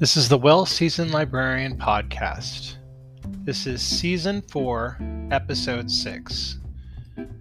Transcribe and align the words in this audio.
This 0.00 0.16
is 0.16 0.30
the 0.30 0.38
Well 0.38 0.64
Seasoned 0.64 1.10
Librarian 1.10 1.76
Podcast. 1.76 2.76
This 3.44 3.66
is 3.66 3.82
season 3.82 4.40
four, 4.40 4.96
episode 5.30 5.90
six. 5.90 6.58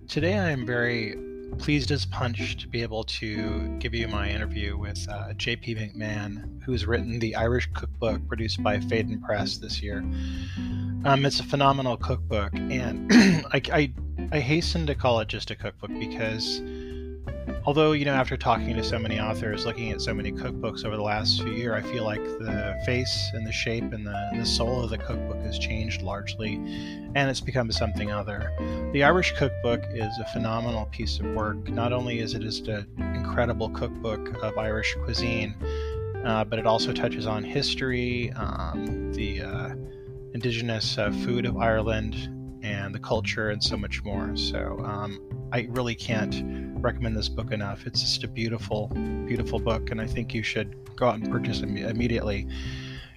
Today 0.09 0.37
I 0.37 0.49
am 0.49 0.65
very 0.65 1.15
pleased 1.57 1.89
as 1.91 2.05
punch 2.05 2.57
to 2.57 2.67
be 2.67 2.81
able 2.81 3.05
to 3.05 3.77
give 3.79 3.95
you 3.95 4.09
my 4.09 4.29
interview 4.29 4.77
with 4.77 5.07
uh, 5.09 5.29
JP 5.35 5.95
McMahon, 5.95 6.61
who's 6.61 6.85
written 6.85 7.17
the 7.17 7.33
Irish 7.33 7.69
cookbook 7.73 8.27
produced 8.27 8.61
by 8.61 8.77
Phaidon 8.77 9.23
Press 9.23 9.55
this 9.55 9.81
year. 9.81 9.99
Um, 11.05 11.25
it's 11.25 11.39
a 11.39 11.43
phenomenal 11.43 11.95
cookbook, 11.95 12.53
and 12.55 13.09
I, 13.53 13.61
I, 13.71 13.93
I 14.33 14.39
hasten 14.41 14.85
to 14.87 14.95
call 14.95 15.21
it 15.21 15.29
just 15.29 15.49
a 15.49 15.55
cookbook 15.55 15.91
because 15.97 16.59
although 17.65 17.91
you 17.91 18.05
know 18.05 18.13
after 18.13 18.37
talking 18.37 18.75
to 18.75 18.83
so 18.83 18.97
many 18.97 19.19
authors 19.19 19.65
looking 19.65 19.91
at 19.91 20.01
so 20.01 20.13
many 20.13 20.31
cookbooks 20.31 20.85
over 20.85 20.95
the 20.95 21.01
last 21.01 21.41
few 21.41 21.51
years 21.51 21.83
i 21.83 21.91
feel 21.91 22.03
like 22.03 22.23
the 22.23 22.79
face 22.85 23.29
and 23.33 23.45
the 23.45 23.51
shape 23.51 23.91
and 23.91 24.05
the, 24.05 24.29
the 24.35 24.45
soul 24.45 24.83
of 24.83 24.89
the 24.89 24.97
cookbook 24.97 25.37
has 25.41 25.59
changed 25.59 26.01
largely 26.01 26.55
and 27.15 27.29
it's 27.29 27.41
become 27.41 27.71
something 27.71 28.11
other. 28.11 28.51
The 28.93 29.03
irish 29.03 29.33
cookbook 29.35 29.83
is 29.91 30.11
a 30.19 30.25
phenomenal 30.31 30.85
piece 30.87 31.19
of 31.19 31.25
work. 31.33 31.67
Not 31.69 31.91
only 31.91 32.19
is 32.19 32.35
it 32.35 32.41
just 32.41 32.67
an 32.67 32.87
incredible 33.15 33.69
cookbook 33.69 34.41
of 34.43 34.57
irish 34.57 34.95
cuisine 35.03 35.55
uh, 36.23 36.43
but 36.43 36.59
it 36.59 36.67
also 36.67 36.93
touches 36.93 37.25
on 37.25 37.43
history 37.43 38.31
um, 38.33 39.11
the 39.13 39.41
uh, 39.41 39.69
indigenous 40.33 40.97
uh, 40.97 41.11
food 41.23 41.45
of 41.45 41.57
ireland 41.57 42.29
and 42.61 42.93
the 42.93 42.99
culture 42.99 43.49
and 43.49 43.63
so 43.63 43.77
much 43.77 44.03
more. 44.03 44.35
So 44.35 44.79
um, 44.83 45.19
I 45.51 45.67
really 45.69 45.95
can't 45.95 46.43
recommend 46.81 47.15
this 47.15 47.29
book 47.29 47.51
enough. 47.51 47.85
It's 47.87 48.01
just 48.01 48.23
a 48.23 48.27
beautiful, 48.27 48.87
beautiful 49.25 49.59
book, 49.59 49.91
and 49.91 49.99
I 49.99 50.05
think 50.05 50.33
you 50.33 50.43
should 50.43 50.75
go 50.95 51.07
out 51.07 51.15
and 51.15 51.31
purchase 51.31 51.61
it 51.61 51.69
immediately. 51.69 52.47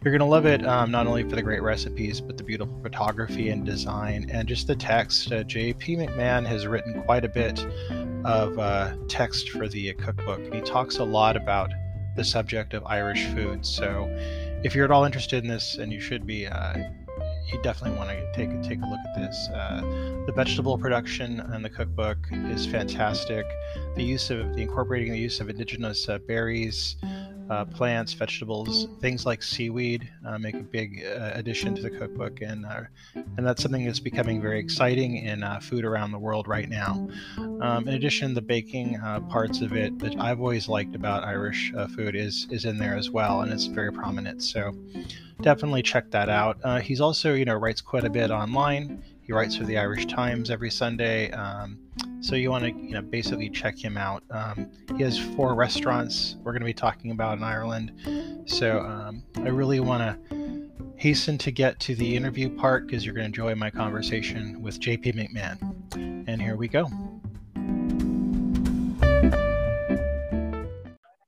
You're 0.02 0.12
going 0.12 0.20
to 0.20 0.24
love 0.26 0.46
it 0.46 0.66
um, 0.66 0.90
not 0.90 1.06
only 1.06 1.22
for 1.22 1.36
the 1.36 1.42
great 1.42 1.62
recipes, 1.62 2.20
but 2.20 2.36
the 2.36 2.42
beautiful 2.42 2.76
photography 2.82 3.50
and 3.50 3.64
design, 3.64 4.28
and 4.30 4.48
just 4.48 4.66
the 4.66 4.74
text. 4.74 5.30
Uh, 5.30 5.44
J.P. 5.44 5.96
McMahon 5.96 6.44
has 6.44 6.66
written 6.66 7.02
quite 7.04 7.24
a 7.24 7.28
bit 7.28 7.64
of 8.24 8.58
uh, 8.58 8.94
text 9.08 9.50
for 9.50 9.68
the 9.68 9.92
cookbook, 9.94 10.40
and 10.40 10.54
he 10.54 10.60
talks 10.62 10.98
a 10.98 11.04
lot 11.04 11.36
about 11.36 11.70
the 12.16 12.24
subject 12.24 12.74
of 12.74 12.84
Irish 12.86 13.26
food. 13.26 13.64
So, 13.64 14.08
if 14.64 14.74
you're 14.74 14.84
at 14.84 14.90
all 14.90 15.04
interested 15.04 15.44
in 15.44 15.48
this, 15.48 15.76
and 15.76 15.92
you 15.92 16.00
should 16.00 16.26
be, 16.26 16.46
uh, 16.46 16.78
you 17.52 17.60
definitely 17.62 17.98
want 17.98 18.10
to 18.10 18.32
take 18.34 18.50
take 18.62 18.78
a 18.82 18.86
look 18.86 19.00
at 19.04 19.20
this. 19.20 19.48
Uh, 19.54 19.80
the 20.26 20.32
vegetable 20.32 20.78
production 20.78 21.40
in 21.54 21.62
the 21.62 21.70
cookbook 21.70 22.18
is 22.30 22.66
fantastic. 22.66 23.44
The 23.96 24.02
use 24.02 24.30
of 24.30 24.54
the 24.54 24.62
incorporating 24.62 25.12
the 25.12 25.18
use 25.18 25.40
of 25.40 25.50
indigenous 25.50 26.08
uh, 26.08 26.18
berries, 26.18 26.96
uh, 27.50 27.64
plants, 27.64 28.12
vegetables, 28.12 28.88
things 29.00 29.26
like 29.26 29.42
seaweed 29.42 30.08
uh, 30.26 30.38
make 30.38 30.54
a 30.54 30.62
big 30.62 31.04
uh, 31.04 31.30
addition 31.34 31.74
to 31.74 31.82
the 31.82 31.90
cookbook, 31.90 32.40
and 32.40 32.64
uh, 32.64 32.82
and 33.14 33.46
that's 33.46 33.62
something 33.62 33.84
that's 33.84 34.00
becoming 34.00 34.40
very 34.40 34.58
exciting 34.58 35.16
in 35.16 35.44
food 35.60 35.84
around 35.84 36.12
the 36.12 36.18
world 36.18 36.48
right 36.48 36.68
now. 36.68 37.08
Um, 37.60 37.86
in 37.88 37.94
addition, 37.94 38.34
the 38.34 38.42
baking 38.42 38.98
parts 39.28 39.60
of 39.60 39.72
it 39.72 39.98
that 39.98 40.18
I've 40.18 40.40
always 40.40 40.68
liked 40.68 40.94
about 40.94 41.24
Irish 41.24 41.72
food 41.94 42.14
is 42.14 42.46
is 42.50 42.64
in 42.64 42.78
there 42.78 42.96
as 42.96 43.10
well, 43.10 43.42
and 43.42 43.52
it's 43.52 43.66
very 43.66 43.92
prominent. 43.92 44.42
So 44.42 44.74
definitely 45.42 45.82
check 45.82 46.10
that 46.10 46.28
out. 46.28 46.58
Uh, 46.62 46.80
he's 46.80 47.00
also, 47.00 47.34
you 47.34 47.44
know, 47.44 47.54
writes 47.54 47.80
quite 47.80 48.04
a 48.04 48.10
bit 48.10 48.30
online. 48.30 49.02
He 49.24 49.32
writes 49.32 49.56
for 49.56 49.62
the 49.62 49.78
Irish 49.78 50.06
Times 50.06 50.50
every 50.50 50.70
Sunday. 50.70 51.30
Um, 51.30 51.78
so 52.20 52.34
you 52.34 52.50
want 52.50 52.64
to, 52.64 52.70
you 52.70 52.90
know, 52.90 53.02
basically 53.02 53.48
check 53.48 53.78
him 53.78 53.96
out. 53.96 54.24
Um, 54.30 54.68
he 54.96 55.04
has 55.04 55.16
four 55.16 55.54
restaurants 55.54 56.36
we're 56.42 56.50
going 56.50 56.62
to 56.62 56.66
be 56.66 56.74
talking 56.74 57.12
about 57.12 57.38
in 57.38 57.44
Ireland. 57.44 57.92
So 58.46 58.80
um, 58.80 59.22
I 59.36 59.48
really 59.48 59.78
want 59.78 60.02
to 60.02 60.68
hasten 60.96 61.38
to 61.38 61.52
get 61.52 61.78
to 61.80 61.94
the 61.94 62.16
interview 62.16 62.50
part 62.50 62.88
because 62.88 63.04
you're 63.04 63.14
going 63.14 63.22
to 63.22 63.28
enjoy 63.28 63.54
my 63.54 63.70
conversation 63.70 64.60
with 64.60 64.80
JP 64.80 65.14
McMahon. 65.14 66.26
And 66.28 66.42
here 66.42 66.56
we 66.56 66.66
go. 66.66 66.88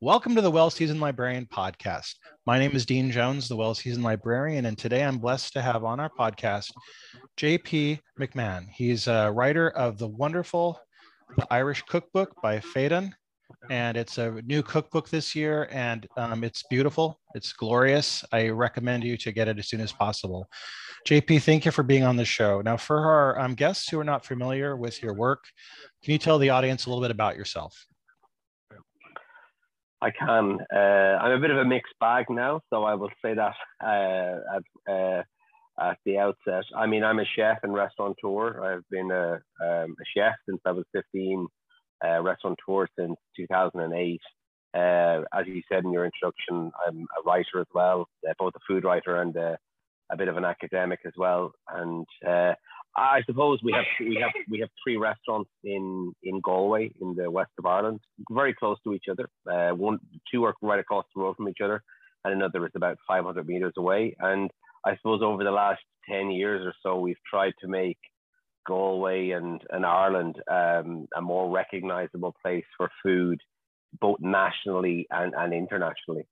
Welcome 0.01 0.35
to 0.35 0.41
the 0.41 0.51
Well 0.51 0.69
Seasoned 0.69 1.01
Librarian 1.01 1.47
podcast. 1.47 2.17
My 2.47 2.59
name 2.59 2.77
is 2.77 2.85
Dean 2.85 3.11
Jones, 3.11 3.49
the 3.49 3.57
Well 3.57 3.75
Seasoned 3.75 4.05
Librarian, 4.05 4.67
and 4.67 4.77
today 4.77 5.03
I'm 5.03 5.17
blessed 5.17 5.55
to 5.55 5.63
have 5.63 5.83
on 5.83 5.99
our 5.99 6.11
podcast 6.11 6.73
JP 7.39 8.01
McMahon. 8.21 8.69
He's 8.69 9.07
a 9.07 9.33
writer 9.33 9.71
of 9.71 9.97
the 9.97 10.09
wonderful 10.09 10.79
the 11.39 11.47
Irish 11.51 11.81
Cookbook 11.89 12.35
by 12.43 12.59
Phaidon, 12.59 13.13
and 13.71 13.97
it's 13.97 14.19
a 14.19 14.43
new 14.43 14.63
cookbook 14.63 15.09
this 15.09 15.35
year, 15.35 15.71
and 15.73 16.07
um, 16.19 16.45
it's 16.45 16.65
beautiful. 16.69 17.19
It's 17.35 17.55
glorious. 17.55 18.23
I 18.31 18.51
recommend 18.51 19.05
you 19.05 19.17
to 19.17 19.33
get 19.33 19.49
it 19.49 19.59
as 19.59 19.69
soon 19.69 19.81
as 19.81 19.93
possible. 19.93 20.47
JP, 21.09 21.41
thank 21.45 21.65
you 21.65 21.71
for 21.71 21.83
being 21.83 22.05
on 22.05 22.17
the 22.17 22.27
show. 22.27 22.61
Now, 22.61 22.77
for 22.77 22.99
our 22.99 23.41
um, 23.41 23.55
guests 23.55 23.89
who 23.89 23.99
are 23.99 24.05
not 24.05 24.27
familiar 24.27 24.77
with 24.77 25.03
your 25.03 25.15
work, 25.15 25.45
can 26.03 26.13
you 26.13 26.19
tell 26.19 26.39
the 26.39 26.51
audience 26.51 26.85
a 26.85 26.91
little 26.91 27.03
bit 27.03 27.11
about 27.11 27.39
yourself? 27.39 27.87
I 30.05 30.11
can. 30.11 30.59
Uh, 30.71 31.17
I'm 31.23 31.33
a 31.33 31.41
bit 31.41 31.51
of 31.51 31.57
a 31.57 31.65
mixed 31.65 31.95
bag 31.99 32.27
now, 32.29 32.61
so 32.69 32.85
I 32.85 32.95
will 32.95 33.09
say 33.25 33.33
that 33.33 33.55
uh, 33.83 34.57
at, 34.57 34.93
uh, 34.93 35.23
at 35.81 35.97
the 36.05 36.19
outset. 36.19 36.65
I 36.77 36.85
mean, 36.85 37.03
I'm 37.03 37.21
a 37.21 37.25
chef 37.35 37.59
and 37.63 37.73
restaurateur. 37.73 38.63
I've 38.63 38.89
been 38.91 39.11
a, 39.11 39.41
um, 39.65 39.97
a 39.99 40.05
chef 40.15 40.35
since 40.47 40.61
I 40.67 40.73
was 40.73 40.85
15, 40.93 41.47
uh, 42.05 42.21
restaurateur 42.21 42.87
since 42.99 43.17
2008. 43.35 44.21
Uh, 44.75 45.23
as 45.33 45.47
you 45.47 45.63
said 45.73 45.85
in 45.85 45.93
your 45.93 46.05
introduction, 46.05 46.71
I'm 46.87 47.07
a 47.19 47.23
writer 47.25 47.61
as 47.61 47.67
well, 47.75 48.07
uh, 48.29 48.35
both 48.39 48.53
a 48.57 48.61
food 48.69 48.85
writer 48.85 49.23
and 49.23 49.35
a 49.37 49.57
bit 50.19 50.29
of 50.29 50.37
an 50.37 50.45
academic 50.45 51.01
as 51.07 51.15
well. 51.17 51.53
And 51.71 52.07
I 52.97 53.23
suppose 53.27 53.59
we 53.63 53.73
have 53.73 53.85
we 54.01 54.19
have 54.21 54.31
we 54.49 54.61
have 54.61 54.69
three 54.83 54.97
restaurants 54.97 55.51
in 55.65 56.13
in 56.23 56.41
Galway 56.41 56.93
in 57.01 57.15
the 57.17 57.31
west 57.31 57.51
of 57.59 57.67
Ireland, 57.67 58.01
very 58.31 58.55
close 58.55 58.79
to 58.85 58.95
each 58.95 59.07
other. 59.11 59.29
Uh, 59.51 59.75
one, 59.75 59.99
two 60.33 60.45
are 60.45 60.55
right 60.63 60.79
across 60.79 61.05
the 61.15 61.21
road 61.21 61.37
from 61.37 61.49
each 61.49 61.61
other, 61.63 61.83
and 62.25 62.33
another 62.33 62.65
is 62.67 62.73
about 62.77 62.99
500 63.09 63.47
meters 63.47 63.73
away. 63.77 64.15
And 64.21 64.51
I 64.87 64.97
suppose 64.97 65.23
over 65.23 65.43
the 65.43 65.51
last 65.51 65.83
10 66.09 66.31
years 66.31 66.65
or 66.65 66.75
so, 66.83 67.01
we've 67.01 67.17
tried 67.29 67.55
to 67.63 67.69
make 67.69 67.99
Galway 68.67 69.31
and 69.31 69.61
and 69.71 69.85
Ireland 69.85 70.37
um, 70.51 71.07
a 71.17 71.21
more 71.21 71.51
recognizable 71.51 72.35
place 72.43 72.65
for 72.77 72.91
food, 73.03 73.41
both 74.01 74.19
nationally 74.21 75.07
and 75.11 75.35
and 75.37 75.53
internationally. 75.53 76.27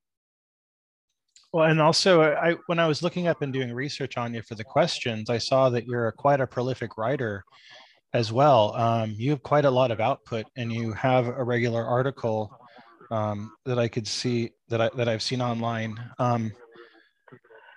Well, 1.52 1.68
and 1.68 1.80
also, 1.80 2.22
I 2.22 2.56
when 2.66 2.78
I 2.78 2.86
was 2.86 3.02
looking 3.02 3.28
up 3.28 3.42
and 3.42 3.52
doing 3.52 3.72
research 3.74 4.16
on 4.16 4.32
you 4.32 4.42
for 4.42 4.54
the 4.54 4.64
questions, 4.64 5.28
I 5.28 5.38
saw 5.38 5.68
that 5.70 5.86
you're 5.86 6.08
a, 6.08 6.12
quite 6.12 6.40
a 6.40 6.46
prolific 6.46 6.96
writer 6.96 7.44
as 8.14 8.32
well. 8.32 8.74
Um, 8.74 9.14
you 9.18 9.30
have 9.30 9.42
quite 9.42 9.66
a 9.66 9.70
lot 9.70 9.90
of 9.90 10.00
output, 10.00 10.46
and 10.56 10.72
you 10.72 10.92
have 10.92 11.28
a 11.28 11.44
regular 11.44 11.84
article 11.84 12.58
um, 13.10 13.52
that 13.66 13.78
I 13.78 13.88
could 13.88 14.06
see 14.06 14.52
that 14.68 14.80
I 14.80 14.90
that 14.96 15.08
I've 15.08 15.22
seen 15.22 15.42
online. 15.42 15.94
Um, 16.18 16.52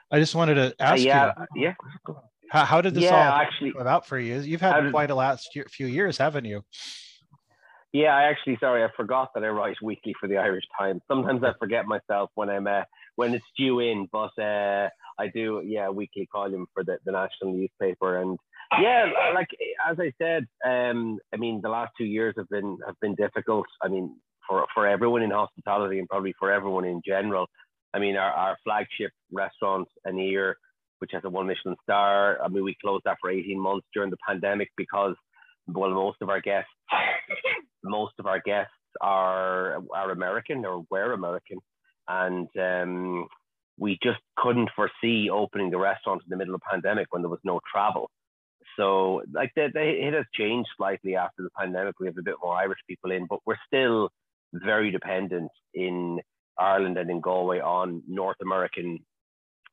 I 0.09 0.19
just 0.19 0.35
wanted 0.35 0.55
to 0.55 0.75
ask 0.79 1.01
uh, 1.01 1.03
yeah, 1.03 1.33
you, 1.55 1.63
yeah, 1.63 1.73
how, 2.51 2.63
how 2.63 2.81
did 2.81 2.93
this 2.93 3.03
yeah, 3.03 3.29
all 3.29 3.41
actually 3.41 3.73
come 3.73 3.81
about 3.81 4.07
for 4.07 4.17
you? 4.17 4.39
You've 4.39 4.61
had 4.61 4.89
quite 4.91 5.11
a 5.11 5.15
last 5.15 5.53
year, 5.53 5.65
few 5.69 5.87
years, 5.87 6.17
haven't 6.17 6.45
you? 6.45 6.61
Yeah, 7.91 8.15
I 8.15 8.23
actually 8.23 8.57
sorry, 8.61 8.83
I 8.83 8.87
forgot 8.95 9.31
that 9.35 9.43
I 9.43 9.47
write 9.49 9.77
weekly 9.81 10.13
for 10.19 10.27
the 10.27 10.37
Irish 10.37 10.65
Times. 10.77 11.01
Sometimes 11.09 11.43
I 11.43 11.51
forget 11.59 11.85
myself 11.85 12.29
when 12.35 12.49
I'm 12.49 12.67
uh, 12.67 12.81
when 13.15 13.33
it's 13.33 13.45
due 13.57 13.79
in. 13.79 14.07
But 14.11 14.37
uh, 14.41 14.89
I 15.19 15.27
do, 15.33 15.61
yeah, 15.65 15.89
weekly 15.89 16.27
column 16.31 16.67
for 16.73 16.83
the, 16.83 16.97
the 17.05 17.11
national 17.11 17.53
newspaper, 17.53 18.17
and 18.17 18.37
yeah, 18.81 19.05
like 19.33 19.47
as 19.89 19.97
I 19.99 20.11
said, 20.17 20.47
um, 20.65 21.19
I 21.33 21.37
mean 21.37 21.61
the 21.61 21.69
last 21.69 21.93
two 21.97 22.05
years 22.05 22.35
have 22.37 22.49
been 22.49 22.77
have 22.85 22.99
been 22.99 23.15
difficult. 23.15 23.65
I 23.81 23.87
mean 23.87 24.15
for 24.47 24.65
for 24.73 24.87
everyone 24.87 25.21
in 25.21 25.31
hospitality 25.31 25.99
and 25.99 26.09
probably 26.09 26.33
for 26.39 26.51
everyone 26.51 26.85
in 26.85 27.01
general. 27.05 27.47
I 27.93 27.99
mean 27.99 28.17
our, 28.17 28.31
our 28.31 28.57
flagship 28.63 29.11
restaurant, 29.31 29.87
Aniar, 30.07 30.55
which 30.99 31.11
has 31.13 31.23
a 31.25 31.29
one 31.29 31.47
Michelin 31.47 31.75
star. 31.83 32.39
I 32.43 32.47
mean 32.47 32.63
we 32.63 32.75
closed 32.83 33.03
that 33.05 33.17
for 33.21 33.29
18 33.29 33.59
months 33.59 33.87
during 33.93 34.09
the 34.09 34.17
pandemic 34.27 34.69
because 34.77 35.15
well 35.67 35.91
most 35.91 36.17
of 36.21 36.29
our 36.29 36.41
guests 36.41 36.69
most 37.83 38.13
of 38.19 38.25
our 38.25 38.41
guests 38.43 38.73
are 39.01 39.81
are 39.93 40.11
American 40.11 40.65
or 40.65 40.85
were 40.89 41.13
American 41.13 41.59
and 42.07 42.47
um, 42.59 43.27
we 43.77 43.97
just 44.01 44.19
couldn't 44.37 44.69
foresee 44.75 45.29
opening 45.29 45.69
the 45.69 45.77
restaurant 45.77 46.21
in 46.23 46.29
the 46.29 46.37
middle 46.37 46.55
of 46.55 46.61
the 46.61 46.69
pandemic 46.71 47.07
when 47.09 47.21
there 47.21 47.29
was 47.29 47.39
no 47.43 47.59
travel. 47.71 48.09
So 48.77 49.21
like 49.31 49.51
it 49.55 50.13
has 50.13 50.25
changed 50.33 50.69
slightly 50.77 51.15
after 51.15 51.43
the 51.43 51.49
pandemic. 51.57 51.99
We 51.99 52.07
have 52.07 52.17
a 52.17 52.23
bit 52.23 52.35
more 52.43 52.55
Irish 52.55 52.79
people 52.87 53.11
in, 53.11 53.25
but 53.29 53.39
we're 53.45 53.55
still 53.67 54.09
very 54.53 54.91
dependent 54.91 55.51
in 55.73 56.19
Ireland 56.57 56.97
and 56.97 57.09
in 57.09 57.21
Galway 57.21 57.59
on 57.59 58.03
North 58.07 58.37
American 58.41 58.99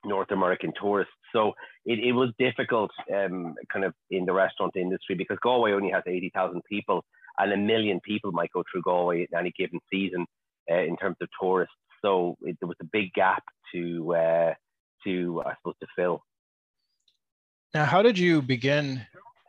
North 0.05 0.33
American 0.33 0.73
tourists. 0.81 1.15
So 1.33 1.53
it, 1.85 2.01
it 2.01 2.13
was 2.13 2.31
difficult 2.39 2.91
um, 3.15 3.55
kind 3.73 3.85
of 3.85 3.95
in 4.11 4.25
the 4.25 4.33
restaurant 4.33 4.75
industry 4.77 5.15
because 5.15 5.39
Galway 5.41 5.73
only 5.73 5.91
has 5.91 6.03
80,000 6.07 6.61
people 6.69 7.05
and 7.39 7.53
a 7.53 7.57
million 7.57 8.01
people 8.01 8.33
might 8.33 8.51
go 8.53 8.65
through 8.71 8.83
Galway 8.83 9.23
in 9.31 9.39
any 9.39 9.53
given 9.57 9.79
season 9.93 10.27
uh, 10.71 10.81
in 10.81 10.97
terms 10.97 11.17
of 11.21 11.29
tourists. 11.41 11.75
So 12.05 12.37
it, 12.43 12.57
there 12.61 12.69
was 12.69 12.77
a 12.81 12.87
big 12.93 13.13
gap 13.15 13.43
to 13.75 14.15
uh, 14.15 14.55
to 15.05 15.43
I 15.47 15.55
suppose 15.57 15.75
to 15.81 15.87
fill. 15.97 16.23
Now, 17.75 17.85
how 17.85 18.03
did 18.03 18.19
you 18.19 18.43
begin 18.43 19.07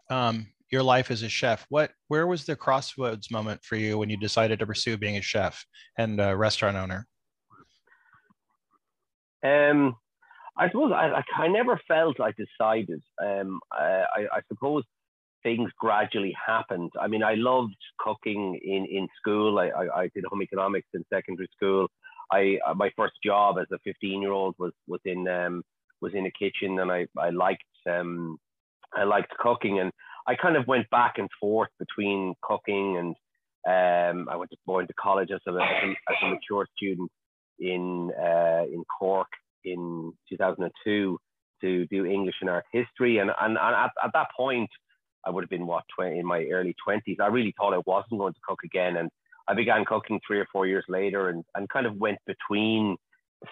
um, 0.10 0.48
your 0.72 0.84
life 0.84 1.12
as 1.12 1.24
a 1.24 1.30
chef? 1.30 1.66
What 1.70 1.92
where 2.08 2.28
was 2.28 2.46
the 2.46 2.56
crossroads 2.56 3.30
moment 3.32 3.64
for 3.64 3.76
you 3.76 3.98
when 3.98 4.10
you 4.10 4.18
decided 4.18 4.60
to 4.60 4.66
pursue 4.66 4.98
being 4.98 5.18
a 5.18 5.22
chef 5.22 5.66
and 5.98 6.20
a 6.20 6.36
restaurant 6.36 6.78
owner? 6.78 7.08
Um, 9.44 9.96
I 10.58 10.70
suppose 10.70 10.94
I, 10.94 11.22
I, 11.38 11.48
never 11.50 11.80
felt 11.88 12.22
I 12.22 12.32
decided. 12.32 13.02
Um, 13.22 13.60
I, 13.72 14.06
I, 14.32 14.42
suppose 14.48 14.84
things 15.42 15.70
gradually 15.78 16.34
happened. 16.46 16.92
I 17.00 17.08
mean, 17.08 17.24
I 17.24 17.34
loved 17.34 17.76
cooking 18.00 18.58
in, 18.64 18.86
in 18.86 19.08
school. 19.20 19.60
I, 19.60 19.68
I, 19.68 20.02
I 20.04 20.10
did 20.16 20.24
home 20.30 20.42
economics 20.42 20.88
in 20.94 21.04
secondary 21.12 21.50
school. 21.54 21.88
I 22.34 22.58
uh, 22.68 22.74
my 22.74 22.90
first 22.98 23.14
job 23.24 23.58
as 23.60 23.68
a 23.72 23.80
15 23.84 24.22
year 24.22 24.32
old 24.32 24.56
was 24.58 24.74
was 24.88 25.02
in 25.06 25.28
um, 25.28 25.64
was 26.02 26.14
in 26.14 26.26
a 26.26 26.32
kitchen, 26.32 26.80
and 26.80 26.92
I 26.92 27.08
I 27.18 27.30
liked 27.30 27.64
um, 27.90 28.38
I 28.94 29.04
liked 29.04 29.32
cooking, 29.38 29.80
and 29.80 29.92
I 30.28 30.36
kind 30.36 30.56
of 30.58 30.68
went 30.68 30.90
back 30.90 31.14
and 31.18 31.30
forth 31.40 31.70
between 31.80 32.34
cooking 32.42 32.98
and 32.98 33.16
um, 33.66 34.28
I 34.30 34.36
went 34.36 34.52
to 34.52 34.58
go 34.68 34.80
into 34.80 34.94
college 35.00 35.30
as 35.32 35.40
a, 35.48 35.52
as 35.52 35.58
a, 35.58 35.90
as 36.12 36.18
a 36.22 36.30
mature 36.30 36.68
student 36.76 37.10
in 37.60 38.12
uh, 38.20 38.64
in 38.66 38.84
Cork 39.00 39.30
in 39.64 40.12
2002 40.30 41.18
to 41.62 41.86
do 41.88 42.06
English 42.06 42.36
and 42.42 42.50
art 42.50 42.66
history, 42.72 43.20
and 43.20 43.32
and, 43.42 43.58
and 43.58 43.76
at, 43.76 43.92
at 44.04 44.12
that 44.14 44.28
point 44.36 44.70
I 45.26 45.30
would 45.30 45.44
have 45.44 45.50
been 45.50 45.66
what 45.66 45.84
20 45.96 46.20
in 46.20 46.26
my 46.26 46.44
early 46.52 46.76
20s. 46.86 47.20
I 47.22 47.28
really 47.28 47.54
thought 47.58 47.74
I 47.74 47.82
wasn't 47.86 48.20
going 48.20 48.34
to 48.34 48.40
cook 48.48 48.60
again, 48.66 48.98
and 48.98 49.10
I 49.48 49.54
began 49.54 49.86
cooking 49.86 50.20
three 50.26 50.40
or 50.40 50.48
four 50.52 50.68
years 50.68 50.86
later, 50.88 51.30
and 51.30 51.44
and 51.56 51.70
kind 51.70 51.86
of 51.86 51.98
went 51.98 52.20
between 52.26 52.96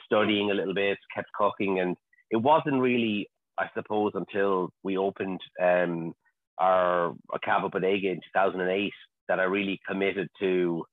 studying 0.05 0.51
a 0.51 0.53
little 0.53 0.73
bit, 0.73 0.97
kept 1.13 1.31
cooking, 1.37 1.79
and 1.79 1.97
it 2.29 2.37
wasn't 2.37 2.81
really, 2.81 3.27
I 3.57 3.67
suppose, 3.73 4.13
until 4.15 4.69
we 4.83 4.97
opened 4.97 5.41
um, 5.61 6.13
our 6.57 7.13
Cava 7.43 7.69
Bodega 7.69 8.09
in 8.09 8.21
2008 8.33 8.91
that 9.27 9.39
I 9.39 9.43
really 9.43 9.79
committed 9.87 10.27
to 10.39 10.85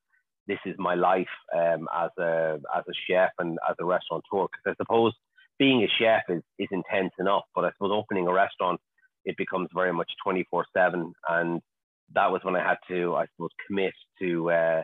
this 0.46 0.58
is 0.64 0.74
my 0.78 0.94
life 0.94 1.26
um, 1.54 1.86
as 1.94 2.10
a 2.18 2.58
as 2.74 2.84
a 2.88 2.92
chef 3.08 3.30
and 3.38 3.58
as 3.68 3.76
a 3.80 3.84
restaurateur. 3.84 4.48
Because 4.48 4.66
I 4.66 4.74
suppose 4.82 5.12
being 5.58 5.84
a 5.84 5.88
chef 5.98 6.22
is 6.28 6.42
is 6.58 6.68
intense 6.70 7.12
enough, 7.18 7.44
but 7.54 7.64
I 7.64 7.70
suppose 7.72 7.92
opening 7.92 8.26
a 8.26 8.32
restaurant 8.32 8.80
it 9.24 9.36
becomes 9.36 9.68
very 9.74 9.92
much 9.92 10.10
24 10.24 10.64
seven, 10.74 11.12
and 11.28 11.60
that 12.14 12.30
was 12.30 12.40
when 12.42 12.56
I 12.56 12.66
had 12.66 12.78
to 12.88 13.14
I 13.14 13.26
suppose 13.34 13.50
commit 13.66 13.94
to 14.20 14.50
uh, 14.50 14.82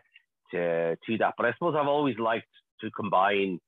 to 0.53 0.97
to 0.97 1.19
that. 1.19 1.35
But 1.37 1.47
I 1.47 1.53
suppose 1.53 1.75
I've 1.79 1.89
always 1.89 2.19
liked 2.19 2.47
to 2.81 2.91
combine 2.91 3.59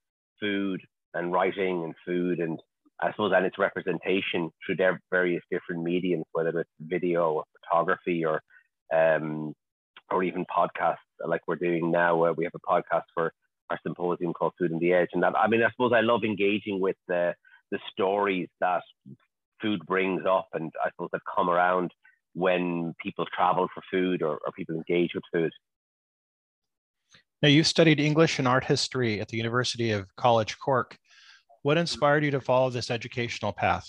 food 0.41 0.81
and 1.15 1.33
writing 1.33 1.85
and 1.85 1.95
food 2.05 2.41
and 2.41 2.59
I 3.01 3.11
suppose 3.11 3.33
and 3.35 3.45
its 3.45 3.59
representation 3.59 4.51
through 4.65 4.77
their 4.77 5.01
various 5.11 5.43
different 5.51 5.83
mediums, 5.83 6.25
whether 6.33 6.61
it's 6.61 6.71
video 6.81 7.33
or 7.33 7.45
photography 7.61 8.25
or 8.25 8.43
um, 8.95 9.53
or 10.11 10.23
even 10.23 10.47
podcasts 10.47 10.97
like 11.27 11.43
we're 11.47 11.57
doing 11.57 11.91
now. 11.91 12.25
Uh, 12.25 12.33
we 12.37 12.45
have 12.45 12.55
a 12.55 12.71
podcast 12.71 13.05
for 13.13 13.33
our 13.71 13.79
symposium 13.83 14.33
called 14.33 14.53
Food 14.59 14.73
on 14.73 14.79
the 14.79 14.93
Edge, 14.93 15.11
and 15.13 15.23
that 15.23 15.35
I 15.37 15.49
mean 15.49 15.63
I 15.63 15.71
suppose 15.71 15.93
I 15.95 16.01
love 16.01 16.25
engaging 16.25 16.81
with 16.81 16.97
the 17.09 17.35
the 17.71 17.79
stories 17.93 18.49
that 18.61 18.83
food 19.61 19.85
brings 19.87 20.23
up, 20.29 20.49
and 20.55 20.73
I 20.83 20.91
suppose 20.91 21.11
that 21.13 21.23
come 21.35 21.51
around 21.51 21.91
when 22.37 22.95
people 23.03 23.25
travel 23.35 23.67
for 23.73 23.83
food 23.91 24.21
or, 24.21 24.33
or 24.33 24.53
people 24.55 24.75
engage 24.75 25.13
with 25.15 25.25
food. 25.33 25.51
Now, 27.43 27.49
you've 27.49 27.67
studied 27.67 27.99
English 27.99 28.39
and 28.39 28.47
art 28.47 28.65
history 28.65 29.21
at 29.21 29.29
the 29.29 29.39
University 29.39 29.91
of 29.91 30.05
College 30.17 30.59
Cork. 30.59 30.99
What 31.63 31.79
inspired 31.79 32.25
you 32.25 32.31
to 32.33 32.41
follow 32.41 32.69
this 32.69 32.91
educational 32.91 33.53
path? 33.53 33.87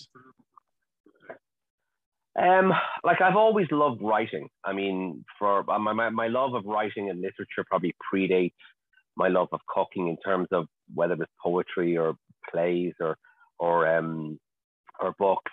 Um, 2.41 2.71
like 3.03 3.19
I've 3.21 3.35
always 3.35 3.67
loved 3.69 4.01
writing. 4.01 4.47
I 4.63 4.71
mean, 4.71 5.25
for 5.37 5.69
uh, 5.69 5.79
my, 5.79 5.91
my, 5.91 6.09
my 6.09 6.27
love 6.27 6.53
of 6.53 6.65
writing 6.65 7.09
and 7.09 7.19
literature 7.19 7.65
probably 7.67 7.93
predates 8.13 8.53
my 9.17 9.27
love 9.27 9.49
of 9.51 9.59
cooking 9.67 10.07
in 10.07 10.17
terms 10.23 10.47
of 10.51 10.67
whether 10.93 11.15
it's 11.15 11.31
poetry 11.43 11.97
or 11.97 12.13
plays 12.49 12.93
or 13.01 13.17
or 13.59 13.87
um 13.91 14.39
or 15.01 15.13
books. 15.17 15.51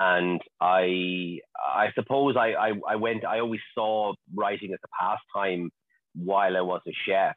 And 0.00 0.40
I 0.60 1.38
I 1.56 1.92
suppose 1.94 2.36
I, 2.36 2.52
I, 2.54 2.72
I 2.88 2.96
went 2.96 3.24
I 3.24 3.40
always 3.40 3.60
saw 3.74 4.14
writing 4.34 4.72
as 4.72 4.80
a 4.84 4.88
pastime 5.00 5.70
while 6.14 6.56
I 6.56 6.60
was 6.60 6.82
a 6.86 6.92
chef. 7.06 7.36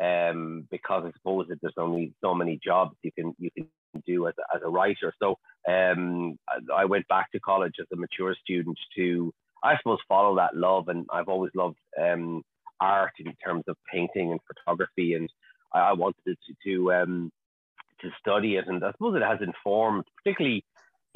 Um, 0.00 0.68
because 0.70 1.02
I 1.04 1.12
suppose 1.18 1.46
that 1.48 1.58
there's 1.60 1.74
only 1.76 2.14
so 2.20 2.32
many 2.32 2.60
jobs 2.64 2.96
you 3.02 3.10
can 3.10 3.34
you 3.38 3.50
can 3.50 3.66
do 4.06 4.28
as 4.28 4.34
a, 4.38 4.56
as 4.56 4.62
a 4.64 4.68
writer. 4.68 5.12
So 5.20 5.36
um, 5.68 6.38
I 6.74 6.84
went 6.84 7.08
back 7.08 7.32
to 7.32 7.40
college 7.40 7.74
as 7.80 7.86
a 7.92 7.96
mature 7.96 8.34
student 8.40 8.78
to, 8.96 9.32
I 9.64 9.76
suppose, 9.78 9.98
follow 10.08 10.36
that 10.36 10.56
love. 10.56 10.88
And 10.88 11.06
I've 11.12 11.28
always 11.28 11.50
loved 11.54 11.78
um, 12.00 12.42
art 12.80 13.12
in 13.18 13.34
terms 13.44 13.64
of 13.66 13.76
painting 13.92 14.30
and 14.30 14.40
photography. 14.46 15.14
And 15.14 15.28
I, 15.72 15.80
I 15.80 15.92
wanted 15.94 16.36
to, 16.46 16.54
to, 16.64 16.92
um, 16.92 17.32
to 18.00 18.10
study 18.20 18.56
it. 18.56 18.68
And 18.68 18.84
I 18.84 18.92
suppose 18.92 19.16
it 19.16 19.26
has 19.26 19.40
informed, 19.42 20.04
particularly, 20.22 20.64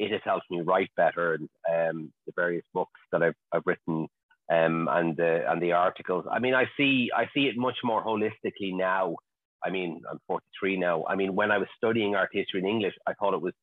it 0.03 0.11
has 0.11 0.21
helped 0.23 0.49
me 0.51 0.61
write 0.61 0.91
better 0.95 1.33
and 1.35 1.49
um, 1.73 2.13
the 2.25 2.33
various 2.35 2.65
books 2.73 2.99
that 3.11 3.23
I've, 3.23 3.35
I've 3.51 3.65
written 3.65 4.07
um, 4.51 4.87
and 4.91 5.15
the 5.15 5.43
and 5.49 5.61
the 5.61 5.71
articles. 5.71 6.25
I 6.31 6.39
mean, 6.39 6.53
I 6.53 6.65
see 6.77 7.09
I 7.15 7.25
see 7.33 7.47
it 7.47 7.57
much 7.57 7.77
more 7.83 8.03
holistically 8.03 8.73
now 8.73 9.15
I 9.63 9.69
mean, 9.69 10.01
I'm 10.09 10.19
43 10.27 10.77
now. 10.77 11.05
I 11.07 11.15
mean, 11.15 11.35
when 11.35 11.51
I 11.51 11.57
was 11.57 11.67
studying 11.77 12.15
art 12.15 12.29
history 12.33 12.59
in 12.59 12.67
English, 12.67 12.93
I 13.07 13.13
thought 13.13 13.33
it 13.33 13.41
was 13.41 13.53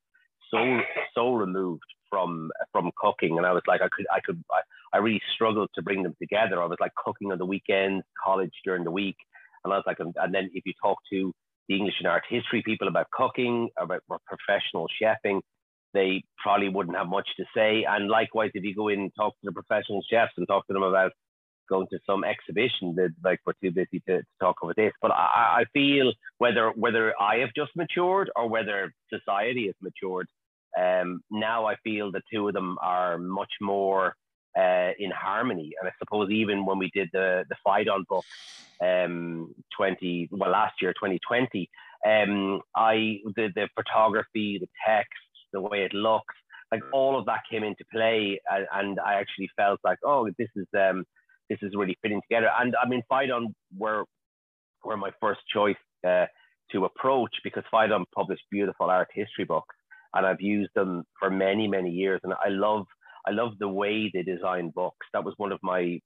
so 0.51 0.81
so 1.15 1.35
removed 1.35 1.85
from 2.09 2.51
from 2.73 2.91
cooking, 2.97 3.37
and 3.37 3.47
I 3.47 3.53
was 3.53 3.63
like, 3.67 3.83
I 3.83 3.89
could 3.95 4.07
I 4.13 4.21
could 4.21 4.43
I, 4.51 4.97
I 4.97 4.99
really 4.99 5.21
struggled 5.35 5.69
to 5.75 5.83
bring 5.83 6.03
them 6.03 6.17
together. 6.21 6.63
I 6.63 6.67
was 6.67 6.79
like 6.81 6.95
cooking 6.95 7.33
on 7.33 7.39
the 7.39 7.47
weekends, 7.47 8.05
college 8.23 8.53
during 8.65 8.85
the 8.85 8.91
week, 8.91 9.17
and 9.65 9.73
I 9.73 9.77
was 9.77 9.85
like, 9.87 10.01
and, 10.01 10.15
and 10.17 10.35
then 10.35 10.51
if 10.55 10.65
you 10.65 10.73
talk 10.83 10.99
to 11.13 11.33
the 11.69 11.77
English 11.77 11.95
and 11.99 12.09
art 12.09 12.25
history 12.29 12.63
people 12.65 12.89
about 12.89 13.11
cooking, 13.13 13.69
about 13.79 14.03
professional 14.27 14.87
chefing, 15.01 15.41
they 15.93 16.23
probably 16.43 16.69
wouldn't 16.69 16.97
have 16.97 17.09
much 17.09 17.29
to 17.37 17.45
say. 17.55 17.85
And 17.89 18.09
likewise, 18.09 18.51
if 18.55 18.65
you 18.65 18.75
go 18.75 18.89
in 18.89 19.01
and 19.01 19.13
talk 19.15 19.33
to 19.35 19.45
the 19.45 19.53
professional 19.53 20.03
chefs 20.11 20.33
and 20.37 20.47
talk 20.47 20.67
to 20.67 20.73
them 20.73 20.83
about 20.83 21.13
going 21.69 21.87
to 21.91 21.99
some 22.05 22.25
exhibition 22.25 22.95
that 22.97 23.11
like 23.25 23.39
we're 23.47 23.53
too 23.63 23.71
busy 23.71 24.03
to, 24.07 24.19
to 24.19 24.25
talk 24.41 24.57
about 24.63 24.77
this. 24.77 24.93
But 25.01 25.13
I, 25.13 25.61
I 25.61 25.65
feel 25.73 26.13
whether 26.39 26.71
whether 26.71 27.15
I 27.21 27.37
have 27.39 27.51
just 27.57 27.71
matured 27.77 28.31
or 28.37 28.49
whether 28.49 28.93
society 29.13 29.67
has 29.67 29.77
matured, 29.81 30.27
um, 30.79 31.21
now 31.31 31.67
I 31.67 31.77
feel 31.85 32.11
the 32.11 32.23
two 32.33 32.49
of 32.49 32.55
them 32.55 32.77
are 32.83 33.19
much 33.19 33.53
more 33.61 34.15
uh, 34.59 34.91
in 34.99 35.11
harmony. 35.11 35.73
And 35.81 35.89
I 35.89 35.93
suppose 35.99 36.31
even 36.31 36.67
when 36.67 36.79
we 36.79 36.91
did 36.93 37.09
the 37.13 37.45
the 37.49 37.57
Phaidon 37.67 38.05
book, 38.09 38.25
um, 38.83 39.55
twenty 39.77 40.29
well 40.31 40.51
last 40.51 40.75
year, 40.83 40.93
twenty 40.99 41.21
twenty, 41.27 41.71
um, 42.07 42.61
I 42.75 43.19
the 43.37 43.49
the 43.55 43.69
photography, 43.77 44.59
the 44.59 44.69
text, 44.87 45.13
the 45.53 45.61
way 45.61 45.85
it 45.85 45.95
looks, 45.95 46.35
like 46.73 46.83
all 46.93 47.19
of 47.19 47.27
that 47.27 47.41
came 47.51 47.65
into 47.65 47.85
play, 47.93 48.41
and, 48.51 48.67
and 48.73 49.01
I 49.01 49.15
actually 49.15 49.51
felt 49.57 49.81
like, 49.85 49.99
oh, 50.05 50.29
this 50.39 50.49
is 50.57 50.67
um, 50.79 51.05
this 51.49 51.59
is 51.63 51.73
really 51.75 51.99
fitting 52.03 52.21
together. 52.29 52.51
And 52.59 52.75
I 52.83 52.89
mean, 52.89 53.03
Phaidon 53.11 53.55
were 53.77 54.05
were 54.85 54.97
my 54.97 55.11
first 55.21 55.41
choice 55.53 55.77
uh, 56.07 56.27
to 56.73 56.85
approach 56.85 57.35
because 57.43 57.65
Phaidon 57.73 58.05
published 58.15 58.45
beautiful 58.51 58.87
art 58.87 59.09
history 59.13 59.45
books, 59.45 59.75
and 60.15 60.27
I've 60.27 60.41
used 60.41 60.71
them 60.75 61.05
for 61.19 61.31
many 61.31 61.67
many 61.69 61.91
years, 61.91 62.21
and 62.25 62.33
I 62.33 62.49
love. 62.49 62.87
I 63.27 63.33
love 63.33 63.53
the 63.59 63.69
way 63.69 64.11
they 64.15 64.23
design 64.23 64.71
books. 64.75 65.07
That 65.13 65.25
was 65.25 65.35
one 65.37 65.53
of 65.53 65.59
my 65.63 66.01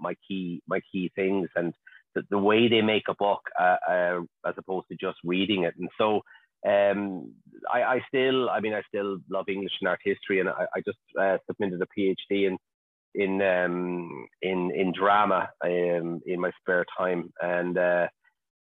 my 0.00 0.14
key 0.26 0.62
my 0.66 0.80
key 0.90 1.12
things, 1.14 1.48
and 1.54 1.72
the, 2.16 2.22
the 2.28 2.38
way 2.38 2.66
they 2.66 2.82
make 2.82 3.04
a 3.08 3.14
book 3.14 3.42
uh, 3.60 3.76
uh, 3.88 4.20
as 4.44 4.54
opposed 4.58 4.88
to 4.88 4.96
just 4.96 5.18
reading 5.22 5.62
it. 5.62 5.74
And 5.78 5.88
so 5.96 6.22
um, 6.66 7.32
I, 7.72 7.82
I, 7.82 8.00
still, 8.08 8.50
I 8.50 8.60
mean, 8.60 8.74
I 8.74 8.82
still 8.88 9.18
love 9.30 9.48
English 9.48 9.72
and 9.80 9.88
art 9.88 10.00
history, 10.04 10.40
and 10.40 10.48
I, 10.48 10.66
I 10.74 10.80
just 10.84 10.98
uh, 11.18 11.38
submitted 11.46 11.80
a 11.80 11.86
PhD 11.98 12.48
in 12.48 12.58
in 13.14 13.40
um, 13.40 14.26
in 14.42 14.70
in 14.74 14.92
drama 14.92 15.48
um, 15.64 16.20
in 16.26 16.40
my 16.40 16.50
spare 16.60 16.84
time, 16.98 17.32
and 17.40 17.78
uh, 17.78 18.06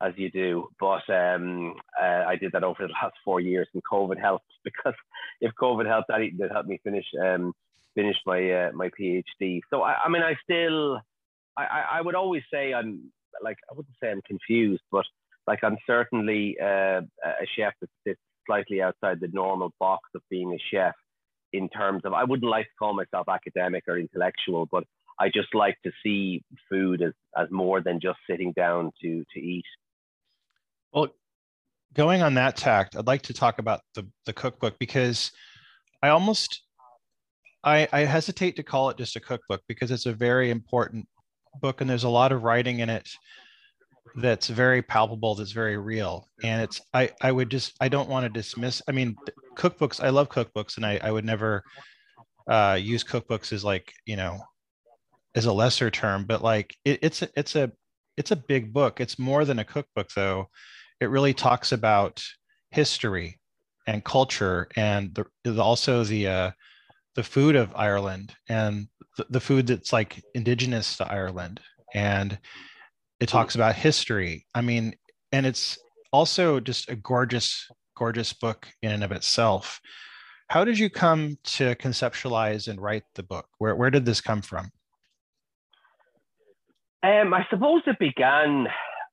as 0.02 0.14
you 0.16 0.32
do. 0.32 0.70
But 0.80 1.08
um, 1.10 1.76
uh, 2.02 2.24
I 2.28 2.38
did 2.38 2.52
that 2.54 2.64
over 2.64 2.88
the 2.88 2.94
last 2.94 3.16
four 3.26 3.40
years, 3.40 3.68
and 3.74 3.84
COVID 3.92 4.20
helped 4.20 4.46
because 4.64 4.96
if 5.42 5.52
COVID 5.62 5.88
helped, 5.88 6.08
that 6.10 6.22
that 6.40 6.52
helped 6.52 6.70
me 6.70 6.80
finish 6.84 7.06
um, 7.22 7.54
finish 7.96 8.18
my 8.26 8.52
uh, 8.52 8.72
my 8.74 8.90
PhD. 9.00 9.60
So 9.70 9.82
I, 9.82 9.96
I 10.06 10.10
mean, 10.10 10.24
I 10.24 10.36
still, 10.44 11.00
I, 11.58 11.84
I 11.94 12.02
would 12.02 12.16
always 12.16 12.44
say 12.52 12.74
I'm 12.74 13.12
like 13.44 13.58
I 13.70 13.76
wouldn't 13.76 13.96
say 14.02 14.12
I'm 14.12 14.22
confused, 14.22 14.84
but 14.92 15.06
like 15.48 15.64
I'm 15.64 15.78
certainly 15.88 16.58
uh, 16.62 17.02
a 17.26 17.48
chef 17.56 17.74
that 17.82 17.90
sits 18.06 18.20
slightly 18.46 18.82
outside 18.82 19.20
the 19.20 19.30
normal 19.32 19.74
box 19.80 20.04
of 20.16 20.22
being 20.30 20.54
a 20.54 20.58
chef 20.72 20.94
in 21.54 21.70
terms 21.70 22.02
of 22.06 22.14
I 22.14 22.24
wouldn't 22.24 22.50
like 22.50 22.66
to 22.66 22.72
call 22.78 22.94
myself 22.94 23.28
academic 23.30 23.84
or 23.88 23.98
intellectual, 23.98 24.68
but 24.70 24.84
I 25.20 25.30
just 25.30 25.54
like 25.56 25.78
to 25.84 25.92
see 26.04 26.44
food 26.70 27.02
as, 27.02 27.14
as 27.38 27.48
more 27.50 27.82
than 27.82 28.00
just 28.00 28.20
sitting 28.30 28.54
down 28.54 28.92
to 29.02 29.24
to 29.34 29.40
eat. 29.40 29.66
Well, 30.94 31.08
going 31.94 32.22
on 32.22 32.36
that 32.36 32.58
tact, 32.58 32.96
I'd 32.96 33.08
like 33.08 33.24
to 33.24 33.34
talk 33.34 33.60
about 33.60 33.82
the 33.96 34.08
the 34.26 34.34
cookbook 34.34 34.78
because 34.80 35.32
I 36.04 36.10
almost 36.10 36.62
I, 37.64 37.88
I 37.92 38.02
hesitate 38.02 38.56
to 38.58 38.64
call 38.64 38.90
it 38.90 38.98
just 38.98 39.16
a 39.16 39.20
cookbook 39.20 39.62
because 39.68 39.92
it's 39.92 40.06
a 40.06 40.14
very 40.14 40.52
important 40.52 41.08
book 41.60 41.82
and 41.82 41.90
there's 41.90 42.04
a 42.04 42.10
lot 42.10 42.32
of 42.32 42.44
writing 42.44 42.80
in 42.80 42.90
it 42.90 43.10
that's 44.18 44.48
very 44.48 44.82
palpable 44.82 45.36
that's 45.36 45.52
very 45.52 45.78
real. 45.78 46.28
And 46.44 46.62
it's 46.62 46.82
i 46.94 47.10
i 47.22 47.32
would 47.32 47.50
just 47.50 47.76
i 47.80 47.88
don't 47.88 48.10
want 48.10 48.24
to 48.26 48.30
dismiss 48.30 48.82
i 48.88 48.92
mean 48.92 49.16
cookbooks 49.56 50.04
i 50.04 50.10
love 50.10 50.30
cookbooks 50.30 50.78
and 50.78 50.86
i 50.86 51.00
i 51.04 51.12
would 51.12 51.26
never 51.26 51.64
uh 52.50 52.78
use 52.80 53.04
cookbooks 53.04 53.52
as 53.54 53.64
like 53.64 53.92
you 54.06 54.16
know 54.16 54.40
as 55.36 55.46
a 55.46 55.54
lesser 55.54 55.90
term 55.90 56.26
but 56.26 56.44
like 56.44 56.76
it, 56.86 57.00
it's 57.02 57.22
a, 57.22 57.30
it's 57.36 57.56
a 57.56 57.72
it's 58.18 58.32
a 58.32 58.36
big 58.36 58.74
book. 58.74 59.00
It's 59.00 59.20
more 59.20 59.46
than 59.46 59.60
a 59.60 59.64
cookbook 59.64 60.10
though. 60.16 60.50
It 61.00 61.10
really 61.12 61.34
talks 61.34 61.72
about 61.72 62.24
history 62.72 63.40
and 63.86 64.04
culture 64.04 64.68
and 64.76 65.18
the, 65.44 65.62
also 65.62 66.04
the 66.04 66.28
uh 66.28 66.52
the 67.16 67.24
food 67.24 67.56
of 67.56 67.74
ireland 67.74 68.36
and 68.50 68.88
the, 69.18 69.26
the 69.30 69.40
food 69.40 69.66
that's 69.68 69.94
like 69.94 70.22
indigenous 70.34 70.98
to 70.98 71.10
ireland. 71.10 71.62
And 71.94 72.38
it 73.20 73.30
talks 73.30 73.56
about 73.56 73.76
history. 73.76 74.46
I 74.54 74.62
mean, 74.62 74.94
and 75.32 75.46
it's 75.46 75.78
also 76.12 76.60
just 76.60 76.90
a 76.90 76.96
gorgeous, 76.96 77.68
gorgeous 77.96 78.34
book 78.34 78.68
in 78.82 78.92
and 78.92 79.04
of 79.04 79.12
itself. 79.12 79.80
How 80.50 80.64
did 80.64 80.80
you 80.80 80.90
come 80.90 81.38
to 81.44 81.76
conceptualize 81.76 82.68
and 82.68 82.80
write 82.80 83.04
the 83.16 83.24
book? 83.24 83.48
Where, 83.58 83.76
where 83.76 83.90
did 83.90 84.06
this 84.06 84.22
come 84.22 84.42
from? 84.42 84.72
Um, 87.04 87.34
I 87.34 87.46
suppose 87.50 87.82
it 87.86 88.00
began. 88.00 88.68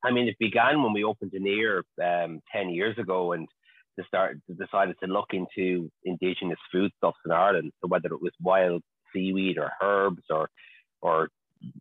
I 0.04 0.10
mean, 0.10 0.28
it 0.28 0.36
began 0.38 0.82
when 0.82 0.92
we 0.92 1.04
opened 1.04 1.32
Aniar 1.32 1.82
um, 2.02 2.40
ten 2.52 2.70
years 2.70 2.98
ago, 2.98 3.32
and 3.32 3.48
to 3.98 4.04
start 4.06 4.38
decided 4.58 4.96
to 5.02 5.08
look 5.08 5.28
into 5.32 5.90
indigenous 6.04 6.58
foodstuffs 6.72 7.18
in 7.24 7.32
Ireland. 7.32 7.72
So 7.80 7.88
whether 7.88 8.08
it 8.08 8.22
was 8.22 8.32
wild 8.40 8.82
seaweed 9.12 9.58
or 9.58 9.70
herbs 9.82 10.24
or 10.30 10.48
or 11.00 11.28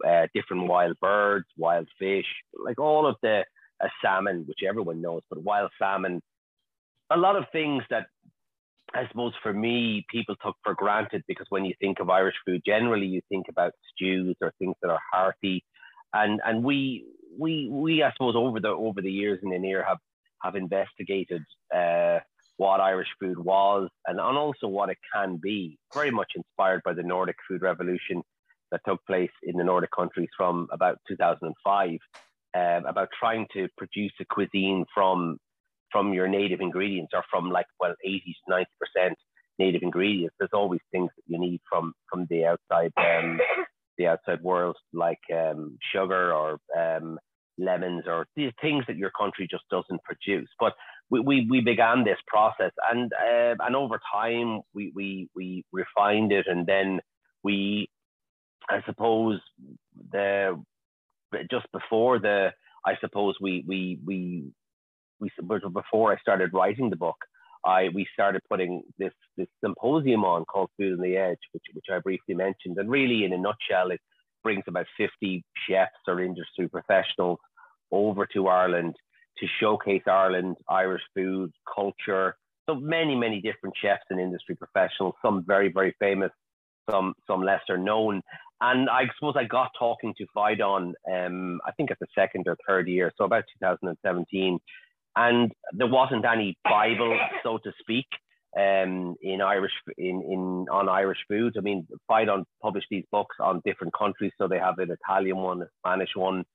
uh, 0.05 0.27
different 0.33 0.67
wild 0.67 0.99
birds, 0.99 1.45
wild 1.57 1.87
fish, 1.99 2.25
like 2.65 2.79
all 2.79 3.05
of 3.05 3.15
the 3.21 3.43
uh, 3.83 3.87
salmon, 4.01 4.45
which 4.47 4.59
everyone 4.67 5.01
knows, 5.01 5.21
but 5.29 5.41
wild 5.43 5.71
salmon, 5.79 6.21
a 7.09 7.17
lot 7.17 7.35
of 7.35 7.45
things 7.51 7.83
that 7.89 8.07
I 8.93 9.07
suppose 9.07 9.33
for 9.41 9.53
me, 9.53 10.05
people 10.11 10.35
took 10.43 10.55
for 10.63 10.75
granted 10.75 11.23
because 11.27 11.47
when 11.49 11.65
you 11.65 11.73
think 11.81 11.99
of 11.99 12.09
Irish 12.09 12.35
food, 12.45 12.61
generally 12.65 13.07
you 13.07 13.21
think 13.27 13.47
about 13.49 13.73
stews 13.93 14.35
or 14.41 14.53
things 14.59 14.75
that 14.81 14.91
are 14.91 14.99
hearty, 15.11 15.63
and 16.13 16.39
and 16.45 16.63
we 16.63 17.05
we 17.37 17.69
we 17.71 18.03
I 18.03 18.11
suppose 18.11 18.35
over 18.35 18.59
the 18.59 18.69
over 18.69 19.01
the 19.01 19.11
years 19.11 19.39
in 19.41 19.49
Aniar 19.49 19.83
have 19.85 19.97
have 20.43 20.55
investigated 20.55 21.41
uh, 21.75 22.19
what 22.57 22.81
Irish 22.81 23.07
food 23.19 23.39
was 23.39 23.89
and, 24.05 24.19
and 24.19 24.37
also 24.37 24.67
what 24.67 24.89
it 24.89 24.97
can 25.13 25.37
be. 25.37 25.77
Very 25.93 26.11
much 26.11 26.33
inspired 26.35 26.81
by 26.83 26.93
the 26.93 27.03
Nordic 27.03 27.37
food 27.47 27.61
revolution 27.61 28.21
that 28.73 28.81
took 28.85 29.05
place 29.05 29.31
in 29.43 29.55
the 29.55 29.63
Nordic 29.63 29.91
countries 29.91 30.29
from 30.35 30.67
about 30.73 30.97
2005 31.07 31.89
um, 32.55 32.85
about 32.85 33.09
trying 33.17 33.45
to 33.53 33.67
produce 33.77 34.11
a 34.19 34.25
cuisine 34.25 34.83
from 34.93 35.37
from 35.91 36.11
your 36.11 36.27
native 36.27 36.59
ingredients 36.59 37.11
or 37.13 37.23
from 37.29 37.51
like 37.51 37.67
well 37.79 37.93
80 38.03 38.19
to 38.19 38.51
90 38.51 38.65
percent 38.81 39.17
native 39.59 39.83
ingredients. 39.83 40.35
There's 40.39 40.49
always 40.53 40.81
things 40.91 41.11
that 41.15 41.23
you 41.27 41.39
need 41.39 41.61
from 41.69 41.93
from 42.09 42.25
the 42.29 42.45
outside 42.45 42.91
um, 42.97 43.39
the 43.97 44.07
outside 44.07 44.41
world 44.41 44.75
like 44.91 45.21
um, 45.33 45.77
sugar 45.93 46.33
or 46.33 46.57
um, 46.77 47.19
lemons 47.59 48.05
or 48.07 48.25
these 48.35 48.51
things 48.59 48.83
that 48.87 48.97
your 48.97 49.11
country 49.11 49.47
just 49.49 49.63
doesn't 49.69 50.01
produce. 50.03 50.49
But 50.59 50.73
we, 51.11 51.19
we, 51.19 51.47
we 51.49 51.61
began 51.61 52.03
this 52.03 52.17
process 52.25 52.71
and 52.91 53.11
uh, 53.13 53.55
and 53.59 53.75
over 53.75 53.99
time 54.11 54.61
we, 54.73 54.91
we 54.95 55.29
we 55.35 55.63
refined 55.71 56.31
it 56.31 56.47
and 56.47 56.65
then 56.65 56.99
we 57.43 57.89
I 58.69 58.81
suppose 58.85 59.39
the 60.11 60.61
just 61.49 61.65
before 61.71 62.19
the 62.19 62.51
I 62.85 62.93
suppose 63.01 63.35
we 63.41 63.63
we 63.67 63.99
we 64.05 64.51
we 65.19 65.31
before 65.73 66.11
I 66.11 66.17
started 66.19 66.53
writing 66.53 66.89
the 66.89 66.95
book, 66.95 67.17
I 67.65 67.89
we 67.93 68.07
started 68.13 68.41
putting 68.49 68.83
this 68.97 69.13
this 69.37 69.47
symposium 69.63 70.25
on 70.25 70.45
called 70.45 70.69
Food 70.77 70.93
on 70.93 71.01
the 71.01 71.17
Edge, 71.17 71.39
which 71.51 71.63
which 71.73 71.85
I 71.91 71.99
briefly 71.99 72.35
mentioned, 72.35 72.77
and 72.77 72.89
really 72.89 73.23
in 73.23 73.33
a 73.33 73.37
nutshell, 73.37 73.91
it 73.91 74.01
brings 74.43 74.63
about 74.67 74.85
50 74.97 75.43
chefs 75.67 75.91
or 76.07 76.21
industry 76.21 76.67
professionals 76.67 77.39
over 77.91 78.25
to 78.33 78.47
Ireland 78.47 78.95
to 79.37 79.47
showcase 79.59 80.03
Ireland, 80.05 80.57
Irish 80.69 81.01
food, 81.15 81.51
culture. 81.73 82.35
So 82.69 82.75
many, 82.75 83.15
many 83.15 83.41
different 83.41 83.75
chefs 83.81 84.03
and 84.09 84.19
industry 84.19 84.55
professionals, 84.55 85.15
some 85.21 85.43
very, 85.45 85.71
very 85.71 85.95
famous, 85.99 86.31
some 86.89 87.13
some 87.27 87.41
lesser 87.41 87.77
known, 87.77 88.21
and 88.63 88.89
I 88.89 89.03
suppose 89.15 89.35
I 89.37 89.43
got 89.43 89.71
talking 89.77 90.13
to 90.17 90.25
Phaidon, 90.35 90.93
um, 91.11 91.59
I 91.67 91.71
think 91.73 91.91
at 91.91 91.99
the 91.99 92.07
second 92.15 92.47
or 92.47 92.57
third 92.65 92.87
year, 92.87 93.11
so 93.17 93.25
about 93.25 93.43
2017, 93.61 94.57
and 95.17 95.51
there 95.73 95.87
wasn't 95.87 96.25
any 96.25 96.57
Bible, 96.63 97.19
so 97.43 97.57
to 97.57 97.73
speak, 97.81 98.05
um, 98.57 99.15
in 99.21 99.41
Irish 99.41 99.73
in, 99.97 100.21
in 100.21 100.65
on 100.71 100.87
Irish 100.87 101.17
food. 101.27 101.55
I 101.57 101.61
mean, 101.61 101.85
Phaidon 102.09 102.45
published 102.61 102.87
these 102.89 103.03
books 103.11 103.35
on 103.41 103.61
different 103.65 103.93
countries, 103.93 104.31
so 104.37 104.47
they 104.47 104.59
have 104.59 104.79
an 104.79 104.91
Italian 104.91 105.37
one, 105.37 105.61
a 105.61 105.67
Spanish 105.79 106.11
one, 106.15 106.45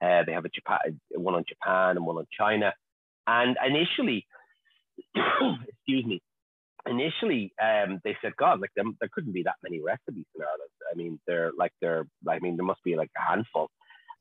uh, 0.00 0.22
they 0.24 0.32
have 0.32 0.46
a 0.46 0.48
Japan, 0.48 0.98
one 1.10 1.34
on 1.34 1.44
Japan 1.46 1.98
and 1.98 2.06
one 2.06 2.16
on 2.16 2.26
China, 2.36 2.72
and 3.26 3.58
initially, 3.66 4.26
excuse 5.14 6.06
me, 6.06 6.22
initially 6.86 7.52
um, 7.62 8.00
they 8.04 8.16
said, 8.22 8.36
God, 8.36 8.60
like 8.60 8.70
there, 8.76 8.84
there 9.00 9.10
couldn't 9.12 9.32
be 9.32 9.42
that 9.44 9.56
many 9.62 9.80
recipes 9.80 10.26
in 10.34 10.42
Ireland. 10.42 10.70
I 10.90 10.94
mean, 10.96 11.20
they're 11.26 11.52
like 11.56 11.72
they're 11.80 12.06
I 12.28 12.38
mean 12.40 12.56
there 12.56 12.66
must 12.66 12.82
be 12.84 12.96
like 12.96 13.10
a 13.16 13.30
handful. 13.30 13.68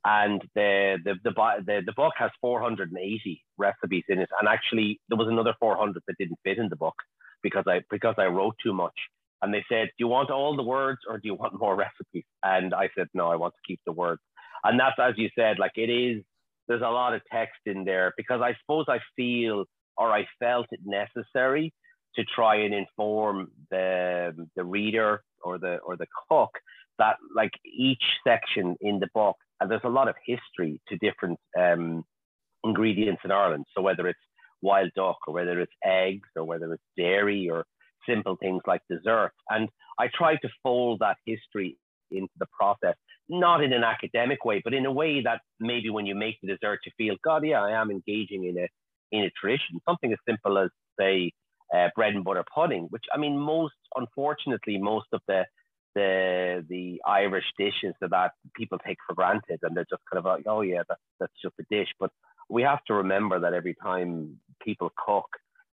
And 0.05 0.41
the 0.55 0.97
the 1.03 1.15
the 1.23 1.31
the, 1.65 1.81
the 1.85 1.93
book 1.93 2.13
has 2.17 2.31
480 2.41 3.43
recipes 3.57 4.03
in 4.09 4.19
it, 4.19 4.29
and 4.39 4.47
actually 4.47 4.99
there 5.09 5.17
was 5.17 5.27
another 5.27 5.53
400 5.59 6.01
that 6.07 6.17
didn't 6.17 6.39
fit 6.43 6.57
in 6.57 6.69
the 6.69 6.75
book 6.75 6.95
because 7.43 7.65
I 7.67 7.81
because 7.89 8.15
I 8.17 8.25
wrote 8.25 8.55
too 8.63 8.73
much. 8.73 8.97
And 9.41 9.53
they 9.53 9.63
said, 9.69 9.87
"Do 9.87 9.99
you 9.99 10.07
want 10.07 10.31
all 10.31 10.55
the 10.55 10.63
words 10.63 10.99
or 11.07 11.17
do 11.17 11.27
you 11.27 11.35
want 11.35 11.59
more 11.59 11.75
recipes?" 11.87 12.25
And 12.43 12.73
I 12.73 12.89
said, 12.97 13.07
"No, 13.13 13.29
I 13.29 13.35
want 13.35 13.53
to 13.55 13.67
keep 13.67 13.79
the 13.85 13.91
words." 13.91 14.21
And 14.63 14.79
that's 14.79 14.95
as 14.99 15.13
you 15.17 15.29
said, 15.37 15.59
like 15.59 15.73
it 15.75 15.89
is. 15.89 16.23
There's 16.67 16.81
a 16.81 16.89
lot 16.89 17.13
of 17.13 17.21
text 17.31 17.61
in 17.65 17.85
there 17.85 18.13
because 18.17 18.41
I 18.41 18.53
suppose 18.59 18.85
I 18.89 18.99
feel 19.15 19.63
or 19.97 20.11
I 20.11 20.27
felt 20.37 20.67
it 20.71 20.81
necessary 20.83 21.73
to 22.17 22.25
try 22.25 22.55
and 22.57 22.73
inform 22.73 23.51
the 23.71 24.33
the 24.55 24.63
reader 24.63 25.23
or 25.43 25.57
the 25.57 25.77
or 25.77 25.95
the 25.97 26.07
cook 26.29 26.51
that 26.99 27.15
like 27.35 27.51
each 27.65 28.03
section 28.25 28.75
in 28.81 28.99
the 28.99 29.07
book 29.13 29.35
and 29.59 29.69
there's 29.69 29.81
a 29.83 29.89
lot 29.89 30.07
of 30.07 30.15
history 30.25 30.81
to 30.87 30.97
different 30.97 31.39
um, 31.59 32.03
ingredients 32.63 33.21
in 33.23 33.31
Ireland. 33.31 33.65
So 33.75 33.81
whether 33.81 34.07
it's 34.07 34.19
wild 34.61 34.91
duck 34.95 35.17
or 35.27 35.33
whether 35.33 35.59
it's 35.59 35.73
eggs 35.83 36.29
or 36.35 36.43
whether 36.43 36.73
it's 36.73 36.83
dairy 36.95 37.49
or 37.49 37.65
simple 38.07 38.37
things 38.37 38.61
like 38.67 38.81
dessert. 38.89 39.31
And 39.49 39.69
I 39.99 40.07
try 40.13 40.35
to 40.37 40.49
fold 40.63 40.99
that 40.99 41.17
history 41.25 41.77
into 42.11 42.31
the 42.39 42.45
process, 42.57 42.95
not 43.29 43.63
in 43.63 43.73
an 43.73 43.83
academic 43.83 44.45
way, 44.45 44.61
but 44.63 44.73
in 44.73 44.85
a 44.85 44.91
way 44.91 45.21
that 45.21 45.41
maybe 45.59 45.89
when 45.89 46.05
you 46.05 46.15
make 46.15 46.37
the 46.41 46.47
dessert, 46.47 46.79
you 46.85 46.91
feel, 46.97 47.15
God, 47.23 47.45
yeah, 47.45 47.61
I 47.61 47.71
am 47.71 47.91
engaging 47.91 48.45
in 48.45 48.57
a 48.57 48.67
in 49.11 49.23
a 49.23 49.31
tradition. 49.39 49.79
Something 49.87 50.11
as 50.11 50.19
simple 50.27 50.57
as 50.57 50.69
say 50.99 51.31
uh, 51.75 51.89
bread 51.95 52.13
and 52.13 52.23
butter 52.23 52.43
pudding, 52.53 52.87
which 52.89 53.05
I 53.13 53.17
mean, 53.17 53.37
most 53.37 53.75
unfortunately, 53.95 54.77
most 54.77 55.07
of 55.13 55.21
the 55.27 55.45
the 55.95 56.65
the 56.69 57.01
Irish 57.07 57.45
dishes 57.57 57.93
that, 58.01 58.11
that 58.11 58.31
people 58.55 58.77
take 58.85 58.97
for 59.07 59.15
granted, 59.15 59.59
and 59.63 59.75
they're 59.75 59.85
just 59.89 60.03
kind 60.11 60.19
of 60.19 60.25
like, 60.25 60.45
oh 60.47 60.61
yeah, 60.61 60.83
that's 60.87 61.01
that's 61.19 61.33
just 61.41 61.55
a 61.59 61.63
dish. 61.69 61.89
But 61.99 62.11
we 62.49 62.61
have 62.63 62.83
to 62.85 62.93
remember 62.93 63.39
that 63.39 63.53
every 63.53 63.75
time 63.81 64.39
people 64.63 64.91
cook 65.05 65.27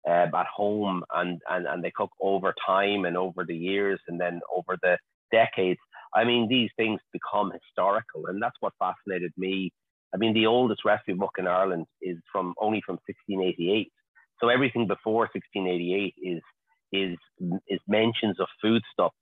uh, 0.08 0.27
at 0.34 0.46
home 0.53 1.03
and, 1.13 1.41
and 1.50 1.65
and 1.67 1.84
they 1.84 1.91
cook 1.91 2.12
over 2.22 2.53
time 2.65 3.05
and 3.05 3.17
over 3.17 3.46
the 3.46 3.55
years 3.55 4.00
and 4.08 4.19
then 4.19 4.41
over 4.55 4.77
the 4.81 4.98
decades, 5.31 5.79
I 6.13 6.24
mean, 6.24 6.48
these 6.48 6.69
things 6.75 7.00
become 7.13 7.51
historical, 7.51 8.27
and 8.27 8.41
that's 8.41 8.58
what 8.60 8.74
fascinated 8.79 9.31
me. 9.38 9.72
I 10.13 10.17
mean, 10.17 10.34
the 10.34 10.48
oldest 10.48 10.84
recipe 10.86 11.13
book 11.13 11.36
in 11.38 11.48
Ireland 11.48 11.86
is 12.01 12.17
from 12.31 12.55
only 12.60 12.81
from 12.86 12.98
1688. 13.08 13.91
So 14.41 14.50
everything 14.50 14.88
before 14.88 15.29
1688 15.34 16.15
is 16.22 16.41
is 16.91 17.17
is 17.67 17.79
mentions 17.88 18.39
of 18.39 18.48
foodstuffs, 18.62 19.15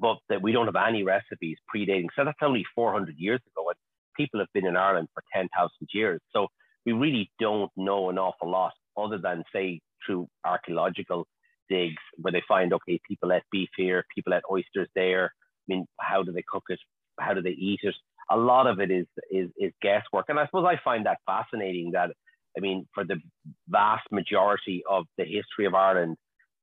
but 0.00 0.18
that 0.28 0.42
we 0.42 0.52
don't 0.52 0.66
have 0.66 0.76
any 0.76 1.02
recipes 1.02 1.58
predating. 1.74 2.06
So 2.16 2.24
that's 2.24 2.38
only 2.42 2.64
400 2.74 3.14
years 3.16 3.40
ago, 3.52 3.68
and 3.68 3.76
people 4.16 4.40
have 4.40 4.52
been 4.52 4.66
in 4.66 4.76
Ireland 4.76 5.08
for 5.14 5.22
10,000 5.34 5.70
years. 5.92 6.20
So 6.32 6.48
we 6.84 6.92
really 6.92 7.30
don't 7.40 7.70
know 7.76 8.10
an 8.10 8.18
awful 8.18 8.50
lot, 8.50 8.72
other 8.96 9.18
than 9.18 9.44
say 9.52 9.80
through 10.04 10.28
archaeological 10.44 11.26
digs 11.68 12.02
where 12.16 12.32
they 12.32 12.42
find 12.46 12.72
okay, 12.72 13.00
people 13.08 13.32
ate 13.32 13.42
beef 13.50 13.68
here, 13.76 14.04
people 14.14 14.34
ate 14.34 14.42
oysters 14.50 14.88
there. 14.94 15.32
I 15.68 15.74
mean, 15.74 15.86
how 16.00 16.22
do 16.22 16.32
they 16.32 16.44
cook 16.48 16.64
it? 16.68 16.78
How 17.18 17.34
do 17.34 17.42
they 17.42 17.50
eat 17.50 17.80
it? 17.82 17.94
A 18.30 18.36
lot 18.36 18.66
of 18.66 18.80
it 18.80 18.90
is 18.90 19.06
is 19.30 19.48
is 19.56 19.72
guesswork, 19.82 20.26
and 20.28 20.38
I 20.38 20.46
suppose 20.46 20.66
I 20.68 20.80
find 20.82 21.06
that 21.06 21.18
fascinating 21.26 21.92
that 21.92 22.10
I 22.56 22.60
mean, 22.60 22.86
for 22.94 23.04
the 23.04 23.16
vast 23.68 24.06
majority 24.10 24.82
of 24.88 25.04
the 25.18 25.24
history 25.24 25.66
of 25.66 25.74
Ireland, 25.74 26.16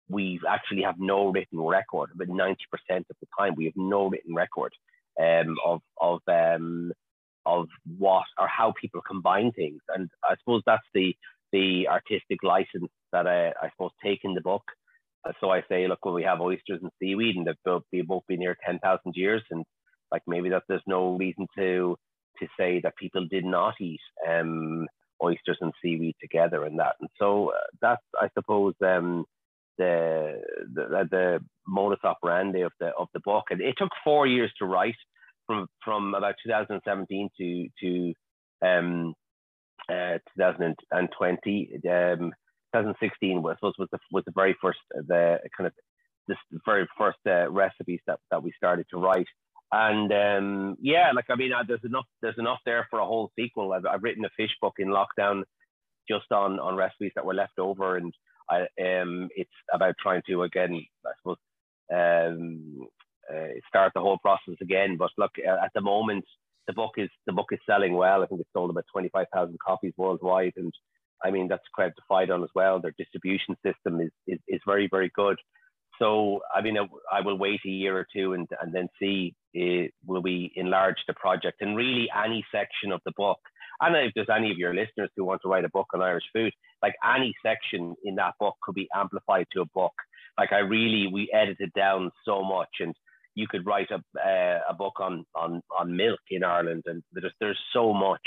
we 0.09 0.39
actually 0.47 0.83
have 0.83 0.95
no 0.97 1.31
written 1.31 1.61
record. 1.61 2.09
About 2.13 2.27
90% 2.27 2.55
of 2.89 3.15
the 3.21 3.27
time, 3.37 3.53
we 3.55 3.65
have 3.65 3.75
no 3.75 4.07
written 4.09 4.33
record 4.33 4.73
um, 5.21 5.55
of, 5.65 5.81
of, 6.01 6.19
um, 6.27 6.91
of 7.45 7.67
what 7.97 8.25
or 8.39 8.47
how 8.47 8.73
people 8.79 9.01
combine 9.07 9.51
things. 9.51 9.81
And 9.89 10.09
I 10.23 10.35
suppose 10.39 10.61
that's 10.65 10.81
the, 10.93 11.15
the 11.51 11.87
artistic 11.87 12.43
license 12.43 12.91
that 13.11 13.27
I, 13.27 13.49
I 13.49 13.69
suppose 13.71 13.91
take 14.03 14.21
in 14.23 14.33
the 14.33 14.41
book. 14.41 14.63
So 15.39 15.51
I 15.51 15.63
say, 15.69 15.87
look, 15.87 16.03
well, 16.03 16.13
we 16.13 16.23
have 16.23 16.41
oysters 16.41 16.81
and 16.81 16.91
seaweed, 16.99 17.37
and 17.37 17.47
they've 17.47 17.55
both, 17.63 18.23
been 18.27 18.41
here 18.41 18.57
10,000 18.65 19.13
years. 19.15 19.41
And 19.51 19.63
like 20.11 20.23
maybe 20.27 20.49
that 20.49 20.63
there's 20.67 20.81
no 20.85 21.15
reason 21.15 21.47
to 21.57 21.97
to 22.39 22.47
say 22.59 22.79
that 22.83 22.97
people 22.97 23.27
did 23.29 23.45
not 23.45 23.75
eat 23.79 23.99
um, 24.27 24.87
oysters 25.23 25.57
and 25.61 25.73
seaweed 25.81 26.15
together 26.21 26.65
and 26.65 26.79
that. 26.79 26.95
And 26.99 27.09
so 27.19 27.49
uh, 27.49 27.67
that's, 27.81 28.01
I 28.19 28.27
suppose, 28.33 28.73
um, 28.85 29.25
the, 29.77 30.41
the 30.73 31.07
the 31.09 31.39
modus 31.67 31.99
operandi 32.03 32.61
of 32.61 32.71
the 32.79 32.89
of 32.97 33.07
the 33.13 33.19
book. 33.21 33.45
And 33.49 33.61
it 33.61 33.75
took 33.77 33.89
four 34.03 34.27
years 34.27 34.51
to 34.59 34.65
write, 34.65 34.95
from 35.47 35.67
from 35.83 36.13
about 36.13 36.35
2017 36.43 37.29
to 37.39 37.67
to 37.81 38.13
um, 38.65 39.13
uh, 39.89 40.19
2020. 40.37 41.81
Um, 41.89 42.33
2016 42.73 43.41
was 43.41 43.57
was 43.61 43.75
the 43.91 43.99
was 44.11 44.23
the 44.25 44.33
very 44.35 44.55
first 44.61 44.79
the 44.93 45.39
kind 45.55 45.67
of 45.67 45.73
this 46.27 46.37
very 46.65 46.87
first 46.97 47.17
uh, 47.27 47.49
recipes 47.51 47.99
that, 48.07 48.19
that 48.31 48.41
we 48.41 48.53
started 48.55 48.85
to 48.89 48.97
write. 48.97 49.27
And 49.71 50.11
um, 50.13 50.77
yeah, 50.81 51.11
like 51.15 51.25
I 51.29 51.35
mean, 51.35 51.51
there's 51.67 51.83
enough 51.83 52.05
there's 52.21 52.37
enough 52.37 52.59
there 52.65 52.87
for 52.89 52.99
a 52.99 53.05
whole 53.05 53.31
sequel. 53.37 53.73
I've, 53.73 53.85
I've 53.85 54.03
written 54.03 54.25
a 54.25 54.29
fish 54.37 54.51
book 54.61 54.75
in 54.77 54.89
lockdown, 54.89 55.43
just 56.07 56.31
on 56.31 56.59
on 56.59 56.75
recipes 56.75 57.11
that 57.15 57.25
were 57.25 57.33
left 57.33 57.57
over, 57.57 57.97
and 57.97 58.13
I 58.49 58.61
um 58.81 59.29
it's 59.35 59.49
about 59.73 59.95
trying 59.99 60.21
to 60.27 60.43
again, 60.43 60.85
I 61.05 61.11
suppose, 61.19 61.37
um, 61.91 62.87
uh, 63.31 63.59
start 63.67 63.93
the 63.95 64.01
whole 64.01 64.19
process 64.19 64.55
again. 64.61 64.97
But 64.97 65.11
look, 65.17 65.31
uh, 65.39 65.63
at 65.63 65.71
the 65.73 65.81
moment, 65.81 66.25
the 66.67 66.73
book 66.73 66.91
is 66.97 67.09
the 67.25 67.33
book 67.33 67.47
is 67.51 67.59
selling 67.65 67.93
well. 67.93 68.21
I 68.21 68.27
think 68.27 68.41
it's 68.41 68.49
sold 68.53 68.69
about 68.69 68.85
twenty 68.91 69.09
five 69.09 69.27
thousand 69.33 69.57
copies 69.65 69.93
worldwide, 69.97 70.53
and 70.55 70.73
I 71.23 71.31
mean 71.31 71.47
that's 71.47 71.63
credit 71.73 71.95
to 71.95 72.03
Phaidon 72.09 72.43
as 72.43 72.49
well. 72.53 72.79
Their 72.79 72.93
distribution 72.97 73.55
system 73.65 74.01
is 74.01 74.11
is, 74.27 74.39
is 74.47 74.61
very 74.65 74.87
very 74.87 75.11
good. 75.15 75.39
So, 76.03 76.41
I 76.53 76.59
mean, 76.61 76.75
I 77.11 77.21
will 77.21 77.37
wait 77.37 77.61
a 77.65 77.69
year 77.69 77.97
or 77.97 78.05
two 78.13 78.33
and, 78.33 78.47
and 78.61 78.73
then 78.73 78.89
see 78.99 79.33
uh, 79.55 79.87
will 80.05 80.21
we 80.21 80.51
enlarge 80.55 80.97
the 81.07 81.13
project 81.13 81.61
and 81.61 81.77
really 81.77 82.09
any 82.25 82.43
section 82.51 82.91
of 82.91 82.99
the 83.05 83.13
book. 83.15 83.39
And 83.79 83.95
if 83.95 84.11
there's 84.13 84.27
any 84.35 84.51
of 84.51 84.57
your 84.57 84.73
listeners 84.73 85.09
who 85.15 85.23
want 85.23 85.41
to 85.43 85.47
write 85.47 85.63
a 85.63 85.69
book 85.69 85.87
on 85.93 86.01
Irish 86.01 86.25
food, 86.33 86.51
like 86.81 86.95
any 87.15 87.33
section 87.41 87.95
in 88.03 88.15
that 88.15 88.33
book 88.37 88.55
could 88.61 88.75
be 88.75 88.89
amplified 88.93 89.47
to 89.53 89.61
a 89.61 89.65
book. 89.73 89.93
Like 90.37 90.51
I 90.51 90.59
really, 90.59 91.07
we 91.07 91.31
edited 91.33 91.71
down 91.73 92.11
so 92.25 92.43
much, 92.43 92.69
and 92.81 92.93
you 93.35 93.47
could 93.47 93.65
write 93.65 93.89
a 93.91 94.01
uh, 94.19 94.59
a 94.69 94.73
book 94.73 94.99
on 94.99 95.25
on 95.35 95.61
on 95.77 95.95
milk 95.95 96.19
in 96.29 96.43
Ireland, 96.43 96.83
and 96.85 97.03
there's 97.13 97.33
there's 97.39 97.59
so 97.71 97.93
much, 97.93 98.25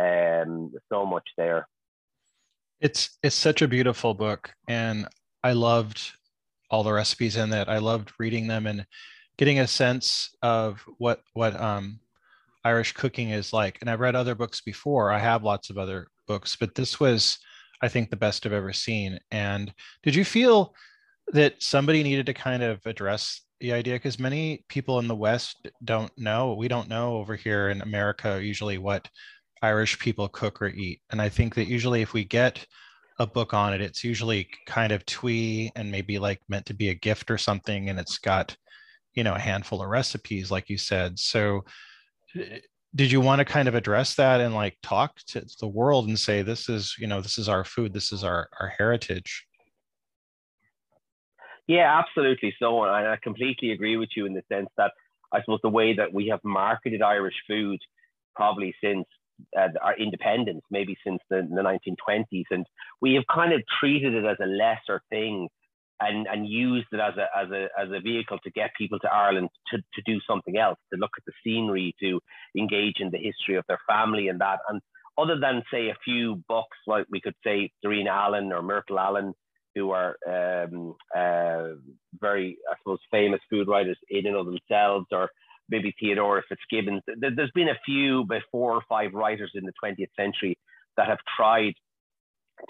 um, 0.00 0.72
so 0.90 1.06
much 1.06 1.28
there. 1.36 1.68
It's 2.80 3.16
it's 3.22 3.36
such 3.36 3.62
a 3.62 3.68
beautiful 3.68 4.14
book, 4.14 4.52
and 4.66 5.06
I 5.44 5.52
loved 5.52 6.12
all 6.74 6.82
the 6.82 6.92
recipes 6.92 7.36
in 7.36 7.52
it. 7.52 7.68
I 7.68 7.78
loved 7.78 8.10
reading 8.18 8.48
them 8.48 8.66
and 8.66 8.84
getting 9.38 9.60
a 9.60 9.66
sense 9.66 10.36
of 10.42 10.84
what 10.98 11.20
what 11.32 11.58
um, 11.60 12.00
Irish 12.64 12.92
cooking 12.92 13.30
is 13.30 13.52
like. 13.52 13.78
And 13.80 13.88
I've 13.88 14.00
read 14.00 14.16
other 14.16 14.34
books 14.34 14.60
before. 14.60 15.12
I 15.12 15.20
have 15.20 15.44
lots 15.44 15.70
of 15.70 15.78
other 15.78 16.08
books, 16.26 16.56
but 16.56 16.74
this 16.74 16.98
was, 16.98 17.38
I 17.80 17.88
think, 17.88 18.10
the 18.10 18.16
best 18.16 18.44
I've 18.44 18.52
ever 18.52 18.72
seen. 18.72 19.20
And 19.30 19.72
did 20.02 20.16
you 20.16 20.24
feel 20.24 20.74
that 21.28 21.62
somebody 21.62 22.02
needed 22.02 22.26
to 22.26 22.34
kind 22.34 22.64
of 22.64 22.84
address 22.86 23.42
the 23.60 23.72
idea? 23.72 23.94
Because 23.94 24.18
many 24.18 24.64
people 24.68 24.98
in 24.98 25.06
the 25.06 25.14
West 25.14 25.68
don't 25.84 26.12
know. 26.18 26.54
We 26.54 26.66
don't 26.66 26.88
know 26.88 27.16
over 27.18 27.36
here 27.36 27.68
in 27.68 27.82
America 27.82 28.42
usually 28.42 28.78
what 28.78 29.08
Irish 29.62 29.96
people 30.00 30.28
cook 30.28 30.60
or 30.60 30.68
eat. 30.68 31.02
And 31.10 31.22
I 31.22 31.28
think 31.28 31.54
that 31.54 31.68
usually 31.68 32.02
if 32.02 32.14
we 32.14 32.24
get 32.24 32.66
a 33.18 33.26
book 33.26 33.54
on 33.54 33.72
it, 33.72 33.80
it's 33.80 34.02
usually 34.02 34.48
kind 34.66 34.92
of 34.92 35.06
twee 35.06 35.70
and 35.76 35.90
maybe 35.90 36.18
like 36.18 36.40
meant 36.48 36.66
to 36.66 36.74
be 36.74 36.88
a 36.88 36.94
gift 36.94 37.30
or 37.30 37.38
something. 37.38 37.88
And 37.88 37.98
it's 37.98 38.18
got, 38.18 38.56
you 39.14 39.22
know, 39.22 39.34
a 39.34 39.40
handful 39.40 39.82
of 39.82 39.88
recipes, 39.88 40.50
like 40.50 40.68
you 40.68 40.78
said. 40.78 41.18
So 41.18 41.64
eh, 42.36 42.58
did 42.94 43.10
you 43.10 43.20
want 43.20 43.40
to 43.40 43.44
kind 43.44 43.68
of 43.68 43.74
address 43.74 44.14
that 44.16 44.40
and 44.40 44.54
like 44.54 44.76
talk 44.82 45.16
to 45.28 45.44
the 45.60 45.68
world 45.68 46.08
and 46.08 46.18
say, 46.18 46.42
this 46.42 46.68
is, 46.68 46.94
you 46.98 47.06
know, 47.06 47.20
this 47.20 47.38
is 47.38 47.48
our 47.48 47.64
food, 47.64 47.92
this 47.92 48.12
is 48.12 48.22
our, 48.24 48.48
our 48.60 48.68
heritage? 48.68 49.44
Yeah, 51.66 51.98
absolutely. 51.98 52.54
So 52.58 52.84
and 52.84 53.08
I 53.08 53.16
completely 53.22 53.70
agree 53.70 53.96
with 53.96 54.10
you 54.16 54.26
in 54.26 54.34
the 54.34 54.42
sense 54.52 54.68
that 54.76 54.92
I 55.32 55.40
suppose 55.40 55.60
the 55.62 55.70
way 55.70 55.94
that 55.94 56.12
we 56.12 56.28
have 56.28 56.40
marketed 56.44 57.02
Irish 57.02 57.34
food 57.48 57.80
probably 58.36 58.74
since 58.82 59.06
uh, 59.58 59.68
our 59.82 59.96
independence, 59.96 60.62
maybe 60.70 60.96
since 61.04 61.20
the, 61.30 61.46
the 61.50 61.62
1920s, 61.62 62.44
and 62.50 62.66
we 63.00 63.14
have 63.14 63.24
kind 63.32 63.52
of 63.52 63.62
treated 63.80 64.14
it 64.14 64.24
as 64.24 64.36
a 64.42 64.46
lesser 64.46 65.00
thing, 65.10 65.48
and 66.00 66.26
and 66.26 66.48
used 66.48 66.88
it 66.92 67.00
as 67.00 67.14
a 67.16 67.26
as 67.38 67.50
a 67.50 67.68
as 67.80 67.88
a 67.92 68.00
vehicle 68.00 68.38
to 68.44 68.50
get 68.50 68.70
people 68.76 68.98
to 69.00 69.12
Ireland 69.12 69.48
to 69.70 69.78
to 69.78 70.02
do 70.04 70.18
something 70.28 70.56
else, 70.56 70.78
to 70.92 70.98
look 70.98 71.12
at 71.16 71.24
the 71.24 71.32
scenery, 71.44 71.94
to 72.00 72.20
engage 72.58 72.96
in 73.00 73.10
the 73.10 73.18
history 73.18 73.56
of 73.56 73.64
their 73.68 73.80
family 73.88 74.28
and 74.28 74.40
that. 74.40 74.58
And 74.68 74.80
other 75.16 75.38
than 75.38 75.62
say 75.72 75.88
a 75.88 75.96
few 76.04 76.42
books 76.48 76.76
like 76.86 77.06
we 77.10 77.20
could 77.20 77.36
say 77.44 77.70
Darina 77.84 78.08
Allen 78.08 78.52
or 78.52 78.62
Myrtle 78.62 78.98
Allen, 78.98 79.34
who 79.74 79.90
are 79.90 80.16
um, 80.26 80.94
uh, 81.16 81.76
very 82.20 82.58
I 82.70 82.74
suppose 82.78 82.98
famous 83.10 83.40
food 83.50 83.68
writers 83.68 83.98
in 84.10 84.26
and 84.26 84.36
of 84.36 84.46
themselves, 84.46 85.06
or 85.12 85.30
maybe 85.68 85.94
Theodora 85.98 86.42
Fitzgibbons. 86.48 87.02
There's 87.06 87.50
been 87.54 87.68
a 87.68 87.78
few, 87.84 88.24
by 88.24 88.40
four 88.50 88.72
or 88.72 88.82
five 88.88 89.12
writers 89.14 89.52
in 89.54 89.64
the 89.64 89.72
20th 89.82 90.08
century 90.18 90.58
that 90.96 91.08
have 91.08 91.18
tried 91.36 91.74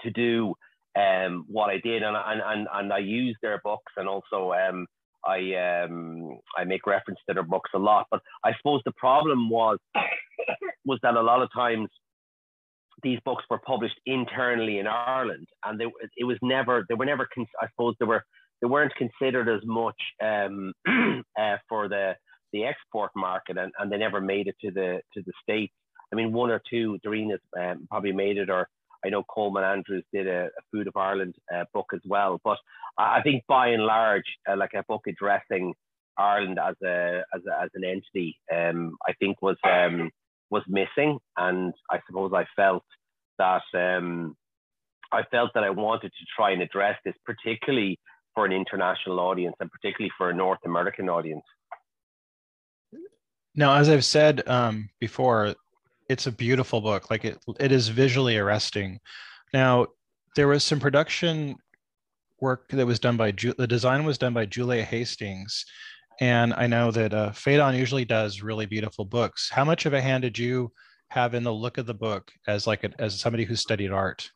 to 0.01 0.11
do 0.11 0.55
um, 0.97 1.45
what 1.47 1.69
I 1.69 1.77
did, 1.77 2.03
and, 2.03 2.15
and, 2.15 2.41
and, 2.45 2.67
and 2.73 2.93
I 2.93 2.99
use 2.99 3.37
their 3.41 3.59
books, 3.63 3.91
and 3.97 4.07
also 4.07 4.53
um, 4.53 4.87
I 5.25 5.83
um, 5.83 6.39
I 6.57 6.63
make 6.63 6.87
reference 6.87 7.19
to 7.27 7.33
their 7.33 7.43
books 7.43 7.71
a 7.75 7.79
lot. 7.79 8.07
But 8.09 8.21
I 8.43 8.51
suppose 8.57 8.81
the 8.85 8.93
problem 8.93 9.49
was 9.49 9.77
was 10.85 10.99
that 11.03 11.15
a 11.15 11.21
lot 11.21 11.41
of 11.41 11.49
times 11.53 11.89
these 13.03 13.19
books 13.25 13.43
were 13.49 13.59
published 13.59 13.99
internally 14.05 14.79
in 14.79 14.87
Ireland, 14.87 15.47
and 15.65 15.79
they, 15.79 15.85
it 16.17 16.23
was 16.23 16.37
never 16.41 16.85
they 16.87 16.95
were 16.95 17.05
never 17.05 17.27
I 17.61 17.67
suppose 17.69 17.95
they 17.99 18.05
were 18.05 18.23
they 18.61 18.67
weren't 18.67 18.93
considered 18.95 19.49
as 19.49 19.61
much 19.65 19.99
um, 20.23 20.73
uh, 21.37 21.57
for 21.67 21.89
the 21.89 22.15
the 22.55 22.63
export 22.65 23.11
market, 23.15 23.57
and, 23.57 23.71
and 23.77 23.91
they 23.91 23.97
never 23.97 24.21
made 24.21 24.47
it 24.47 24.55
to 24.61 24.71
the 24.71 25.01
to 25.13 25.21
the 25.25 25.33
states. 25.43 25.73
I 26.11 26.15
mean, 26.15 26.31
one 26.31 26.49
or 26.49 26.61
two, 26.69 26.97
Darina's 27.03 27.41
um, 27.59 27.87
probably 27.89 28.13
made 28.13 28.37
it, 28.37 28.49
or 28.49 28.69
I 29.05 29.09
know 29.09 29.23
Colman 29.23 29.63
Andrews 29.63 30.05
did 30.13 30.27
a, 30.27 30.45
a 30.45 30.61
Food 30.71 30.87
of 30.87 30.95
Ireland 30.95 31.35
uh, 31.53 31.65
book 31.73 31.87
as 31.93 31.99
well. 32.05 32.39
But 32.43 32.57
I 32.97 33.21
think 33.21 33.43
by 33.47 33.67
and 33.69 33.83
large, 33.83 34.29
uh, 34.49 34.55
like 34.55 34.73
a 34.73 34.85
book 34.87 35.01
addressing 35.07 35.73
Ireland 36.17 36.57
as 36.59 36.75
a 36.83 37.23
as, 37.35 37.41
a, 37.45 37.63
as 37.63 37.69
an 37.73 37.83
entity, 37.83 38.37
um, 38.55 38.95
I 39.05 39.11
think 39.19 39.41
was 39.41 39.57
um, 39.63 40.09
was 40.49 40.63
missing, 40.67 41.19
and 41.35 41.73
I 41.91 41.99
suppose 42.07 42.31
I 42.33 42.45
felt 42.55 42.85
that 43.37 43.63
um, 43.73 44.35
I 45.11 45.23
felt 45.29 45.51
that 45.55 45.65
I 45.65 45.71
wanted 45.71 46.11
to 46.13 46.25
try 46.37 46.51
and 46.51 46.61
address 46.61 46.97
this, 47.03 47.15
particularly 47.25 47.99
for 48.33 48.45
an 48.45 48.51
international 48.51 49.19
audience 49.19 49.55
and 49.59 49.71
particularly 49.71 50.11
for 50.17 50.29
a 50.29 50.33
North 50.35 50.59
American 50.65 51.09
audience. 51.09 51.43
Now, 53.55 53.75
as 53.75 53.89
I've 53.89 54.05
said 54.05 54.47
um, 54.47 54.89
before, 54.99 55.55
it's 56.09 56.27
a 56.27 56.31
beautiful 56.31 56.81
book. 56.81 57.09
Like 57.09 57.25
it, 57.25 57.39
it 57.59 57.71
is 57.71 57.87
visually 57.87 58.37
arresting. 58.37 58.99
Now, 59.53 59.87
there 60.35 60.47
was 60.47 60.63
some 60.63 60.79
production 60.79 61.55
work 62.41 62.69
that 62.69 62.85
was 62.85 62.99
done 62.99 63.17
by 63.17 63.31
the 63.31 63.67
design 63.67 64.03
was 64.03 64.17
done 64.17 64.33
by 64.33 64.45
Julia 64.45 64.83
Hastings, 64.83 65.65
and 66.19 66.53
I 66.53 66.67
know 66.67 66.91
that 66.91 67.13
uh, 67.13 67.31
Phaidon 67.31 67.77
usually 67.77 68.05
does 68.05 68.41
really 68.41 68.65
beautiful 68.65 69.05
books. 69.05 69.49
How 69.49 69.63
much 69.63 69.85
of 69.85 69.93
a 69.93 70.01
hand 70.01 70.23
did 70.23 70.37
you 70.37 70.71
have 71.09 71.33
in 71.33 71.43
the 71.43 71.53
look 71.53 71.77
of 71.77 71.85
the 71.85 71.93
book 71.93 72.31
as 72.47 72.67
like 72.67 72.83
a, 72.83 72.91
as 72.99 73.19
somebody 73.19 73.45
who 73.45 73.55
studied 73.55 73.91
art? 73.91 74.29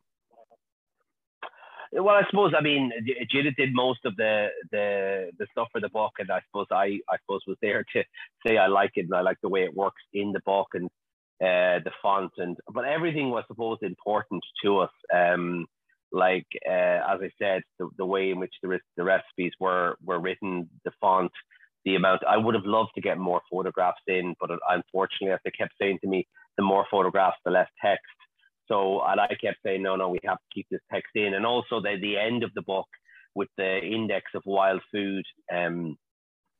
Well, 1.92 2.16
I 2.16 2.24
suppose 2.30 2.54
I 2.58 2.62
mean 2.62 2.92
Judith 3.32 3.56
did 3.58 3.74
most 3.74 4.02
of 4.06 4.16
the 4.16 4.48
the 4.72 5.32
the 5.40 5.48
stuff 5.52 5.70
for 5.72 5.82
the 5.82 5.90
book, 5.90 6.14
and 6.20 6.30
I 6.32 6.42
suppose 6.48 6.68
I 6.72 7.00
I 7.10 7.18
suppose 7.24 7.42
was 7.48 7.58
there 7.62 7.84
to 7.94 8.04
say 8.46 8.58
I 8.58 8.68
like 8.68 8.92
it 8.96 9.06
and 9.06 9.16
I 9.16 9.22
like 9.22 9.38
the 9.42 9.50
way 9.50 9.64
it 9.64 9.76
works 9.76 10.02
in 10.14 10.32
the 10.32 10.42
book 10.46 10.68
and 10.74 10.86
uh, 11.42 11.80
the 11.84 11.92
font 12.02 12.32
and 12.38 12.58
but 12.74 12.86
everything 12.86 13.32
was 13.32 13.44
supposed 13.48 13.84
important 13.84 14.44
to 14.64 14.80
us. 14.80 14.92
Um, 15.14 15.66
like 16.12 16.48
uh, 16.68 17.00
as 17.14 17.20
I 17.22 17.32
said, 17.42 17.64
the, 17.80 17.90
the 17.98 18.06
way 18.06 18.32
in 18.32 18.40
which 18.40 18.54
the 18.62 18.80
the 18.98 19.04
recipes 19.04 19.54
were 19.60 19.96
were 20.04 20.20
written, 20.20 20.70
the 20.86 20.92
font, 21.02 21.32
the 21.86 21.96
amount. 21.96 22.22
I 22.28 22.38
would 22.38 22.56
have 22.56 22.66
loved 22.66 22.92
to 22.96 23.02
get 23.02 23.18
more 23.18 23.42
photographs 23.52 24.02
in, 24.08 24.36
but 24.40 24.52
unfortunately, 24.70 25.34
as 25.34 25.40
they 25.44 25.52
kept 25.52 25.74
saying 25.82 26.00
to 26.02 26.08
me, 26.08 26.28
the 26.58 26.64
more 26.64 26.86
photographs, 26.92 27.38
the 27.46 27.52
less 27.52 27.70
text. 27.84 28.06
So 28.70 29.02
and 29.02 29.20
I 29.20 29.28
kept 29.28 29.58
saying, 29.66 29.84
no, 29.84 29.96
no, 29.96 30.10
we 30.10 30.20
have 30.26 30.38
to 30.38 30.54
keep 30.54 30.68
this 30.70 30.82
text 30.92 31.12
in. 31.16 31.34
And 31.34 31.46
also 31.46 31.82
the 31.82 31.98
the 32.00 32.18
end 32.18 32.44
of 32.44 32.54
the 32.54 32.62
book 32.62 32.88
with 33.36 33.50
the 33.58 33.80
index 33.80 34.26
of 34.36 34.44
wild 34.46 34.82
food 34.92 35.26
um, 35.54 35.98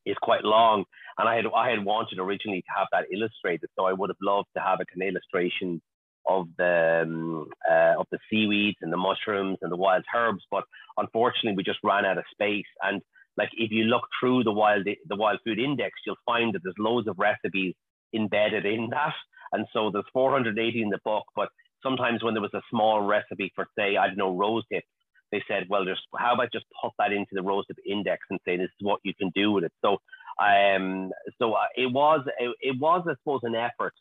is 0.04 0.16
quite 0.22 0.44
long. 0.44 0.84
And 1.18 1.28
I 1.28 1.36
had 1.36 1.44
I 1.54 1.70
had 1.70 1.84
wanted 1.84 2.18
originally 2.18 2.62
to 2.62 2.72
have 2.76 2.88
that 2.92 3.06
illustrated, 3.12 3.70
so 3.76 3.84
I 3.86 3.92
would 3.92 4.10
have 4.10 4.16
loved 4.22 4.48
to 4.56 4.62
have 4.62 4.80
an 4.80 5.02
illustration 5.02 5.80
of 6.28 6.48
the 6.58 7.02
um, 7.04 7.48
uh, 7.70 7.94
of 7.98 8.06
the 8.10 8.18
seaweeds 8.28 8.78
and 8.82 8.92
the 8.92 8.96
mushrooms 8.96 9.58
and 9.62 9.72
the 9.72 9.76
wild 9.76 10.04
herbs. 10.14 10.44
But 10.50 10.64
unfortunately, 10.96 11.56
we 11.56 11.62
just 11.62 11.80
ran 11.82 12.04
out 12.04 12.18
of 12.18 12.24
space. 12.30 12.70
And 12.82 13.00
like 13.36 13.50
if 13.56 13.70
you 13.70 13.84
look 13.84 14.02
through 14.18 14.44
the 14.44 14.52
wild 14.52 14.84
the 14.84 15.16
wild 15.16 15.38
food 15.44 15.58
index, 15.58 15.92
you'll 16.04 16.16
find 16.26 16.54
that 16.54 16.62
there's 16.62 16.74
loads 16.78 17.08
of 17.08 17.18
recipes 17.18 17.74
embedded 18.14 18.66
in 18.66 18.88
that. 18.90 19.14
And 19.52 19.66
so 19.72 19.90
there's 19.90 20.04
480 20.12 20.82
in 20.82 20.90
the 20.90 20.98
book, 21.04 21.24
but 21.34 21.48
sometimes 21.82 22.22
when 22.22 22.34
there 22.34 22.42
was 22.42 22.54
a 22.54 22.62
small 22.70 23.02
recipe 23.02 23.52
for 23.54 23.66
say 23.78 23.96
I 23.96 24.08
don't 24.08 24.16
know 24.16 24.36
rose 24.36 24.64
hip, 24.70 24.84
they 25.32 25.42
said, 25.46 25.66
well, 25.68 25.84
just 25.84 26.02
how 26.16 26.34
about 26.34 26.52
just 26.52 26.66
put 26.82 26.92
that 26.98 27.12
into 27.12 27.30
the 27.32 27.42
rose 27.42 27.64
hip 27.68 27.78
index 27.86 28.20
and 28.30 28.40
say 28.44 28.56
this 28.56 28.64
is 28.64 28.86
what 28.86 29.00
you 29.04 29.14
can 29.14 29.30
do 29.34 29.52
with 29.52 29.64
it. 29.64 29.72
So 29.84 29.98
um, 30.42 31.10
so 31.38 31.52
uh, 31.52 31.66
it 31.76 31.92
was 31.92 32.26
it, 32.38 32.56
it 32.60 32.80
was 32.80 33.04
I 33.08 33.14
suppose 33.22 33.40
an 33.42 33.54
effort 33.54 33.94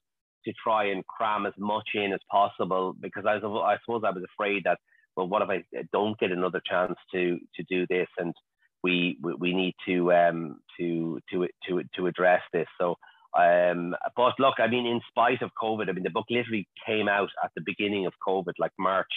to 0.46 0.54
try 0.64 0.86
and 0.86 1.06
cram 1.06 1.46
as 1.46 1.54
much 1.58 1.90
in 1.94 2.14
as 2.14 2.20
possible 2.32 2.96
because 3.00 3.26
I, 3.26 3.36
I 3.36 3.78
suppose 3.84 4.04
I 4.06 4.12
was 4.12 4.24
afraid 4.34 4.64
that 4.64 4.80
well, 5.16 5.28
what 5.28 5.42
if 5.42 5.50
I 5.50 5.64
don't 5.92 6.18
get 6.18 6.32
another 6.32 6.62
chance 6.70 6.96
to 7.14 7.40
to 7.56 7.64
do 7.70 7.86
this 7.90 8.08
and 8.18 8.34
we 8.84 9.18
we, 9.22 9.34
we 9.36 9.54
need 9.54 9.76
to 9.88 10.14
um 10.14 10.60
to 10.80 11.20
to 11.32 11.48
to 11.68 11.84
to 11.96 12.08
address 12.08 12.42
this. 12.54 12.68
So 12.80 12.96
um, 13.38 13.96
but 14.16 14.34
look, 14.40 14.56
I 14.58 14.68
mean, 14.68 14.86
in 14.86 15.02
spite 15.08 15.42
of 15.42 15.52
COVID, 15.62 15.90
I 15.90 15.92
mean, 15.92 16.04
the 16.04 16.10
book 16.10 16.26
literally 16.30 16.68
came 16.86 17.08
out 17.08 17.30
at 17.44 17.52
the 17.56 17.62
beginning 17.66 18.06
of 18.06 18.14
COVID, 18.28 18.54
like 18.58 18.72
March 18.80 19.12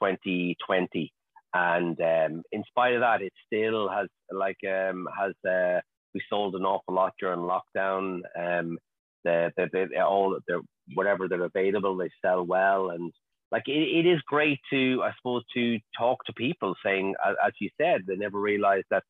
2020, 0.00 1.12
and 1.54 2.00
um, 2.00 2.42
in 2.52 2.64
spite 2.68 2.94
of 2.94 3.00
that, 3.00 3.22
it 3.22 3.32
still 3.46 3.88
has 3.88 4.08
like 4.32 4.58
um, 4.68 5.08
has 5.16 5.32
uh, 5.48 5.80
we 6.12 6.20
sold 6.28 6.54
an 6.54 6.64
awful 6.64 6.94
lot 6.94 7.14
during 7.20 7.40
lockdown. 7.40 8.20
Um, 8.38 8.78
the, 9.24 9.52
the, 9.56 9.68
the 9.72 10.00
all 10.04 10.38
the 10.48 10.62
whatever 10.94 11.28
they're 11.28 11.44
available, 11.44 11.96
they 11.96 12.10
sell 12.22 12.44
well, 12.44 12.90
and 12.90 13.12
like 13.52 13.68
it, 13.68 13.72
it 13.72 14.06
is 14.06 14.20
great 14.26 14.58
to 14.70 15.02
I 15.04 15.12
suppose 15.16 15.44
to 15.54 15.78
talk 15.96 16.24
to 16.24 16.32
people, 16.32 16.74
saying 16.84 17.14
as 17.24 17.52
you 17.60 17.70
said, 17.80 18.02
they 18.06 18.16
never 18.16 18.40
realized 18.40 18.86
that 18.90 19.04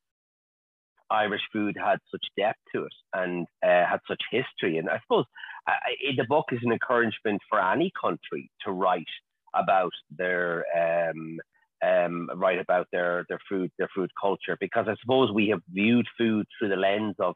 Irish 1.10 1.42
food 1.52 1.76
had 1.76 1.98
such 2.10 2.24
depth 2.36 2.58
to 2.74 2.84
it 2.84 2.94
and 3.14 3.46
uh, 3.64 3.86
had 3.86 4.00
such 4.08 4.22
history. 4.30 4.78
And 4.78 4.88
I 4.88 4.98
suppose 5.00 5.24
the 6.16 6.24
book 6.28 6.46
is 6.52 6.60
an 6.62 6.72
encouragement 6.72 7.40
for 7.48 7.60
any 7.60 7.92
country 8.00 8.50
to 8.64 8.72
write 8.72 9.04
about 9.54 9.92
their 10.10 10.64
um, 10.76 11.38
um, 11.86 12.30
write 12.34 12.58
about 12.58 12.88
their 12.92 13.24
their 13.28 13.40
food 13.48 13.70
their 13.78 13.88
food 13.94 14.10
culture. 14.20 14.56
Because 14.60 14.86
I 14.88 14.94
suppose 15.00 15.30
we 15.32 15.48
have 15.48 15.60
viewed 15.70 16.06
food 16.18 16.46
through 16.58 16.70
the 16.70 16.76
lens 16.76 17.16
of 17.18 17.34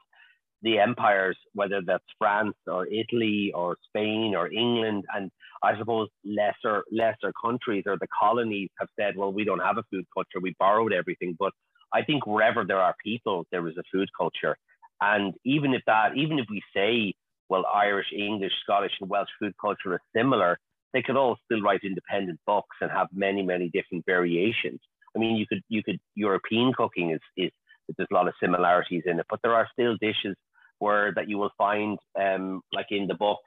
the 0.63 0.79
empires, 0.79 1.39
whether 1.55 1.81
that's 1.85 2.05
France 2.19 2.57
or 2.67 2.87
Italy 2.87 3.53
or 3.55 3.77
Spain 3.89 4.35
or 4.37 4.53
England, 4.53 5.05
and 5.15 5.31
I 5.63 5.79
suppose 5.79 6.09
lesser 6.25 6.85
lesser 6.91 7.33
countries 7.43 7.85
or 7.87 7.97
the 7.99 8.09
colonies 8.19 8.71
have 8.79 8.89
said, 8.99 9.17
well, 9.17 9.33
we 9.33 9.45
don't 9.45 9.61
have 9.61 9.79
a 9.79 9.85
food 9.91 10.05
culture, 10.13 10.41
we 10.41 10.55
borrowed 10.59 10.93
everything, 10.93 11.37
but 11.39 11.53
I 11.93 12.03
think 12.03 12.27
wherever 12.27 12.65
there 12.65 12.81
are 12.81 12.95
people, 13.05 13.47
there 13.51 13.67
is 13.69 13.77
a 13.77 13.83
food 13.93 14.09
culture. 14.17 14.57
And 15.01 15.35
even 15.45 15.75
if 15.75 15.83
that, 15.87 16.17
even 16.17 16.39
if 16.39 16.47
we 16.51 16.63
say, 16.75 17.15
well, 17.49 17.65
Irish, 17.75 18.07
English, 18.17 18.53
Scottish, 18.63 18.93
and 19.01 19.11
Welsh 19.11 19.29
food 19.39 19.55
culture 19.61 19.95
are 19.95 20.01
similar, 20.15 20.59
they 20.93 21.03
could 21.03 21.17
all 21.17 21.37
still 21.45 21.63
write 21.63 21.81
independent 21.85 22.39
books 22.47 22.77
and 22.81 22.91
have 22.91 23.09
many, 23.13 23.43
many 23.43 23.71
different 23.71 24.05
variations. 24.07 24.81
I 25.17 25.19
mean, 25.19 25.37
you 25.37 25.47
could, 25.47 25.63
you 25.69 25.83
could, 25.83 25.99
European 26.15 26.73
cooking 26.73 27.11
is, 27.11 27.21
is, 27.37 27.51
there's 27.97 28.09
a 28.11 28.15
lot 28.15 28.29
of 28.29 28.35
similarities 28.41 29.03
in 29.07 29.19
it, 29.19 29.27
but 29.29 29.41
there 29.43 29.55
are 29.55 29.69
still 29.73 29.97
dishes 30.01 30.37
where 30.79 31.13
that 31.15 31.29
you 31.29 31.39
will 31.39 31.51
find, 31.59 31.99
um, 32.21 32.61
like 32.73 32.87
in 32.91 33.07
the 33.07 33.15
book, 33.15 33.39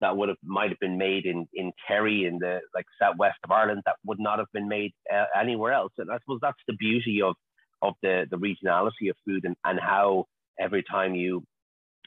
that 0.00 0.16
would 0.16 0.28
have 0.28 0.38
might 0.42 0.68
have 0.68 0.80
been 0.80 0.98
made 0.98 1.24
in 1.26 1.46
in 1.54 1.72
Kerry 1.86 2.24
in 2.24 2.38
the 2.38 2.58
like 2.74 2.84
southwest 3.00 3.38
of 3.44 3.52
Ireland 3.52 3.82
that 3.86 3.94
would 4.04 4.18
not 4.18 4.38
have 4.40 4.48
been 4.52 4.68
made 4.68 4.92
uh, 5.12 5.26
anywhere 5.40 5.72
else. 5.72 5.92
And 5.96 6.10
I 6.10 6.18
suppose 6.18 6.40
that's 6.42 6.58
the 6.66 6.74
beauty 6.74 7.22
of 7.22 7.36
of 7.82 7.94
the, 8.02 8.26
the 8.30 8.38
regionality 8.38 9.10
of 9.10 9.16
food 9.26 9.44
and, 9.44 9.56
and 9.64 9.78
how 9.80 10.26
every 10.58 10.84
time 10.84 11.14
you 11.14 11.44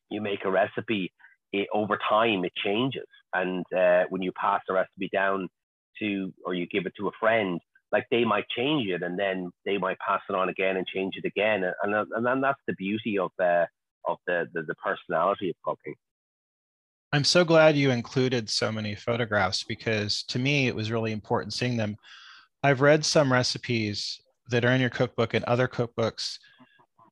you 0.10 0.22
make 0.22 0.46
a 0.46 0.52
recipe 0.52 1.12
it, 1.52 1.68
over 1.74 2.00
time 2.10 2.46
it 2.46 2.54
changes. 2.64 3.08
And 3.34 3.66
uh, 3.76 4.04
when 4.10 4.22
you 4.22 4.32
pass 4.40 4.62
the 4.68 4.74
recipe 4.74 5.10
down 5.12 5.50
to 6.00 6.34
or 6.46 6.54
you 6.54 6.68
give 6.68 6.86
it 6.86 6.94
to 6.98 7.08
a 7.08 7.12
friend 7.20 7.60
like 7.92 8.06
they 8.12 8.26
might 8.26 8.48
change 8.50 8.88
it 8.88 9.04
and 9.04 9.18
then 9.18 9.52
they 9.66 9.78
might 9.78 9.98
pass 10.00 10.22
it 10.30 10.36
on 10.36 10.50
again 10.50 10.78
and 10.78 10.88
change 10.88 11.16
it 11.18 11.26
again. 11.26 11.64
And 11.64 11.94
and, 11.96 12.08
and 12.16 12.26
then 12.26 12.42
that's 12.42 12.60
the 12.68 12.74
beauty 12.74 13.18
of 13.20 13.32
the 13.38 13.68
of 14.08 14.18
the, 14.28 14.48
the 14.54 14.64
the 14.64 14.76
personality 14.76 15.50
of 15.50 15.56
cooking. 15.64 15.96
I'm 17.14 17.24
so 17.24 17.46
glad 17.46 17.78
you 17.78 17.92
included 17.92 18.50
so 18.50 18.72
many 18.72 18.96
photographs 18.96 19.64
because 19.64 20.24
to 20.24 20.40
me 20.40 20.68
it 20.68 20.76
was 20.76 20.92
really 20.92 21.12
important 21.12 21.54
seeing 21.54 21.78
them. 21.78 21.98
I've 22.64 22.82
read 22.82 23.06
some 23.06 23.32
recipes 23.32 24.20
that 24.50 24.66
are 24.66 24.72
in 24.72 24.82
your 24.82 24.90
cookbook 24.90 25.34
and 25.34 25.44
other 25.46 25.68
cookbooks. 25.68 26.38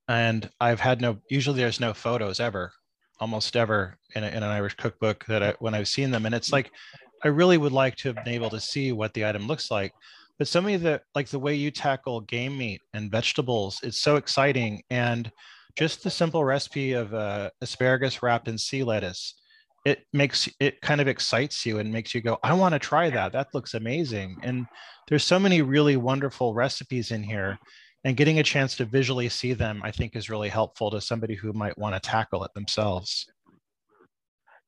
And 0.08 0.50
i've 0.60 0.80
had 0.80 1.02
no 1.02 1.18
usually 1.30 1.60
there's 1.60 1.80
no 1.80 1.94
photos 1.94 2.40
ever 2.40 2.74
almost 3.20 3.56
ever 3.56 3.98
in, 4.16 4.24
a, 4.24 4.28
in 4.28 4.38
an 4.38 4.44
irish 4.44 4.76
cookbook 4.76 5.24
that 5.26 5.42
I, 5.42 5.56
when 5.60 5.74
i've 5.74 5.88
seen 5.88 6.12
them. 6.12 6.26
And 6.26 6.36
it's 6.36 6.52
like 6.52 6.72
i 7.24 7.28
really 7.28 7.58
would 7.58 7.72
like 7.72 7.96
to 7.98 8.10
have 8.10 8.24
been 8.24 8.34
able 8.34 8.50
to 8.50 8.60
see 8.60 8.92
what 8.92 9.14
the 9.14 9.26
item 9.26 9.48
looks 9.48 9.72
like. 9.72 9.94
But 10.38 10.48
some 10.48 10.68
of 10.68 10.82
the 10.82 11.02
like 11.16 11.30
the 11.30 11.40
way 11.40 11.56
you 11.56 11.72
tackle 11.72 12.22
game 12.22 12.58
meat 12.58 12.82
and 12.94 13.12
vegetables 13.12 13.80
it's 13.84 14.02
so 14.02 14.18
exciting. 14.18 14.84
And 14.90 15.32
just 15.76 16.04
the 16.04 16.10
simple 16.12 16.44
recipe 16.44 16.94
of 16.94 17.14
uh, 17.14 17.50
asparagus 17.62 18.22
wrapped 18.22 18.48
in 18.48 18.58
sea 18.58 18.84
lettuce 18.84 19.36
it 19.86 20.06
makes 20.14 20.50
it 20.60 20.82
kind 20.82 21.02
of 21.02 21.08
excites 21.08 21.66
you 21.66 21.80
and 21.80 21.92
makes 21.92 22.16
you 22.16 22.22
go 22.22 22.38
i 22.44 22.54
want 22.54 22.74
to 22.74 22.80
try 22.80 23.10
that. 23.10 23.34
That 23.34 23.54
looks 23.54 23.74
amazing. 23.74 24.38
And 24.44 24.66
there's 25.08 25.24
so 25.24 25.40
many 25.40 25.62
really 25.62 25.98
wonderful 25.98 26.54
recipes 26.54 27.12
in 27.12 27.24
here 27.24 27.60
and 28.06 28.18
getting 28.18 28.40
a 28.40 28.44
chance 28.44 28.76
to 28.78 28.86
visually 28.86 29.30
see 29.30 29.54
them 29.54 29.82
i 29.84 29.92
think 29.92 30.16
is 30.16 30.30
really 30.30 30.50
helpful 30.50 30.92
to 30.92 31.02
somebody 31.02 31.36
who 31.36 31.54
might 31.54 31.78
want 31.78 31.96
to 31.96 32.00
tackle 32.00 32.44
it 32.44 32.54
themselves 32.54 33.28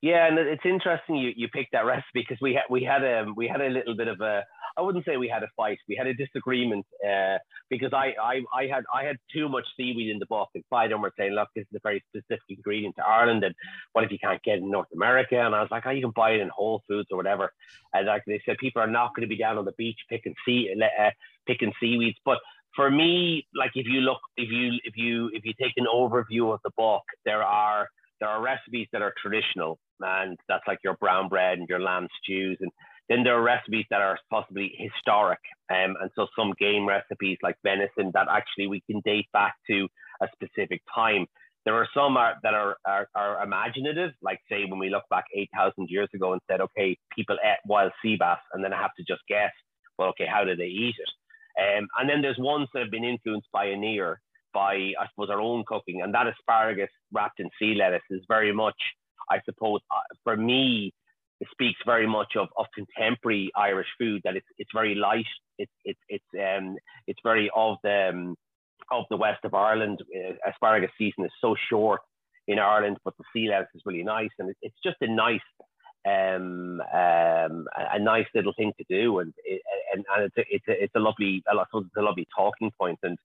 yeah 0.10 0.28
and 0.28 0.38
it's 0.38 0.66
interesting 0.66 1.16
you, 1.16 1.32
you 1.36 1.48
picked 1.50 1.72
that 1.72 1.86
recipe 1.86 2.22
because 2.24 2.38
we 2.42 2.54
had 2.54 2.64
we 2.70 2.82
had 2.84 3.04
a 3.04 3.26
we 3.36 3.48
had 3.48 3.62
a 3.62 3.70
little 3.70 3.96
bit 3.96 4.08
of 4.08 4.20
a 4.22 4.44
I 4.78 4.82
wouldn't 4.82 5.06
say 5.06 5.16
we 5.16 5.30
had 5.30 5.44
a 5.44 5.48
fight. 5.56 5.80
We 5.88 5.96
had 5.96 6.08
a 6.08 6.14
disagreement 6.14 6.86
uh, 7.06 7.38
because 7.70 7.94
I, 7.94 8.14
I, 8.22 8.42
I 8.54 8.68
had 8.68 8.84
I 8.94 9.04
had 9.06 9.18
too 9.34 9.48
much 9.48 9.64
seaweed 9.78 10.10
in 10.10 10.20
the 10.20 10.26
book, 10.26 10.50
and 10.54 10.64
Clyde 10.70 10.92
were 11.00 11.14
saying, 11.18 11.32
"Look, 11.32 11.48
this 11.56 11.64
is 11.72 11.78
a 11.78 11.80
very 11.82 12.04
specific 12.10 12.44
ingredient 12.50 12.96
to 12.98 13.06
Ireland, 13.06 13.44
and 13.44 13.56
what 13.94 14.04
if 14.04 14.12
you 14.12 14.20
can't 14.20 14.44
get 14.44 14.58
it 14.58 14.64
in 14.64 14.72
North 14.72 14.92
America?" 14.94 15.40
And 15.40 15.56
I 15.56 15.62
was 15.62 15.72
like, 15.72 15.84
"Oh, 15.86 15.92
you 15.92 16.02
can 16.02 16.12
buy 16.16 16.32
it 16.32 16.42
in 16.42 16.50
Whole 16.50 16.84
Foods 16.88 17.08
or 17.12 17.18
whatever." 17.18 17.54
And 17.94 18.08
like 18.08 18.24
they 18.28 18.42
said, 18.46 18.58
people 18.58 18.82
are 18.82 18.88
not 18.88 19.16
going 19.16 19.28
to 19.28 19.34
be 19.34 19.38
down 19.38 19.58
on 19.58 19.66
the 19.66 19.72
beach 19.78 20.00
picking 20.10 20.36
sea 20.46 20.76
uh, 20.76 21.12
picking 21.48 21.72
seaweeds, 21.80 22.18
but 22.26 22.40
for 22.76 22.92
me, 22.92 23.48
like 23.56 23.72
if 23.76 23.88
you 23.88 24.02
look, 24.02 24.20
if 24.36 24.50
you 24.50 24.74
if 24.84 24.98
you 24.98 25.30
if 25.34 25.46
you 25.46 25.54
take 25.62 25.74
an 25.78 25.86
overview 25.86 26.54
of 26.54 26.60
the 26.66 26.72
book, 26.76 27.04
there 27.24 27.44
are 27.44 27.88
there 28.20 28.30
are 28.30 28.42
recipes 28.42 28.88
that 28.94 29.02
are 29.02 29.14
traditional, 29.22 29.80
and 30.00 30.38
that's 30.48 30.68
like 30.68 30.80
your 30.84 30.96
brown 30.98 31.30
bread 31.30 31.58
and 31.58 31.68
your 31.70 31.80
lamb 31.80 32.08
stews, 32.22 32.58
and 32.62 32.72
then 33.10 33.24
there 33.24 33.38
are 33.38 33.44
recipes 33.44 33.86
that 33.90 34.02
are 34.02 34.18
possibly 34.30 34.74
historic, 34.78 35.40
um, 35.70 35.96
and 36.02 36.10
so 36.16 36.28
some 36.38 36.54
game 36.60 36.88
recipes 36.88 37.38
like 37.44 37.56
venison 37.64 38.12
that 38.14 38.28
actually 38.30 38.68
we 38.68 38.82
can 38.90 39.02
date 39.06 39.28
back 39.32 39.56
to 39.68 39.88
a 40.22 40.28
specific 40.34 40.82
time. 40.94 41.26
There 41.66 41.76
are 41.76 41.88
some 41.96 42.16
are, 42.16 42.36
that 42.44 42.54
are, 42.54 42.78
are, 42.86 43.08
are 43.16 43.44
imaginative, 43.44 44.12
like 44.22 44.40
say 44.50 44.66
when 44.66 44.80
we 44.80 44.90
look 44.90 45.04
back 45.10 45.26
8,000 45.36 45.90
years 45.90 46.10
ago 46.14 46.34
and 46.34 46.42
said, 46.50 46.62
okay, 46.62 46.98
people 47.16 47.38
ate 47.44 47.58
wild 47.66 47.92
sea 48.02 48.18
bass, 48.20 48.40
and 48.54 48.64
then 48.64 48.74
I 48.74 48.82
have 48.82 48.94
to 48.98 49.04
just 49.04 49.22
guess, 49.28 49.52
well, 49.98 50.10
okay, 50.10 50.28
how 50.32 50.44
did 50.44 50.60
they 50.60 50.66
eat 50.66 50.96
it? 50.98 51.10
Um, 51.58 51.88
and 52.00 52.10
then 52.10 52.22
there's 52.22 52.38
ones 52.38 52.68
that 52.74 52.82
have 52.82 52.92
been 52.92 53.06
influenced 53.06 53.48
by 53.52 53.68
Aniar, 53.68 54.18
by 54.56 54.74
I 55.00 55.06
suppose 55.10 55.30
our 55.30 55.42
own 55.42 55.64
cooking, 55.68 56.02
and 56.02 56.12
that 56.16 56.28
asparagus 56.28 56.90
wrapped 57.14 57.40
in 57.40 57.50
sea 57.60 57.76
lettuce 57.76 58.10
is 58.10 58.24
very 58.28 58.54
much, 58.54 58.80
I 59.30 59.38
suppose, 59.46 59.82
uh, 59.92 60.16
for 60.24 60.36
me, 60.38 60.94
it 61.42 61.48
speaks 61.52 61.80
very 61.86 62.08
much 62.08 62.32
of, 62.38 62.48
of 62.58 62.66
contemporary 62.74 63.52
Irish 63.56 63.92
food 64.00 64.22
that 64.24 64.36
it's 64.40 64.48
it's 64.58 64.72
very 64.74 64.96
light. 64.96 65.32
It's 65.60 65.78
it's 65.84 66.00
it's 66.10 66.32
um 66.48 66.78
it's 67.06 67.20
very 67.24 67.52
of 67.56 67.78
the 67.84 68.10
um, 68.10 68.36
of 68.92 69.04
the 69.10 69.18
west 69.18 69.44
of 69.44 69.54
Ireland. 69.54 70.00
Uh, 70.18 70.34
asparagus 70.50 70.92
season 70.98 71.26
is 71.26 71.32
so 71.42 71.56
short 71.70 72.02
in 72.48 72.58
Ireland, 72.60 72.98
but 73.04 73.16
the 73.18 73.26
sea 73.34 73.50
lettuce 73.50 73.76
is 73.76 73.82
really 73.86 74.04
nice, 74.04 74.34
and 74.40 74.50
it, 74.50 74.58
it's 74.62 74.82
just 74.84 74.98
a 75.02 75.08
nice 75.08 75.50
um 76.08 76.82
um 76.94 77.68
a, 77.98 78.00
nice 78.00 78.28
little 78.36 78.54
thing 78.56 78.72
to 78.78 78.86
do, 78.98 79.20
and 79.20 79.34
and, 79.94 80.06
and 80.16 80.26
it's 80.28 80.38
a, 80.38 80.44
it's 80.56 80.68
a, 80.70 80.84
it's 80.84 80.96
a 80.96 81.00
lovely 81.08 81.44
I 81.50 81.64
suppose 81.66 81.86
it's 81.88 81.98
a 81.98 82.08
lovely 82.10 82.28
talking 82.38 82.72
point, 82.80 83.00
and 83.04 83.18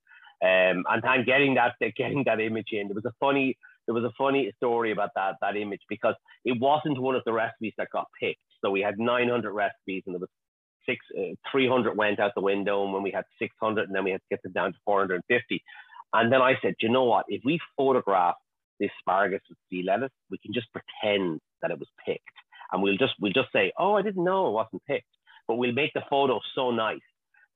um 0.43 0.85
and, 0.89 1.05
and 1.05 1.27
getting 1.27 1.55
that 1.55 1.75
getting 1.97 2.25
that 2.25 2.41
image 2.41 2.69
in. 2.73 2.89
There 2.89 2.95
was 2.95 3.05
a 3.05 3.15
funny 3.21 3.57
there 3.87 3.95
was 3.95 4.05
a 4.05 4.13
funny 4.17 4.51
story 4.57 4.93
about 4.93 5.11
that 5.17 5.37
that 5.41 5.57
image 5.57 5.83
because 5.89 6.15
it 6.45 6.59
wasn't 6.61 7.01
one 7.01 7.15
of 7.15 7.23
the 7.25 7.33
recipes 7.33 7.75
that 7.79 7.89
got 7.93 8.07
picked. 8.21 8.41
So 8.63 8.71
we 8.71 8.81
had 8.81 8.99
900 8.99 9.53
recipes 9.53 10.03
and 10.07 10.15
there 10.15 10.21
was 10.21 10.29
six, 10.87 11.05
uh, 11.19 11.35
300 11.51 11.97
went 11.97 12.21
out 12.21 12.33
the 12.35 12.41
window, 12.41 12.85
and 12.85 12.93
when 12.93 13.03
we 13.03 13.11
had 13.11 13.25
600, 13.39 13.87
and 13.87 13.95
then 13.95 14.05
we 14.05 14.11
had 14.11 14.21
to 14.21 14.27
get 14.31 14.43
them 14.43 14.53
down 14.53 14.73
to 14.73 14.79
450. 14.85 15.63
And 16.13 16.33
then 16.33 16.43
I 16.43 16.55
said, 16.63 16.75
you 16.81 16.89
know 16.89 17.05
what? 17.05 17.27
If 17.29 17.43
we 17.45 17.61
photograph 17.77 18.35
the 18.79 18.89
asparagus 18.99 19.43
with 19.49 19.59
sea 19.69 19.83
lettuce, 19.87 20.11
we 20.31 20.39
can 20.39 20.53
just 20.53 20.69
pretend 20.73 21.41
that 21.63 21.71
it 21.71 21.79
was 21.79 21.89
picked, 22.05 22.25
and 22.73 22.83
we'll 22.83 22.97
just 22.97 23.15
we'll 23.21 23.33
just 23.33 23.53
say, 23.53 23.73
oh, 23.79 23.95
I 23.95 24.03
didn't 24.03 24.25
know 24.25 24.49
it 24.49 24.53
wasn't 24.53 24.85
picked, 24.87 25.07
but 25.47 25.57
we'll 25.57 25.73
make 25.73 25.93
the 25.95 26.03
photo 26.09 26.41
so 26.55 26.71
nice 26.71 27.01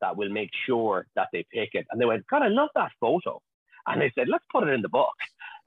that 0.00 0.16
we'll 0.16 0.30
make 0.30 0.50
sure 0.66 1.06
that 1.16 1.28
they 1.32 1.44
pick 1.52 1.70
it. 1.74 1.86
And 1.90 2.00
they 2.00 2.04
went, 2.04 2.26
God, 2.28 2.42
I 2.42 2.48
love 2.48 2.70
that 2.74 2.92
photo. 3.00 3.40
And 3.86 4.00
they 4.00 4.12
said, 4.14 4.28
let's 4.28 4.44
put 4.50 4.66
it 4.66 4.72
in 4.72 4.82
the 4.82 4.88
book. 4.88 5.14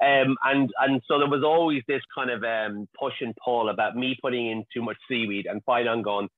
Um, 0.03 0.37
and 0.43 0.69
and 0.79 1.01
so 1.07 1.17
there 1.17 1.27
was 1.27 1.43
always 1.43 1.81
this 1.87 2.03
kind 2.13 2.29
of 2.29 2.43
um, 2.43 2.87
push 2.99 3.15
and 3.21 3.33
pull 3.43 3.69
about 3.69 3.95
me 3.95 4.15
putting 4.21 4.47
in 4.47 4.63
too 4.71 4.83
much 4.83 4.97
seaweed 5.09 5.47
and 5.47 5.65
Phaidon 5.65 6.03
going, 6.03 6.29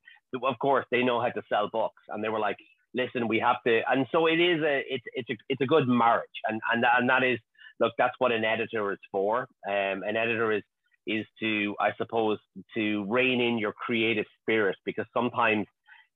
of 0.43 0.59
course 0.59 0.85
they 0.91 1.03
know 1.03 1.19
how 1.19 1.29
to 1.29 1.41
sell 1.49 1.69
books 1.71 2.01
and 2.07 2.23
they 2.23 2.29
were 2.29 2.39
like, 2.39 2.57
listen, 2.93 3.27
we 3.27 3.39
have 3.39 3.57
to. 3.67 3.81
And 3.89 4.05
so 4.11 4.27
it 4.27 4.39
is 4.39 4.61
a 4.63 4.83
it's 4.87 5.03
it's 5.13 5.29
a 5.29 5.37
it's 5.49 5.61
a 5.61 5.65
good 5.65 5.87
marriage 5.87 6.39
and 6.47 6.61
and 6.73 6.85
and 6.97 7.09
that 7.09 7.23
is 7.23 7.39
look 7.81 7.93
that's 7.97 8.15
what 8.19 8.31
an 8.31 8.45
editor 8.45 8.93
is 8.93 8.99
for. 9.11 9.41
Um, 9.67 10.03
an 10.03 10.15
editor 10.15 10.53
is 10.53 10.63
is 11.05 11.25
to 11.41 11.75
I 11.81 11.89
suppose 11.97 12.37
to 12.75 13.05
rein 13.09 13.41
in 13.41 13.57
your 13.57 13.73
creative 13.73 14.25
spirit 14.41 14.77
because 14.85 15.05
sometimes 15.13 15.65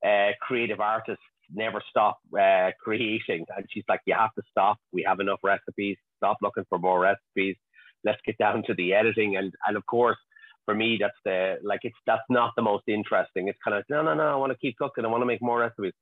uh, 0.06 0.32
creative 0.42 0.80
artists 0.80 1.24
never 1.52 1.82
stop 1.90 2.20
uh, 2.40 2.72
creating. 2.80 3.46
And 3.56 3.66
she's 3.72 3.84
like, 3.88 4.02
you 4.06 4.16
have 4.18 4.34
to 4.36 4.42
stop. 4.50 4.78
We 4.92 5.04
have 5.08 5.20
enough 5.20 5.40
recipes. 5.44 5.98
Stop 6.18 6.38
looking 6.42 6.66
for 6.70 6.80
more 6.80 7.00
recipes. 7.00 7.56
Let's 8.04 8.20
get 8.26 8.38
down 8.38 8.64
to 8.68 8.74
the 8.74 8.94
editing. 8.94 9.38
And 9.38 9.54
and 9.68 9.78
of 9.78 9.86
course, 9.86 10.18
for 10.66 10.76
me, 10.76 10.98
that's 11.00 11.14
the 11.26 11.58
like 11.64 11.82
it's 11.84 11.96
that's 12.06 12.24
not 12.30 12.52
the 12.56 12.62
most 12.62 12.84
interesting. 12.88 13.48
It's 13.48 13.60
kind 13.64 13.78
of 13.78 13.84
no, 13.90 14.02
no, 14.02 14.14
no. 14.14 14.24
I 14.24 14.36
want 14.36 14.52
to 14.52 14.58
keep 14.58 14.78
cooking. 14.78 15.06
I 15.06 15.08
want 15.08 15.22
to 15.22 15.26
make 15.26 15.42
more 15.42 15.60
recipes. 15.60 15.94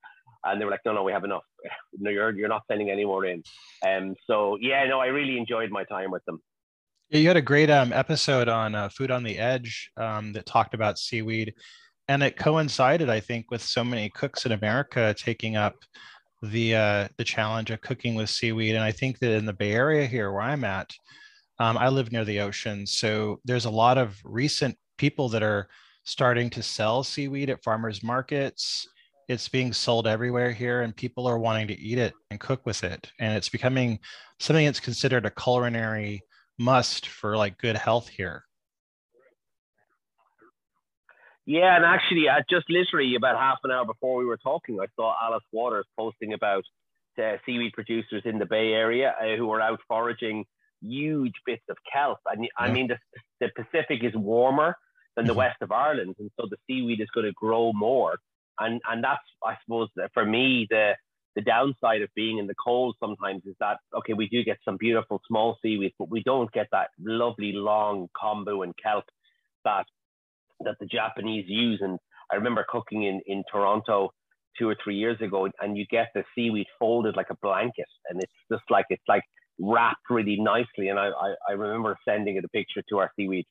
And 0.43 0.59
they 0.59 0.65
were 0.65 0.71
like, 0.71 0.81
no, 0.85 0.93
no, 0.93 1.03
we 1.03 1.11
have 1.11 1.23
enough. 1.23 1.43
No, 1.99 2.09
you're 2.09 2.31
you're 2.31 2.49
not 2.49 2.63
sending 2.69 2.89
any 2.89 3.05
more 3.05 3.25
in. 3.25 3.43
Um, 3.85 4.15
so 4.25 4.57
yeah, 4.59 4.85
no, 4.85 4.99
I 4.99 5.07
really 5.07 5.37
enjoyed 5.37 5.71
my 5.71 5.83
time 5.83 6.09
with 6.09 6.23
them. 6.25 6.41
Yeah, 7.09 7.19
you 7.19 7.27
had 7.27 7.37
a 7.37 7.41
great 7.41 7.69
um, 7.69 7.91
episode 7.91 8.47
on 8.47 8.73
uh, 8.73 8.87
Food 8.87 9.11
on 9.11 9.23
the 9.23 9.37
Edge 9.37 9.91
um, 9.97 10.31
that 10.31 10.45
talked 10.45 10.73
about 10.73 10.97
seaweed 10.97 11.53
and 12.11 12.23
it 12.23 12.35
coincided, 12.35 13.09
I 13.09 13.21
think, 13.21 13.49
with 13.51 13.63
so 13.63 13.85
many 13.85 14.09
cooks 14.09 14.45
in 14.45 14.51
America 14.51 15.15
taking 15.17 15.55
up 15.55 15.75
the 16.41 16.75
uh, 16.75 17.07
the 17.17 17.23
challenge 17.23 17.71
of 17.71 17.79
cooking 17.79 18.15
with 18.15 18.29
seaweed. 18.29 18.75
And 18.75 18.83
I 18.83 18.91
think 18.91 19.19
that 19.19 19.31
in 19.31 19.45
the 19.45 19.53
Bay 19.53 19.71
Area 19.71 20.05
here, 20.05 20.29
where 20.29 20.41
I'm 20.41 20.65
at, 20.65 20.91
um, 21.59 21.77
I 21.77 21.87
live 21.87 22.11
near 22.11 22.25
the 22.25 22.41
ocean, 22.41 22.85
so 22.85 23.39
there's 23.45 23.63
a 23.63 23.69
lot 23.69 23.97
of 23.97 24.17
recent 24.25 24.77
people 24.97 25.29
that 25.29 25.41
are 25.41 25.69
starting 26.03 26.49
to 26.49 26.61
sell 26.61 27.01
seaweed 27.01 27.49
at 27.49 27.63
farmers 27.63 28.03
markets. 28.03 28.85
It's 29.29 29.47
being 29.47 29.71
sold 29.71 30.05
everywhere 30.05 30.51
here, 30.51 30.81
and 30.81 30.93
people 30.93 31.27
are 31.27 31.39
wanting 31.39 31.67
to 31.69 31.79
eat 31.79 31.97
it 31.97 32.13
and 32.29 32.41
cook 32.41 32.65
with 32.65 32.83
it. 32.83 33.09
And 33.21 33.37
it's 33.37 33.47
becoming 33.47 33.99
something 34.37 34.65
that's 34.65 34.81
considered 34.81 35.25
a 35.25 35.31
culinary 35.31 36.23
must 36.59 37.07
for 37.07 37.37
like 37.37 37.57
good 37.57 37.77
health 37.77 38.09
here. 38.09 38.43
Yeah, 41.45 41.75
and 41.75 41.85
actually, 41.85 42.29
uh, 42.29 42.41
just 42.49 42.69
literally 42.69 43.15
about 43.15 43.37
half 43.37 43.57
an 43.63 43.71
hour 43.71 43.85
before 43.85 44.17
we 44.17 44.25
were 44.25 44.37
talking, 44.37 44.79
I 44.79 44.85
saw 44.95 45.15
Alice 45.21 45.43
Waters 45.51 45.85
posting 45.97 46.33
about 46.33 46.63
uh, 47.21 47.37
seaweed 47.45 47.73
producers 47.73 48.21
in 48.25 48.39
the 48.39 48.45
Bay 48.45 48.73
Area 48.73 49.15
uh, 49.19 49.35
who 49.37 49.51
are 49.51 49.61
out 49.61 49.79
foraging 49.87 50.45
huge 50.81 51.33
bits 51.45 51.63
of 51.69 51.77
kelp. 51.91 52.19
And 52.25 52.47
I 52.57 52.71
mean, 52.71 52.87
the, 52.87 52.97
the 53.39 53.49
Pacific 53.55 54.03
is 54.03 54.13
warmer 54.15 54.75
than 55.15 55.25
the 55.25 55.31
mm-hmm. 55.31 55.39
west 55.39 55.57
of 55.61 55.71
Ireland, 55.71 56.15
and 56.19 56.29
so 56.39 56.47
the 56.49 56.57
seaweed 56.67 57.01
is 57.01 57.09
going 57.13 57.25
to 57.25 57.33
grow 57.33 57.73
more. 57.73 58.17
And 58.59 58.79
and 58.89 59.03
that's, 59.03 59.21
I 59.43 59.55
suppose, 59.63 59.89
for 60.13 60.25
me, 60.25 60.67
the 60.69 60.93
the 61.35 61.41
downside 61.41 62.01
of 62.01 62.09
being 62.15 62.37
in 62.37 62.47
the 62.47 62.55
cold 62.55 62.95
sometimes 62.99 63.43
is 63.45 63.55
that 63.59 63.77
okay, 63.97 64.13
we 64.13 64.27
do 64.27 64.43
get 64.43 64.57
some 64.63 64.77
beautiful 64.77 65.21
small 65.27 65.57
seaweed, 65.61 65.93
but 65.97 66.09
we 66.09 66.21
don't 66.23 66.51
get 66.51 66.67
that 66.71 66.89
lovely 66.99 67.51
long 67.53 68.09
kombu 68.15 68.63
and 68.63 68.73
kelp 68.81 69.05
that 69.63 69.85
that 70.65 70.75
the 70.79 70.85
Japanese 70.85 71.45
use. 71.47 71.79
And 71.81 71.99
I 72.31 72.35
remember 72.35 72.65
cooking 72.67 73.03
in, 73.03 73.21
in 73.25 73.43
Toronto 73.51 74.11
two 74.57 74.67
or 74.67 74.75
three 74.83 74.95
years 74.95 75.19
ago, 75.21 75.47
and 75.61 75.77
you 75.77 75.85
get 75.89 76.07
the 76.13 76.23
seaweed 76.35 76.67
folded 76.79 77.15
like 77.15 77.29
a 77.29 77.37
blanket, 77.41 77.87
and 78.09 78.21
it's 78.21 78.33
just 78.51 78.63
like 78.69 78.85
it's 78.89 79.03
like 79.07 79.23
wrapped 79.59 80.09
really 80.09 80.37
nicely. 80.39 80.89
And 80.89 80.99
I, 80.99 81.07
I, 81.07 81.33
I 81.49 81.51
remember 81.53 81.97
sending 82.07 82.37
it 82.37 82.45
a 82.45 82.49
picture 82.49 82.83
to 82.89 82.97
our 82.99 83.11
seaweed 83.15 83.45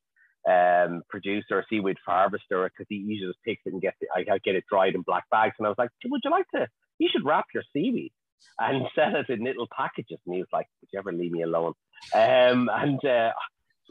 um, 0.48 1.02
producer, 1.08 1.64
seaweed 1.68 1.96
harvester, 2.06 2.70
because 2.70 2.86
he 2.88 2.96
usually 2.96 3.30
just 3.30 3.38
takes 3.46 3.62
it 3.66 3.72
and 3.72 3.82
gets 3.82 3.96
it. 4.00 4.08
I 4.14 4.38
get 4.38 4.54
it 4.54 4.64
dried 4.70 4.94
in 4.94 5.02
black 5.02 5.24
bags, 5.30 5.54
and 5.58 5.66
I 5.66 5.70
was 5.70 5.78
like, 5.78 5.90
"Would 6.04 6.20
you 6.24 6.30
like 6.30 6.46
to? 6.54 6.66
You 6.98 7.08
should 7.10 7.24
wrap 7.24 7.46
your 7.54 7.64
seaweed." 7.72 8.12
And 8.58 8.86
sell 8.94 9.16
it 9.16 9.28
in 9.28 9.44
little 9.44 9.68
packages. 9.74 10.18
And 10.26 10.34
he 10.34 10.40
was 10.40 10.48
like, 10.50 10.66
Would 10.80 10.88
you 10.92 10.98
ever 10.98 11.12
leave 11.12 11.32
me 11.32 11.42
alone? 11.42 11.74
Um, 12.14 12.70
and 12.72 13.04
uh, 13.04 13.32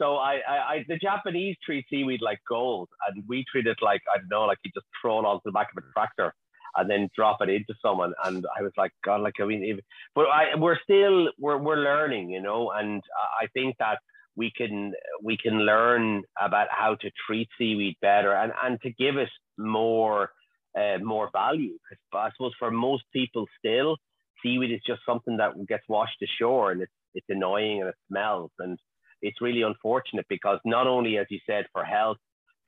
so 0.00 0.16
I, 0.16 0.40
I, 0.48 0.56
I, 0.56 0.84
the 0.88 0.96
Japanese 0.96 1.56
treat 1.64 1.84
seaweed 1.90 2.20
like 2.22 2.40
gold, 2.48 2.88
and 3.08 3.22
we 3.28 3.44
treat 3.50 3.66
it 3.66 3.78
like 3.82 4.00
I 4.12 4.18
don't 4.18 4.28
know, 4.30 4.46
like 4.46 4.58
you 4.64 4.70
just 4.74 4.86
throw 5.00 5.20
it 5.20 5.24
onto 5.26 5.42
the 5.44 5.52
back 5.52 5.68
of 5.76 5.82
a 5.82 5.92
tractor 5.92 6.34
and 6.76 6.88
then 6.88 7.08
drop 7.16 7.38
it 7.40 7.48
into 7.48 7.74
someone. 7.82 8.12
And 8.24 8.44
I 8.56 8.62
was 8.62 8.72
like, 8.76 8.92
God, 9.04 9.20
like 9.20 9.34
I 9.40 9.44
mean, 9.44 9.62
if, 9.64 9.84
but 10.14 10.26
I, 10.26 10.56
we're 10.56 10.78
still 10.82 11.28
we're 11.38 11.58
we're 11.58 11.76
learning, 11.76 12.30
you 12.30 12.40
know, 12.40 12.70
and 12.70 13.02
I 13.40 13.46
think 13.54 13.76
that 13.78 13.98
we 14.36 14.52
can 14.56 14.92
we 15.22 15.36
can 15.36 15.60
learn 15.60 16.22
about 16.40 16.68
how 16.70 16.94
to 17.00 17.10
treat 17.26 17.48
seaweed 17.58 17.96
better 18.00 18.32
and 18.32 18.52
and 18.62 18.80
to 18.82 18.90
give 18.92 19.16
it 19.16 19.28
more 19.58 20.30
uh, 20.78 20.98
more 21.02 21.28
value. 21.32 21.76
Because 21.90 22.02
I 22.14 22.30
suppose 22.36 22.52
for 22.58 22.70
most 22.70 23.04
people, 23.12 23.46
still 23.58 23.96
seaweed 24.42 24.72
is 24.72 24.80
just 24.86 25.02
something 25.04 25.36
that 25.36 25.52
gets 25.68 25.84
washed 25.88 26.22
ashore 26.22 26.72
and 26.72 26.82
it's 26.82 26.92
it's 27.14 27.26
annoying 27.28 27.80
and 27.80 27.90
it 27.90 27.96
smells 28.08 28.50
and 28.60 28.78
it's 29.22 29.40
really 29.40 29.62
unfortunate 29.62 30.26
because 30.28 30.58
not 30.64 30.86
only, 30.86 31.18
as 31.18 31.26
you 31.30 31.38
said, 31.46 31.66
for 31.72 31.84
health, 31.84 32.18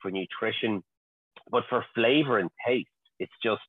for 0.01 0.11
nutrition, 0.11 0.83
but 1.51 1.63
for 1.69 1.85
flavor 1.95 2.39
and 2.39 2.49
taste, 2.65 2.87
it's 3.19 3.33
just 3.43 3.61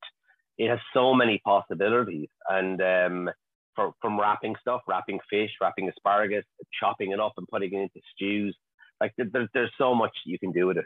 it 0.59 0.69
has 0.69 0.79
so 0.93 1.15
many 1.15 1.41
possibilities. 1.45 2.29
And 2.49 2.81
um, 2.81 3.31
for, 3.75 3.93
from 4.01 4.19
wrapping 4.19 4.55
stuff, 4.61 4.83
wrapping 4.87 5.19
fish, 5.31 5.51
wrapping 5.61 5.89
asparagus, 5.89 6.45
chopping 6.79 7.13
it 7.13 7.21
up 7.21 7.33
and 7.37 7.47
putting 7.49 7.73
it 7.75 7.83
into 7.83 8.01
stews, 8.15 8.57
like 9.01 9.13
there, 9.17 9.49
there's 9.53 9.73
so 9.79 9.95
much 9.95 10.13
you 10.25 10.39
can 10.39 10.53
do 10.53 10.67
with 10.67 10.79
it. 10.79 10.85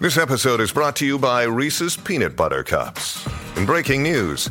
This 0.00 0.18
episode 0.18 0.60
is 0.60 0.72
brought 0.72 0.96
to 0.96 1.06
you 1.06 1.16
by 1.16 1.44
Reese's 1.44 1.96
Peanut 1.96 2.34
Butter 2.34 2.64
Cups. 2.64 3.24
In 3.56 3.64
breaking 3.64 4.02
news, 4.02 4.50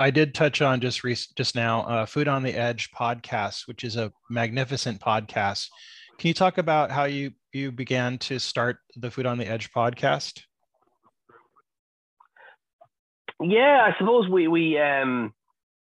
I 0.00 0.10
did 0.10 0.32
touch 0.32 0.62
on 0.62 0.80
just 0.80 1.02
re- 1.02 1.16
just 1.36 1.56
now 1.56 1.82
uh, 1.82 2.06
Food 2.06 2.28
on 2.28 2.44
the 2.44 2.54
Edge 2.54 2.90
podcast, 2.92 3.66
which 3.66 3.82
is 3.82 3.96
a 3.96 4.12
magnificent 4.30 5.00
podcast. 5.00 5.66
Can 6.18 6.28
you 6.28 6.34
talk 6.34 6.58
about 6.58 6.92
how 6.92 7.04
you 7.04 7.32
you 7.52 7.72
began 7.72 8.18
to 8.18 8.38
start 8.38 8.78
the 8.96 9.10
Food 9.10 9.26
on 9.26 9.38
the 9.38 9.46
Edge 9.46 9.72
podcast? 9.72 10.42
Yeah, 13.40 13.88
I 13.88 13.98
suppose 13.98 14.28
we 14.28 14.46
we 14.46 14.78
um 14.78 15.32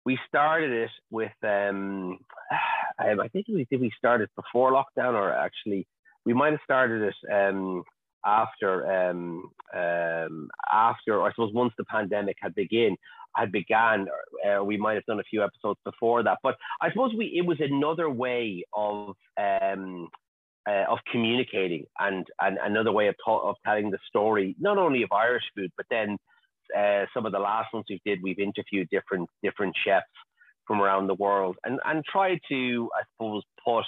we 0.04 0.18
started 0.28 0.72
it 0.72 0.90
with 1.10 1.32
um 1.44 2.18
I 2.98 3.28
think 3.28 3.46
we 3.48 3.66
did 3.70 3.80
we 3.80 3.92
started 3.96 4.28
before 4.34 4.72
lockdown 4.72 5.14
or 5.14 5.32
actually 5.32 5.86
we 6.24 6.34
might 6.34 6.50
have 6.50 6.60
started 6.64 7.02
it 7.02 7.32
um 7.32 7.84
after 8.26 9.08
um 9.08 9.50
um 9.74 10.48
after 10.72 11.22
I 11.22 11.30
suppose 11.30 11.52
once 11.54 11.72
the 11.78 11.84
pandemic 11.84 12.36
had 12.40 12.54
begun 12.54 12.96
had 13.36 13.52
began. 13.52 14.06
Uh, 14.46 14.64
we 14.64 14.76
might 14.76 14.94
have 14.94 15.04
done 15.06 15.20
a 15.20 15.24
few 15.24 15.42
episodes 15.42 15.78
before 15.84 16.22
that, 16.22 16.38
but 16.42 16.56
I 16.80 16.90
suppose 16.90 17.12
we 17.16 17.26
it 17.36 17.46
was 17.46 17.58
another 17.60 18.08
way 18.10 18.64
of 18.74 19.14
um, 19.38 20.08
uh, 20.68 20.84
of 20.88 20.98
communicating 21.10 21.84
and, 21.98 22.26
and 22.40 22.58
another 22.62 22.92
way 22.92 23.08
of 23.08 23.14
ta- 23.24 23.48
of 23.48 23.56
telling 23.64 23.90
the 23.90 23.98
story, 24.08 24.56
not 24.58 24.78
only 24.78 25.02
of 25.02 25.12
Irish 25.12 25.44
food, 25.56 25.70
but 25.76 25.86
then 25.90 26.18
uh, 26.76 27.06
some 27.14 27.26
of 27.26 27.32
the 27.32 27.38
last 27.38 27.72
ones 27.72 27.86
we 27.88 28.00
did, 28.04 28.20
we've 28.22 28.38
interviewed 28.38 28.88
different 28.90 29.28
different 29.42 29.74
chefs 29.84 30.06
from 30.66 30.80
around 30.80 31.06
the 31.06 31.14
world 31.14 31.56
and 31.64 31.80
and 31.84 32.04
tried 32.04 32.38
to, 32.48 32.90
I 32.94 33.02
suppose, 33.12 33.42
put 33.64 33.84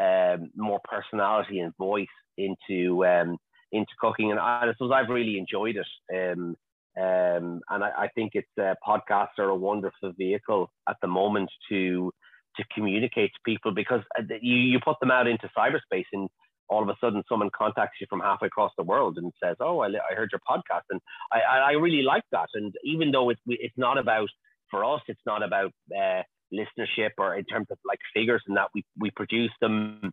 um, 0.00 0.50
more 0.56 0.80
personality 0.84 1.60
and 1.60 1.74
voice 1.76 2.06
into 2.38 3.04
um, 3.06 3.38
into 3.72 3.92
cooking, 3.98 4.30
and 4.30 4.40
I 4.40 4.70
suppose 4.72 4.92
I've 4.94 5.08
really 5.08 5.38
enjoyed 5.38 5.76
it. 5.76 6.32
Um, 6.32 6.56
um, 6.98 7.60
and 7.70 7.82
I, 7.84 7.90
I, 7.96 8.08
think 8.14 8.32
it's 8.34 8.48
uh, 8.60 8.74
podcasts 8.86 9.38
are 9.38 9.48
a 9.48 9.56
wonderful 9.56 10.12
vehicle 10.16 10.70
at 10.86 10.96
the 11.00 11.08
moment 11.08 11.48
to 11.70 12.12
to 12.56 12.64
communicate 12.74 13.30
to 13.32 13.40
people 13.46 13.72
because 13.72 14.02
uh, 14.18 14.22
you 14.42 14.56
you 14.56 14.78
put 14.84 15.00
them 15.00 15.10
out 15.10 15.26
into 15.26 15.48
cyberspace 15.56 16.04
and 16.12 16.28
all 16.68 16.82
of 16.82 16.88
a 16.90 16.96
sudden 17.00 17.22
someone 17.28 17.48
contacts 17.56 17.98
you 17.98 18.06
from 18.10 18.20
halfway 18.20 18.48
across 18.48 18.72
the 18.76 18.84
world 18.84 19.16
and 19.16 19.32
says, 19.42 19.56
"Oh, 19.60 19.80
I, 19.80 19.88
I 19.88 20.14
heard 20.14 20.30
your 20.32 20.40
podcast," 20.46 20.82
and 20.90 21.00
I, 21.32 21.40
I 21.40 21.72
really 21.72 22.02
like 22.02 22.24
that. 22.32 22.48
And 22.52 22.74
even 22.84 23.10
though 23.10 23.30
it's 23.30 23.40
it's 23.46 23.78
not 23.78 23.96
about 23.96 24.28
for 24.70 24.84
us, 24.84 25.00
it's 25.08 25.20
not 25.24 25.42
about 25.42 25.72
uh, 25.96 26.22
listenership 26.52 27.12
or 27.16 27.36
in 27.36 27.44
terms 27.44 27.68
of 27.70 27.78
like 27.86 28.00
figures 28.14 28.42
and 28.46 28.56
that 28.58 28.68
we 28.74 28.84
we 28.98 29.10
produce 29.10 29.52
them. 29.62 30.12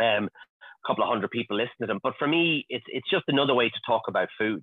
Um, 0.00 0.28
a 0.28 0.86
couple 0.86 1.02
of 1.02 1.08
hundred 1.08 1.30
people 1.30 1.56
listen 1.56 1.74
to 1.80 1.86
them, 1.86 2.00
but 2.02 2.14
for 2.18 2.28
me, 2.28 2.66
it's 2.68 2.84
it's 2.88 3.08
just 3.10 3.24
another 3.28 3.54
way 3.54 3.68
to 3.68 3.80
talk 3.86 4.02
about 4.06 4.28
food 4.38 4.62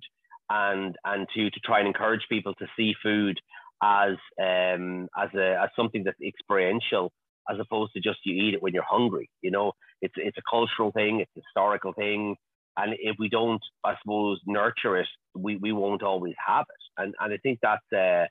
and 0.52 0.96
and 1.04 1.26
to 1.34 1.50
to 1.50 1.60
try 1.64 1.78
and 1.78 1.88
encourage 1.88 2.22
people 2.28 2.54
to 2.54 2.66
see 2.76 2.94
food 3.02 3.40
as 3.82 4.16
um 4.40 5.08
as 5.16 5.30
a 5.34 5.62
as 5.62 5.70
something 5.74 6.04
that's 6.04 6.20
experiential 6.20 7.10
as 7.50 7.58
opposed 7.58 7.92
to 7.94 8.00
just 8.00 8.18
you 8.24 8.34
eat 8.34 8.54
it 8.54 8.62
when 8.62 8.72
you're 8.72 8.84
hungry. 8.88 9.28
You 9.40 9.50
know, 9.50 9.72
it's 10.00 10.14
it's 10.16 10.38
a 10.38 10.42
cultural 10.48 10.92
thing, 10.92 11.20
it's 11.20 11.30
a 11.36 11.40
historical 11.40 11.92
thing, 11.92 12.36
and 12.76 12.94
if 12.98 13.16
we 13.18 13.28
don't, 13.28 13.62
I 13.84 13.94
suppose, 14.02 14.40
nurture 14.46 14.96
it, 14.98 15.08
we, 15.34 15.56
we 15.56 15.72
won't 15.72 16.02
always 16.02 16.34
have 16.46 16.66
it. 16.68 17.02
And 17.02 17.14
and 17.20 17.32
I 17.32 17.36
think 17.38 17.58
that's 17.62 17.92
uh, 17.92 18.26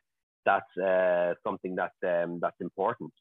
that's 0.45 0.77
uh, 0.77 1.34
something 1.45 1.75
that's 1.75 1.95
um, 2.05 2.39
that's 2.41 2.60
important. 2.62 3.12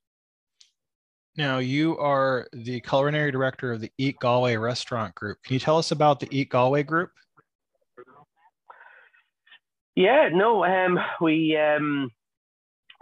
Now, 1.36 1.58
you 1.58 1.96
are 1.98 2.48
the 2.52 2.80
culinary 2.80 3.30
director 3.30 3.72
of 3.72 3.80
the 3.80 3.90
Eat 3.98 4.18
Galway 4.20 4.56
Restaurant 4.56 5.14
Group. 5.14 5.38
Can 5.44 5.54
you 5.54 5.60
tell 5.60 5.78
us 5.78 5.92
about 5.92 6.20
the 6.20 6.28
Eat 6.30 6.50
Galway 6.50 6.82
Group? 6.82 7.10
Yeah, 9.96 10.29
no, 10.33 10.64
um, 10.64 10.98
we 11.20 11.57
um, 11.57 12.11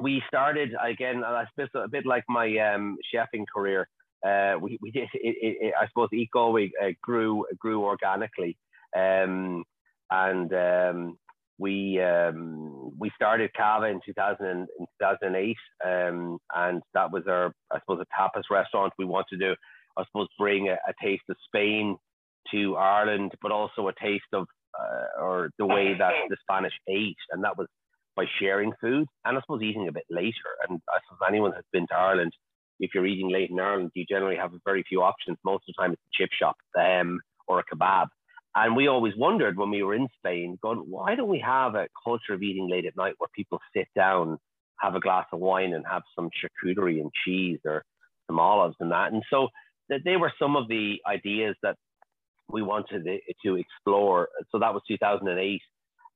we 0.03 0.22
started 0.27 0.70
again. 0.83 1.22
I 1.24 1.44
suppose 1.55 1.68
a 1.74 1.88
bit 1.88 2.07
like 2.07 2.24
my 2.29 2.46
um, 2.59 2.96
chefing 3.14 3.44
career. 3.55 3.88
Uh, 4.27 4.55
we 4.61 4.79
we 4.81 4.90
did. 4.90 5.09
It, 5.14 5.57
it, 5.61 5.74
I 5.81 5.87
suppose 5.88 6.09
Eat 6.12 6.31
we 6.35 6.72
uh, 6.83 6.88
grew 7.03 7.44
grew 7.59 7.85
organically, 7.85 8.57
um, 8.96 9.64
and 10.11 10.53
um, 10.55 11.18
we 11.59 12.01
um, 12.01 12.92
we 12.98 13.11
started 13.14 13.51
Cava 13.57 13.87
in 13.87 14.01
2000 14.05 14.46
in 14.46 14.66
2008, 15.01 15.57
um, 15.85 16.38
and 16.55 16.83
that 16.94 17.12
was 17.12 17.24
our 17.29 17.53
I 17.70 17.79
suppose 17.81 18.01
a 18.01 18.20
tapas 18.20 18.44
restaurant. 18.51 18.92
We 18.98 19.05
wanted 19.05 19.40
to 19.40 19.55
I 19.98 20.05
suppose 20.07 20.29
bring 20.38 20.68
a, 20.68 20.74
a 20.74 20.94
taste 21.03 21.24
of 21.29 21.37
Spain 21.46 21.96
to 22.53 22.77
Ireland, 22.77 23.33
but 23.42 23.53
also 23.53 23.88
a 23.88 23.92
taste 24.03 24.24
of 24.33 24.46
uh, 24.78 25.22
or 25.22 25.50
the 25.58 25.66
way 25.66 25.94
that 25.98 26.12
the 26.28 26.36
Spanish 26.42 26.72
ate, 26.88 27.16
and 27.30 27.44
that 27.44 27.58
was 27.58 27.66
by 28.18 28.24
sharing 28.40 28.72
food 28.80 29.06
and 29.24 29.38
I 29.38 29.40
suppose 29.40 29.62
eating 29.62 29.86
a 29.88 29.92
bit 29.92 30.04
later. 30.10 30.50
And 30.68 30.80
I 30.88 30.98
suppose 31.06 31.20
anyone 31.28 31.52
has 31.52 31.64
been 31.72 31.86
to 31.86 31.94
Ireland, 31.94 32.32
if 32.80 32.90
you're 32.92 33.06
eating 33.06 33.30
late 33.30 33.50
in 33.50 33.60
Ireland, 33.60 33.92
you 33.94 34.04
generally 34.08 34.36
have 34.36 34.50
very 34.64 34.84
few 34.88 35.02
options. 35.02 35.38
Most 35.44 35.64
of 35.68 35.74
the 35.76 35.82
time, 35.82 35.92
it's 35.92 36.02
a 36.02 36.16
chip 36.16 36.30
shop 36.32 36.56
um, 36.78 37.20
or 37.46 37.60
a 37.60 37.64
kebab. 37.64 38.08
And 38.56 38.74
we 38.74 38.88
always 38.88 39.14
wondered 39.16 39.56
when 39.56 39.70
we 39.70 39.84
were 39.84 39.94
in 39.94 40.08
Spain, 40.18 40.58
going, 40.60 40.78
why 40.78 41.14
don't 41.14 41.28
we 41.28 41.38
have 41.38 41.76
a 41.76 41.86
culture 42.02 42.34
of 42.34 42.42
eating 42.42 42.68
late 42.68 42.86
at 42.86 42.96
night 42.96 43.14
where 43.18 43.28
people 43.34 43.60
sit 43.76 43.86
down, 43.94 44.38
have 44.80 44.96
a 44.96 45.00
glass 45.00 45.26
of 45.32 45.38
wine, 45.38 45.74
and 45.74 45.84
have 45.88 46.02
some 46.16 46.28
charcuterie 46.28 47.00
and 47.00 47.12
cheese 47.24 47.60
or 47.64 47.84
some 48.26 48.40
olives 48.40 48.74
and 48.80 48.90
that? 48.90 49.12
And 49.12 49.22
so 49.30 49.48
they 49.88 50.16
were 50.16 50.32
some 50.40 50.56
of 50.56 50.66
the 50.66 50.96
ideas 51.06 51.54
that 51.62 51.76
we 52.50 52.62
wanted 52.62 53.06
it 53.06 53.22
to 53.44 53.56
explore. 53.56 54.28
So 54.50 54.58
that 54.58 54.72
was 54.72 54.82
2008. 54.88 55.61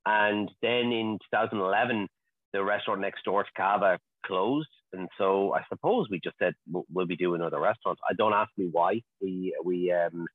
And 0.07 0.51
then 0.63 0.93
in 0.93 1.19
2011, 1.31 2.09
the 2.53 2.65
restaurant 2.65 3.01
next 3.01 3.25
door 3.25 3.45
to 3.45 3.51
Cava 3.57 3.99
closed. 4.27 4.69
And 4.93 5.09
so 5.19 5.55
I 5.55 5.63
suppose 5.69 6.09
we 6.11 6.21
just 6.23 6.37
said 6.39 6.55
we'll, 6.71 7.07
be 7.07 7.17
doing 7.17 7.41
other 7.41 7.61
restaurants. 7.61 8.01
I 8.09 8.15
don't 8.15 8.35
ask 8.35 8.51
me 8.57 8.69
why 8.71 9.01
we 9.21 9.55
we 9.65 9.93
um, 9.93 10.27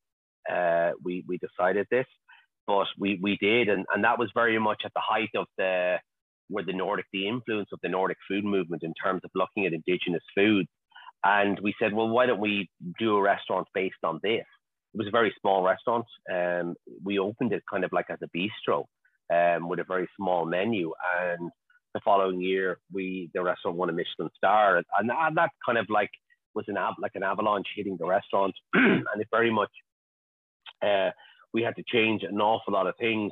uh, 0.52 0.92
we 1.04 1.24
we 1.28 1.38
decided 1.38 1.86
this, 1.92 2.08
but 2.66 2.88
we 2.98 3.20
we 3.22 3.38
did, 3.40 3.70
and 3.70 3.86
and 3.94 4.04
that 4.04 4.18
was 4.18 4.32
very 4.34 4.58
much 4.58 4.82
at 4.84 4.94
the 4.96 5.02
height 5.04 5.30
of 5.36 5.46
the 5.58 5.98
where 6.50 6.64
the 6.64 6.74
Nordic 6.74 7.06
the 7.14 7.28
influence 7.28 7.70
of 7.72 7.80
the 7.84 7.90
Nordic 7.90 8.18
food 8.28 8.46
movement 8.46 8.84
in 8.84 8.94
terms 9.02 9.22
of 9.24 9.32
looking 9.36 9.66
at 9.66 9.74
indigenous 9.74 10.24
foods. 10.36 10.70
And 11.24 11.60
we 11.62 11.74
said, 11.82 11.94
well, 11.94 12.08
why 12.08 12.26
don't 12.26 12.40
we 12.40 12.70
do 13.00 13.18
a 13.18 13.22
restaurant 13.22 13.68
based 13.74 14.04
on 14.04 14.20
this? 14.24 14.46
Was 14.98 15.08
a 15.08 15.12
very 15.12 15.34
small 15.42 15.64
restaurant. 15.64 16.06
Um, 16.32 16.76
we 17.04 17.20
opened 17.20 17.54
it 17.54 17.64
kind 17.70 17.84
of 17.84 17.94
like 17.94 18.08
as 18.10 18.18
a 18.24 18.38
bistro 18.38 18.86
um, 19.32 19.70
with 19.70 19.80
a 19.80 19.84
very 19.84 20.10
small 20.18 20.46
menu. 20.46 20.92
And 21.22 21.52
the 21.94 22.02
following 22.04 22.42
year, 22.42 22.80
we 22.92 23.30
the 23.34 23.44
restaurant 23.44 23.78
won 23.78 23.90
a 23.90 23.94
Michelin 23.94 24.30
star, 24.36 24.78
and 24.78 25.10
that, 25.10 25.32
that 25.36 25.50
kind 25.66 25.78
of 25.78 25.86
like 25.90 26.10
was 26.56 26.66
an 26.68 26.78
av- 26.78 26.96
like 27.00 27.12
an 27.16 27.24
avalanche 27.24 27.68
hitting 27.76 27.98
the 28.00 28.08
restaurant, 28.08 28.56
and 28.74 29.06
it 29.20 29.28
very 29.32 29.52
much 29.52 29.70
uh, 30.84 31.12
we 31.54 31.62
had 31.62 31.76
to 31.76 31.84
change 31.88 32.24
an 32.24 32.40
awful 32.42 32.74
lot 32.74 32.88
of 32.88 32.96
things 33.00 33.32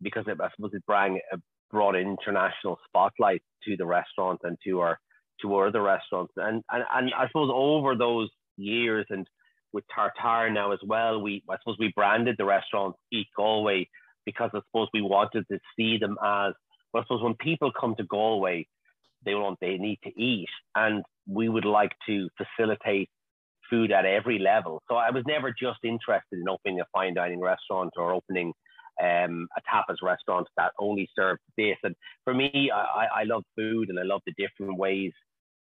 because 0.00 0.24
it, 0.26 0.38
I 0.40 0.48
suppose 0.54 0.72
it 0.74 0.84
brought 0.86 1.10
a 1.10 1.38
brought 1.70 1.96
international 1.96 2.78
spotlight 2.86 3.42
to 3.64 3.76
the 3.76 3.86
restaurant 3.86 4.40
and 4.44 4.56
to 4.64 4.80
our 4.80 4.98
to 5.40 5.54
our 5.54 5.68
other 5.68 5.82
restaurants, 5.82 6.32
and 6.36 6.62
and 6.70 6.84
and 6.92 7.12
I 7.14 7.26
suppose 7.28 7.50
over 7.52 7.96
those 7.96 8.30
years 8.56 9.06
and 9.10 9.26
with 9.72 9.84
Tartare 9.94 10.50
now 10.50 10.72
as 10.72 10.80
well, 10.86 11.20
we 11.20 11.42
I 11.48 11.56
suppose 11.58 11.76
we 11.78 11.92
branded 11.94 12.36
the 12.38 12.44
restaurant 12.44 12.94
Eat 13.12 13.28
Galway 13.36 13.88
because 14.24 14.50
I 14.54 14.60
suppose 14.66 14.88
we 14.94 15.02
wanted 15.02 15.46
to 15.50 15.58
see 15.76 15.98
them 15.98 16.16
as 16.22 16.52
well, 16.92 17.02
I 17.02 17.04
suppose 17.04 17.22
when 17.22 17.34
people 17.34 17.72
come 17.78 17.94
to 17.96 18.04
Galway, 18.04 18.66
they 19.24 19.34
want 19.34 19.58
they 19.60 19.76
need 19.78 19.98
to 20.04 20.10
eat, 20.20 20.48
and 20.74 21.02
we 21.26 21.48
would 21.48 21.64
like 21.64 21.92
to 22.06 22.28
facilitate 22.36 23.08
food 23.70 23.92
at 23.92 24.04
every 24.04 24.38
level. 24.38 24.82
So 24.88 24.96
I 24.96 25.10
was 25.10 25.24
never 25.26 25.50
just 25.50 25.78
interested 25.84 26.38
in 26.38 26.48
opening 26.48 26.80
a 26.80 26.84
fine 26.92 27.14
dining 27.14 27.40
restaurant 27.40 27.92
or 27.96 28.12
opening 28.12 28.52
um, 29.02 29.48
a 29.56 29.60
tapas 29.62 29.96
restaurant 30.02 30.46
that 30.56 30.72
only 30.78 31.08
served 31.16 31.40
this. 31.56 31.76
And 31.82 31.94
for 32.24 32.34
me, 32.34 32.70
I, 32.74 33.06
I 33.20 33.24
love 33.24 33.44
food 33.56 33.88
and 33.88 33.98
I 33.98 34.02
love 34.02 34.20
the 34.26 34.34
different 34.36 34.78
ways 34.78 35.12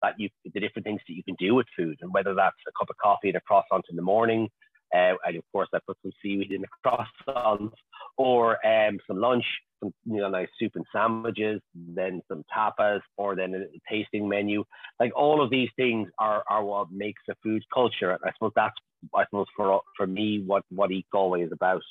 that 0.01 0.13
you, 0.17 0.29
the 0.53 0.59
different 0.59 0.85
things 0.85 1.01
that 1.07 1.13
you 1.13 1.23
can 1.23 1.35
do 1.39 1.55
with 1.55 1.67
food, 1.77 1.97
and 2.01 2.13
whether 2.13 2.33
that's 2.33 2.55
a 2.67 2.71
cup 2.79 2.89
of 2.89 2.97
coffee 2.97 3.29
and 3.29 3.37
a 3.37 3.41
croissant 3.41 3.85
in 3.89 3.95
the 3.95 4.01
morning, 4.01 4.49
uh, 4.93 5.13
and 5.25 5.37
of 5.37 5.43
course, 5.51 5.67
I 5.73 5.79
put 5.85 5.97
some 6.01 6.11
seaweed 6.21 6.51
in 6.51 6.61
the 6.61 6.67
croissants 6.85 7.73
or 8.17 8.65
um, 8.65 8.99
some 9.07 9.19
lunch, 9.19 9.43
some 9.81 9.93
you 10.05 10.17
know, 10.17 10.29
nice 10.29 10.47
soup 10.59 10.73
and 10.75 10.85
sandwiches, 10.93 11.59
then 11.73 12.21
some 12.29 12.43
tapas, 12.55 13.01
or 13.17 13.35
then 13.35 13.55
a 13.55 13.93
tasting 13.93 14.29
menu. 14.29 14.63
Like 14.99 15.11
all 15.15 15.41
of 15.43 15.49
these 15.49 15.69
things 15.75 16.09
are, 16.19 16.43
are 16.49 16.63
what 16.63 16.91
makes 16.91 17.21
a 17.29 17.35
food 17.43 17.63
culture. 17.73 18.17
I 18.23 18.31
suppose 18.33 18.51
that's, 18.55 18.75
I 19.13 19.25
suppose 19.25 19.47
for, 19.57 19.81
for 19.97 20.07
me, 20.07 20.43
what, 20.45 20.63
what 20.69 20.91
Eat 20.91 21.07
Galway 21.11 21.41
is 21.41 21.51
about. 21.51 21.81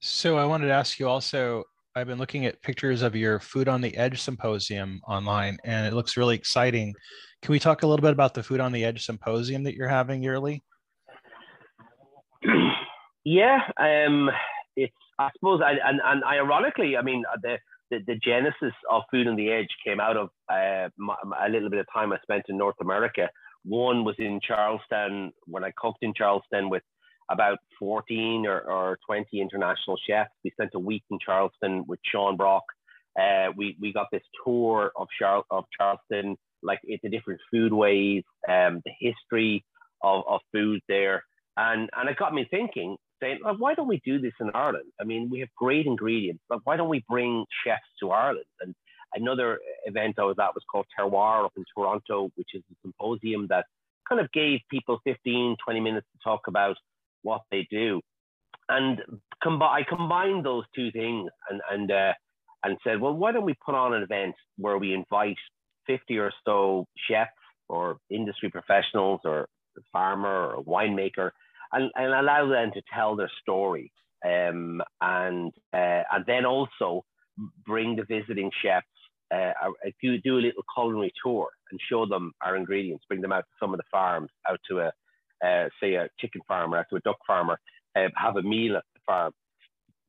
So 0.00 0.36
I 0.36 0.44
wanted 0.44 0.66
to 0.66 0.72
ask 0.72 0.98
you 0.98 1.08
also, 1.08 1.64
I've 1.96 2.06
been 2.06 2.18
looking 2.18 2.44
at 2.44 2.60
pictures 2.60 3.00
of 3.00 3.16
your 3.16 3.40
Food 3.40 3.68
on 3.68 3.80
the 3.80 3.96
Edge 3.96 4.20
symposium 4.20 5.00
online, 5.08 5.56
and 5.64 5.86
it 5.86 5.94
looks 5.94 6.18
really 6.18 6.34
exciting. 6.34 6.94
Can 7.40 7.52
we 7.52 7.58
talk 7.58 7.82
a 7.82 7.86
little 7.86 8.02
bit 8.02 8.12
about 8.12 8.34
the 8.34 8.42
Food 8.42 8.60
on 8.60 8.70
the 8.70 8.84
Edge 8.84 9.02
symposium 9.06 9.62
that 9.62 9.76
you're 9.76 9.88
having 9.88 10.22
yearly? 10.22 10.62
yeah, 13.24 13.60
um, 13.78 14.28
it's 14.76 14.92
I 15.18 15.30
suppose, 15.38 15.62
I, 15.64 15.70
and 15.88 16.02
and 16.04 16.22
ironically, 16.22 16.98
I 16.98 17.02
mean 17.02 17.24
the, 17.42 17.56
the, 17.90 18.00
the 18.06 18.20
genesis 18.22 18.74
of 18.90 19.04
Food 19.10 19.26
on 19.26 19.36
the 19.36 19.50
Edge 19.50 19.74
came 19.82 19.98
out 19.98 20.18
of 20.18 20.28
uh, 20.50 20.90
my, 20.98 21.14
a 21.46 21.48
little 21.48 21.70
bit 21.70 21.78
of 21.78 21.86
time 21.94 22.12
I 22.12 22.18
spent 22.20 22.44
in 22.50 22.58
North 22.58 22.76
America. 22.82 23.30
One 23.64 24.04
was 24.04 24.16
in 24.18 24.38
Charleston 24.46 25.32
when 25.46 25.64
I 25.64 25.72
cooked 25.78 26.02
in 26.02 26.12
Charleston 26.14 26.68
with 26.68 26.82
about 27.30 27.58
14 27.78 28.46
or, 28.46 28.60
or 28.60 28.98
20 29.06 29.40
international 29.40 29.96
chefs. 30.08 30.30
We 30.44 30.50
spent 30.50 30.70
a 30.74 30.78
week 30.78 31.02
in 31.10 31.18
Charleston 31.24 31.84
with 31.86 32.00
Sean 32.04 32.36
Brock. 32.36 32.64
Uh, 33.18 33.48
we, 33.56 33.76
we 33.80 33.92
got 33.92 34.08
this 34.12 34.22
tour 34.44 34.92
of, 34.96 35.08
Char- 35.18 35.44
of 35.50 35.64
Charleston, 35.76 36.36
like 36.62 36.80
it's 36.84 37.02
the 37.02 37.08
different 37.08 37.40
foodways, 37.52 38.22
um, 38.48 38.82
the 38.84 38.92
history 38.98 39.64
of, 40.02 40.24
of 40.28 40.40
food 40.52 40.80
there. 40.88 41.24
And, 41.56 41.88
and 41.96 42.08
it 42.08 42.18
got 42.18 42.34
me 42.34 42.46
thinking, 42.50 42.96
saying, 43.20 43.38
well, 43.42 43.56
why 43.58 43.74
don't 43.74 43.88
we 43.88 44.00
do 44.04 44.20
this 44.20 44.34
in 44.40 44.50
Ireland? 44.54 44.92
I 45.00 45.04
mean, 45.04 45.28
we 45.30 45.40
have 45.40 45.48
great 45.56 45.86
ingredients, 45.86 46.42
but 46.48 46.60
why 46.64 46.76
don't 46.76 46.90
we 46.90 47.04
bring 47.08 47.46
chefs 47.64 47.80
to 48.00 48.10
Ireland? 48.10 48.44
And 48.60 48.74
another 49.14 49.58
event 49.86 50.16
I 50.18 50.24
was 50.24 50.36
at 50.38 50.54
was 50.54 50.64
called 50.70 50.86
Terroir 50.98 51.44
up 51.46 51.52
in 51.56 51.64
Toronto, 51.74 52.30
which 52.36 52.50
is 52.54 52.62
a 52.70 52.74
symposium 52.82 53.46
that 53.48 53.64
kind 54.08 54.20
of 54.20 54.30
gave 54.32 54.60
people 54.70 55.00
15, 55.04 55.56
20 55.64 55.80
minutes 55.80 56.06
to 56.12 56.18
talk 56.22 56.42
about 56.48 56.76
what 57.26 57.42
they 57.50 57.66
do. 57.70 58.00
And 58.68 59.00
com- 59.42 59.62
I 59.62 59.82
combined 59.88 60.44
those 60.44 60.64
two 60.74 60.90
things 60.90 61.30
and, 61.50 61.60
and, 61.70 61.90
uh, 61.90 62.12
and 62.64 62.78
said, 62.84 63.00
well, 63.00 63.14
why 63.14 63.32
don't 63.32 63.44
we 63.44 63.54
put 63.64 63.74
on 63.74 63.94
an 63.94 64.02
event 64.02 64.34
where 64.56 64.78
we 64.78 64.92
invite 64.92 65.36
50 65.86 66.18
or 66.18 66.32
so 66.44 66.86
chefs 67.08 67.30
or 67.68 67.98
industry 68.10 68.50
professionals 68.50 69.20
or 69.24 69.48
a 69.76 69.80
farmer 69.92 70.28
or 70.28 70.54
a 70.54 70.62
winemaker, 70.62 71.30
and, 71.72 71.90
and 71.94 72.12
allow 72.12 72.48
them 72.48 72.70
to 72.72 72.82
tell 72.94 73.16
their 73.16 73.30
story. 73.42 73.92
Um, 74.24 74.82
and 75.00 75.52
uh, 75.72 76.02
and 76.10 76.24
then 76.26 76.46
also 76.46 77.04
bring 77.64 77.96
the 77.96 78.04
visiting 78.04 78.50
chefs. 78.62 78.86
Uh, 79.34 79.52
do 80.00 80.18
do 80.18 80.38
a 80.38 80.44
little 80.46 80.64
culinary 80.74 81.12
tour 81.22 81.48
and 81.70 81.80
show 81.90 82.06
them 82.06 82.32
our 82.44 82.56
ingredients. 82.56 83.04
Bring 83.08 83.20
them 83.20 83.32
out 83.32 83.44
to 83.44 83.56
some 83.60 83.74
of 83.74 83.78
the 83.78 83.84
farms, 83.90 84.30
out 84.48 84.60
to 84.70 84.80
a 84.80 84.92
uh, 85.44 85.68
say 85.80 85.94
a 85.94 86.08
chicken 86.18 86.42
farmer, 86.46 86.84
to 86.90 86.96
a 86.96 87.00
duck 87.00 87.18
farmer, 87.26 87.58
uh, 87.96 88.08
have 88.16 88.36
a 88.36 88.42
meal 88.42 88.76
at 88.76 88.84
the 88.94 89.00
farm. 89.06 89.32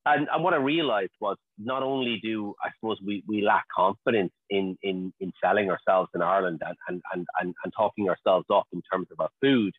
And, 0.06 0.28
and 0.32 0.42
what 0.42 0.54
I 0.54 0.58
realized 0.58 1.12
was 1.20 1.36
not 1.58 1.84
only 1.84 2.20
do 2.24 2.54
I 2.64 2.70
suppose 2.76 2.98
we, 3.06 3.24
we 3.28 3.42
lack 3.42 3.66
confidence 3.76 4.32
in, 4.50 4.78
in, 4.82 5.12
in 5.20 5.34
selling 5.44 5.70
ourselves 5.70 6.10
in 6.16 6.22
Ireland 6.22 6.62
and, 6.66 6.78
and, 6.88 7.02
and, 7.14 7.28
and, 7.42 7.54
and 7.64 7.74
talking 7.76 8.08
ourselves 8.10 8.46
up 8.50 8.68
in 8.72 8.82
terms 8.92 9.08
of 9.12 9.20
our 9.20 9.30
food, 9.42 9.74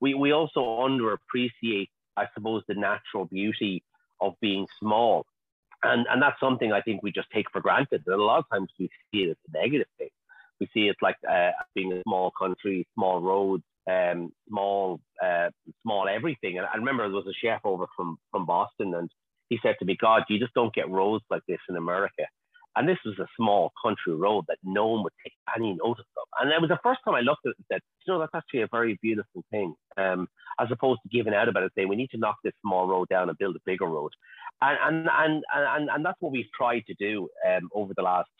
we, 0.00 0.14
we 0.14 0.32
also 0.32 0.60
underappreciate, 0.60 1.88
I 2.16 2.26
suppose, 2.34 2.62
the 2.68 2.74
natural 2.74 3.24
beauty 3.24 3.82
of 4.20 4.34
being 4.40 4.66
small. 4.78 5.26
And, 5.82 6.06
and 6.08 6.22
that's 6.22 6.38
something 6.38 6.72
I 6.72 6.80
think 6.80 7.02
we 7.02 7.10
just 7.10 7.30
take 7.34 7.46
for 7.50 7.60
granted. 7.60 8.04
And 8.06 8.14
a 8.14 8.22
lot 8.22 8.38
of 8.38 8.44
times 8.52 8.70
we 8.78 8.88
see 9.12 9.22
it 9.22 9.30
as 9.30 9.36
a 9.52 9.62
negative 9.62 9.88
thing. 9.98 10.10
We 10.60 10.68
see 10.72 10.86
it 10.86 10.96
like 11.02 11.16
uh, 11.28 11.50
being 11.74 11.92
a 11.92 12.02
small 12.06 12.30
country, 12.38 12.86
small 12.94 13.20
roads, 13.20 13.64
um, 13.90 14.32
small, 14.48 15.00
uh, 15.22 15.48
small 15.82 16.08
everything. 16.08 16.58
And 16.58 16.66
I 16.66 16.76
remember 16.76 17.04
there 17.04 17.16
was 17.16 17.26
a 17.26 17.46
chef 17.46 17.60
over 17.64 17.86
from, 17.96 18.18
from 18.30 18.46
Boston, 18.46 18.94
and 18.94 19.10
he 19.48 19.58
said 19.62 19.76
to 19.78 19.84
me, 19.84 19.96
God, 20.00 20.22
you 20.28 20.38
just 20.38 20.54
don't 20.54 20.74
get 20.74 20.90
roads 20.90 21.24
like 21.30 21.42
this 21.48 21.58
in 21.68 21.76
America. 21.76 22.24
And 22.74 22.88
this 22.88 22.98
was 23.04 23.18
a 23.18 23.26
small 23.36 23.70
country 23.84 24.14
road 24.14 24.44
that 24.48 24.56
no 24.64 24.86
one 24.86 25.02
would 25.02 25.12
take 25.22 25.34
any 25.54 25.74
notice 25.74 26.06
of. 26.16 26.24
And 26.40 26.50
it 26.50 26.60
was 26.60 26.70
the 26.70 26.78
first 26.82 27.00
time 27.04 27.14
I 27.14 27.20
looked 27.20 27.44
at 27.44 27.50
it 27.50 27.56
and 27.58 27.66
said, 27.70 27.80
you 28.06 28.12
know, 28.12 28.18
that's 28.18 28.34
actually 28.34 28.62
a 28.62 28.68
very 28.72 28.98
beautiful 29.02 29.44
thing, 29.50 29.74
um, 29.98 30.26
as 30.58 30.68
opposed 30.70 31.00
to 31.02 31.14
giving 31.14 31.34
out 31.34 31.48
about 31.48 31.64
it, 31.64 31.72
saying 31.76 31.88
we 31.88 31.96
need 31.96 32.10
to 32.10 32.18
knock 32.18 32.36
this 32.42 32.54
small 32.62 32.86
road 32.86 33.08
down 33.10 33.28
and 33.28 33.36
build 33.36 33.56
a 33.56 33.60
bigger 33.66 33.86
road. 33.86 34.12
And 34.62 34.78
and 34.80 35.08
and 35.12 35.44
and, 35.54 35.90
and 35.90 36.04
that's 36.04 36.16
what 36.20 36.32
we've 36.32 36.50
tried 36.56 36.84
to 36.86 36.94
do 36.94 37.28
um, 37.46 37.68
over 37.74 37.92
the 37.94 38.02
last, 38.02 38.30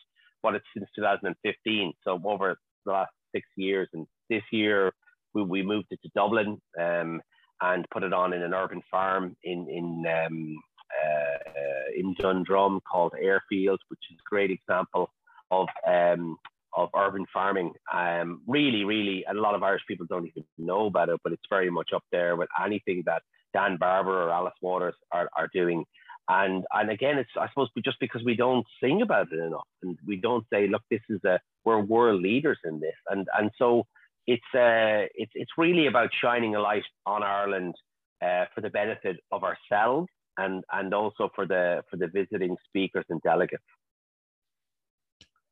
what 0.41 0.55
it's 0.55 0.65
since 0.75 0.89
2015. 0.95 1.93
So 2.03 2.19
over 2.25 2.57
the 2.85 2.91
last 2.91 3.11
six 3.35 3.45
years, 3.55 3.87
and 3.93 4.07
this 4.31 4.43
year 4.51 4.93
we, 5.33 5.43
we 5.43 5.63
moved 5.63 5.87
it 5.91 5.99
to 6.03 6.09
Dublin 6.15 6.59
um, 6.79 7.21
and 7.61 7.85
put 7.91 8.03
it 8.03 8.13
on 8.13 8.33
in 8.33 8.41
an 8.41 8.53
urban 8.53 8.81
farm 8.89 9.35
in 9.43 9.67
in 9.69 10.05
um, 10.07 10.57
uh, 11.03 11.91
in 11.95 12.15
Dundrum 12.19 12.79
called 12.89 13.13
Airfield, 13.19 13.79
which 13.87 14.01
is 14.11 14.17
a 14.17 14.29
great 14.29 14.51
example 14.51 15.09
of 15.51 15.67
um, 15.87 16.37
of 16.75 16.89
urban 16.95 17.25
farming. 17.33 17.71
Um, 17.93 18.41
really, 18.47 18.83
really, 18.83 19.23
a 19.29 19.33
lot 19.33 19.55
of 19.55 19.63
Irish 19.63 19.83
people 19.87 20.05
don't 20.09 20.27
even 20.27 20.43
know 20.57 20.87
about 20.87 21.09
it, 21.09 21.19
but 21.23 21.33
it's 21.33 21.43
very 21.49 21.69
much 21.69 21.91
up 21.95 22.03
there 22.11 22.35
with 22.35 22.49
anything 22.63 23.03
that 23.05 23.21
Dan 23.53 23.77
Barber 23.77 24.23
or 24.23 24.31
Alice 24.31 24.53
Waters 24.61 24.95
are, 25.11 25.29
are 25.37 25.49
doing. 25.53 25.85
And 26.29 26.63
and 26.73 26.89
again, 26.89 27.17
it's 27.17 27.29
I 27.37 27.47
suppose 27.49 27.69
just 27.83 27.99
because 27.99 28.23
we 28.23 28.35
don't 28.35 28.65
sing 28.81 29.01
about 29.01 29.31
it 29.31 29.39
enough, 29.39 29.67
and 29.81 29.97
we 30.07 30.15
don't 30.15 30.45
say, 30.51 30.67
look, 30.67 30.81
this 30.89 31.01
is 31.09 31.23
a 31.25 31.39
we're 31.65 31.79
world 31.79 32.21
leaders 32.21 32.57
in 32.63 32.79
this, 32.79 32.95
and 33.09 33.27
and 33.37 33.51
so 33.57 33.85
it's 34.27 34.43
uh, 34.53 35.07
it's 35.15 35.31
it's 35.35 35.51
really 35.57 35.87
about 35.87 36.09
shining 36.21 36.55
a 36.55 36.59
light 36.59 36.83
on 37.05 37.23
Ireland 37.23 37.75
uh, 38.21 38.45
for 38.53 38.61
the 38.61 38.69
benefit 38.69 39.17
of 39.31 39.43
ourselves 39.43 40.07
and 40.37 40.63
and 40.71 40.93
also 40.93 41.29
for 41.35 41.45
the 41.45 41.83
for 41.89 41.97
the 41.97 42.07
visiting 42.07 42.55
speakers 42.67 43.05
and 43.09 43.21
delegates. 43.21 43.63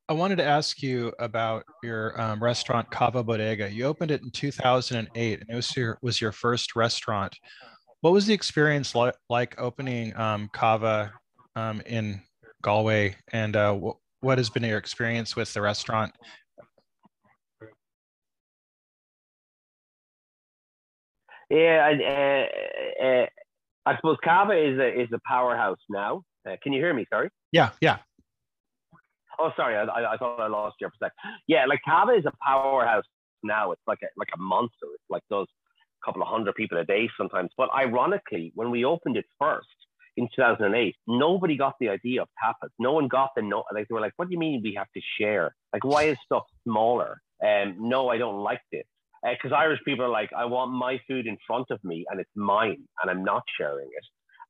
I 0.09 0.13
wanted 0.13 0.37
to 0.37 0.43
ask 0.43 0.81
you 0.81 1.13
about 1.19 1.63
your 1.83 2.19
um, 2.19 2.43
restaurant 2.43 2.91
Cava 2.91 3.23
Bodega. 3.23 3.71
You 3.71 3.85
opened 3.85 4.11
it 4.11 4.21
in 4.21 4.29
2008, 4.29 5.39
and 5.39 5.49
it 5.49 5.55
was 5.55 5.75
your 5.75 5.97
was 6.01 6.19
your 6.19 6.31
first 6.31 6.75
restaurant. 6.75 7.37
What 8.01 8.11
was 8.11 8.25
the 8.25 8.33
experience 8.33 8.95
li- 8.95 9.11
like 9.29 9.59
opening 9.59 10.15
um, 10.17 10.49
Cava 10.53 11.13
um, 11.55 11.81
in 11.85 12.21
Galway, 12.61 13.15
and 13.31 13.55
uh, 13.55 13.79
what 14.21 14.37
has 14.37 14.49
been 14.49 14.63
your 14.63 14.77
experience 14.77 15.35
with 15.35 15.53
the 15.53 15.61
restaurant 15.61 16.11
Yeah, 21.51 22.47
uh, 23.01 23.05
uh, 23.05 23.25
I 23.85 23.95
suppose 23.97 24.17
Cava 24.23 24.53
is 24.53 24.79
a 24.79 25.01
is 25.01 25.09
a 25.13 25.19
powerhouse 25.27 25.79
now. 25.89 26.23
Uh, 26.47 26.55
can 26.63 26.71
you 26.71 26.81
hear 26.81 26.93
me? 26.93 27.05
Sorry. 27.09 27.29
Yeah, 27.51 27.71
yeah. 27.81 27.97
Oh, 29.37 29.51
sorry. 29.57 29.75
I, 29.75 29.83
I, 29.83 30.13
I 30.13 30.17
thought 30.17 30.39
I 30.39 30.47
lost 30.47 30.77
you 30.79 30.87
for 30.87 31.05
a 31.05 31.09
sec. 31.09 31.13
Yeah, 31.47 31.65
like 31.65 31.81
Cava 31.83 32.13
is 32.13 32.25
a 32.25 32.31
powerhouse 32.41 33.03
now. 33.43 33.73
It's 33.73 33.81
like 33.85 33.99
a 34.01 34.07
like 34.15 34.29
a 34.33 34.37
monster. 34.37 34.87
It's 34.93 35.03
like 35.09 35.23
those 35.29 35.47
couple 36.05 36.21
of 36.21 36.29
hundred 36.29 36.55
people 36.55 36.77
a 36.77 36.85
day 36.85 37.09
sometimes. 37.17 37.49
But 37.57 37.67
ironically, 37.75 38.53
when 38.55 38.71
we 38.71 38.85
opened 38.85 39.17
it 39.17 39.25
first 39.37 39.67
in 40.15 40.29
2008, 40.33 40.95
nobody 41.05 41.57
got 41.57 41.73
the 41.81 41.89
idea 41.89 42.21
of 42.21 42.29
tapas. 42.41 42.69
No 42.79 42.93
one 42.93 43.09
got 43.09 43.31
the 43.35 43.41
no. 43.41 43.65
Like 43.73 43.89
they 43.89 43.93
were 43.93 43.99
like, 43.99 44.13
"What 44.15 44.29
do 44.29 44.33
you 44.33 44.39
mean 44.39 44.61
we 44.63 44.73
have 44.75 44.91
to 44.95 45.01
share? 45.19 45.53
Like, 45.73 45.83
why 45.83 46.03
is 46.03 46.17
stuff 46.23 46.43
smaller?" 46.63 47.21
Um, 47.45 47.75
no, 47.77 48.07
I 48.07 48.17
don't 48.17 48.41
like 48.41 48.61
this 48.71 48.85
because 49.23 49.51
uh, 49.51 49.55
Irish 49.55 49.79
people 49.85 50.05
are 50.05 50.09
like, 50.09 50.31
I 50.35 50.45
want 50.45 50.71
my 50.71 50.99
food 51.07 51.27
in 51.27 51.37
front 51.45 51.67
of 51.69 51.83
me 51.83 52.05
and 52.09 52.19
it's 52.19 52.29
mine 52.35 52.83
and 53.01 53.11
I'm 53.11 53.23
not 53.23 53.43
sharing 53.57 53.87
it. 53.87 54.05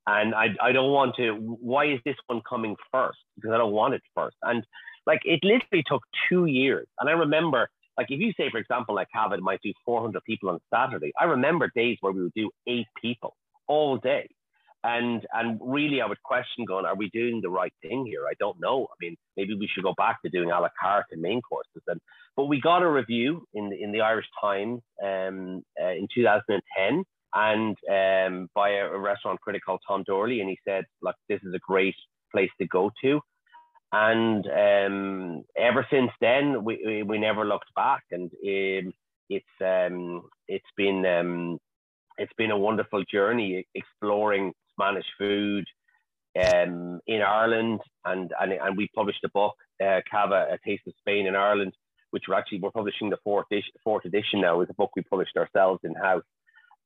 And 0.07 0.34
I, 0.34 0.47
I 0.61 0.72
don't 0.72 0.91
want 0.91 1.15
to, 1.17 1.34
why 1.34 1.86
is 1.86 1.99
this 2.05 2.15
one 2.28 2.41
coming 2.47 2.76
first? 2.91 3.19
Because 3.36 3.51
I 3.51 3.57
don't 3.57 3.74
want 3.74 3.93
it 3.93 4.01
first. 4.15 4.36
And 4.41 4.65
like 5.05 5.22
it 5.26 5.41
literally 5.43 5.84
took 5.86 6.01
two 6.30 6.45
years. 6.45 6.88
And 6.99 7.09
I 7.09 7.13
remember, 7.13 7.69
like, 7.97 8.07
if 8.09 8.19
you 8.19 8.34
say, 8.38 8.49
for 8.49 8.57
example, 8.57 8.95
like 8.95 9.07
Cavan 9.13 9.43
might 9.43 9.61
do 9.61 9.74
400 9.86 10.24
people 10.24 10.49
on 10.49 10.59
Saturday, 10.74 11.11
I 11.19 11.26
remember 11.26 11.69
days 11.76 11.97
where 12.01 12.13
we 12.13 12.24
would 12.24 12.34
do 12.34 12.49
eight 12.67 12.88
people 13.01 13.36
all 13.67 13.97
day 13.97 14.28
and 14.84 15.25
and 15.34 15.59
really 15.61 16.01
I 16.01 16.07
would 16.07 16.21
question 16.23 16.65
going, 16.65 16.86
are 16.86 16.95
we 16.95 17.09
doing 17.09 17.41
the 17.41 17.49
right 17.49 17.73
thing 17.82 18.05
here? 18.05 18.25
I 18.27 18.34
don't 18.39 18.59
know. 18.59 18.88
I 18.89 18.95
mean, 18.99 19.15
maybe 19.38 19.53
we 19.53 19.67
should 19.67 19.84
go 19.84 19.93
back 19.97 20.21
to 20.23 20.29
doing 20.29 20.51
a 20.51 20.59
la 20.59 20.69
carte 20.79 21.05
and 21.11 21.21
main 21.21 21.41
courses. 21.41 21.84
And 21.88 21.99
but 22.36 22.45
we 22.45 22.59
got 22.59 22.84
a 22.84 22.89
review 22.89 23.45
in 23.53 23.69
the 23.69 23.82
in 23.82 23.91
the 23.91 24.01
Irish 24.01 24.27
Times 24.41 24.82
um, 25.03 25.63
uh, 25.82 25.91
in 25.91 26.07
2010 26.13 27.03
and 27.34 27.77
um, 27.89 28.49
by 28.53 28.71
a, 28.71 28.86
a, 28.88 28.99
restaurant 28.99 29.39
critic 29.39 29.61
called 29.65 29.82
Tom 29.88 30.03
Doorley, 30.03 30.41
and 30.41 30.49
he 30.49 30.57
said, 30.67 30.84
like, 31.01 31.15
this 31.29 31.39
is 31.43 31.53
a 31.53 31.59
great 31.59 31.95
place 32.32 32.49
to 32.59 32.67
go 32.67 32.91
to. 33.01 33.21
And 33.93 34.45
um, 34.47 35.43
ever 35.57 35.86
since 35.89 36.11
then, 36.19 36.63
we, 36.63 36.82
we, 36.86 37.03
we 37.03 37.19
never 37.19 37.45
looked 37.45 37.73
back, 37.75 38.03
and 38.11 38.29
um, 38.32 38.93
it's 39.29 39.45
um, 39.61 40.23
it's 40.47 40.65
been 40.77 41.05
um, 41.05 41.57
it's 42.17 42.34
been 42.38 42.51
a 42.51 42.57
wonderful 42.57 43.03
journey 43.11 43.65
exploring 43.75 44.53
Spanish 44.82 45.05
food 45.17 45.65
um, 46.36 46.99
in 47.07 47.21
Ireland, 47.21 47.82
and, 48.05 48.32
and 48.39 48.53
and 48.53 48.77
we 48.77 48.89
published 48.95 49.23
a 49.23 49.29
book, 49.29 49.55
uh, 49.84 49.99
Cava, 50.09 50.47
A 50.51 50.57
Taste 50.65 50.88
of 50.88 50.93
Spain 50.99 51.27
in 51.27 51.36
Ireland, 51.36 51.73
which 52.11 52.23
we're 52.27 52.36
actually 52.36 52.59
we're 52.59 52.71
publishing 52.71 53.09
the 53.09 53.17
fourth 53.23 53.45
edition, 53.51 53.71
fourth 53.84 54.05
edition 54.05 54.41
now. 54.41 54.61
It's 54.61 54.71
a 54.71 54.75
book 54.75 54.91
we 54.95 55.03
published 55.03 55.38
ourselves 55.38 55.82
in 55.84 55.93
house 55.93 56.23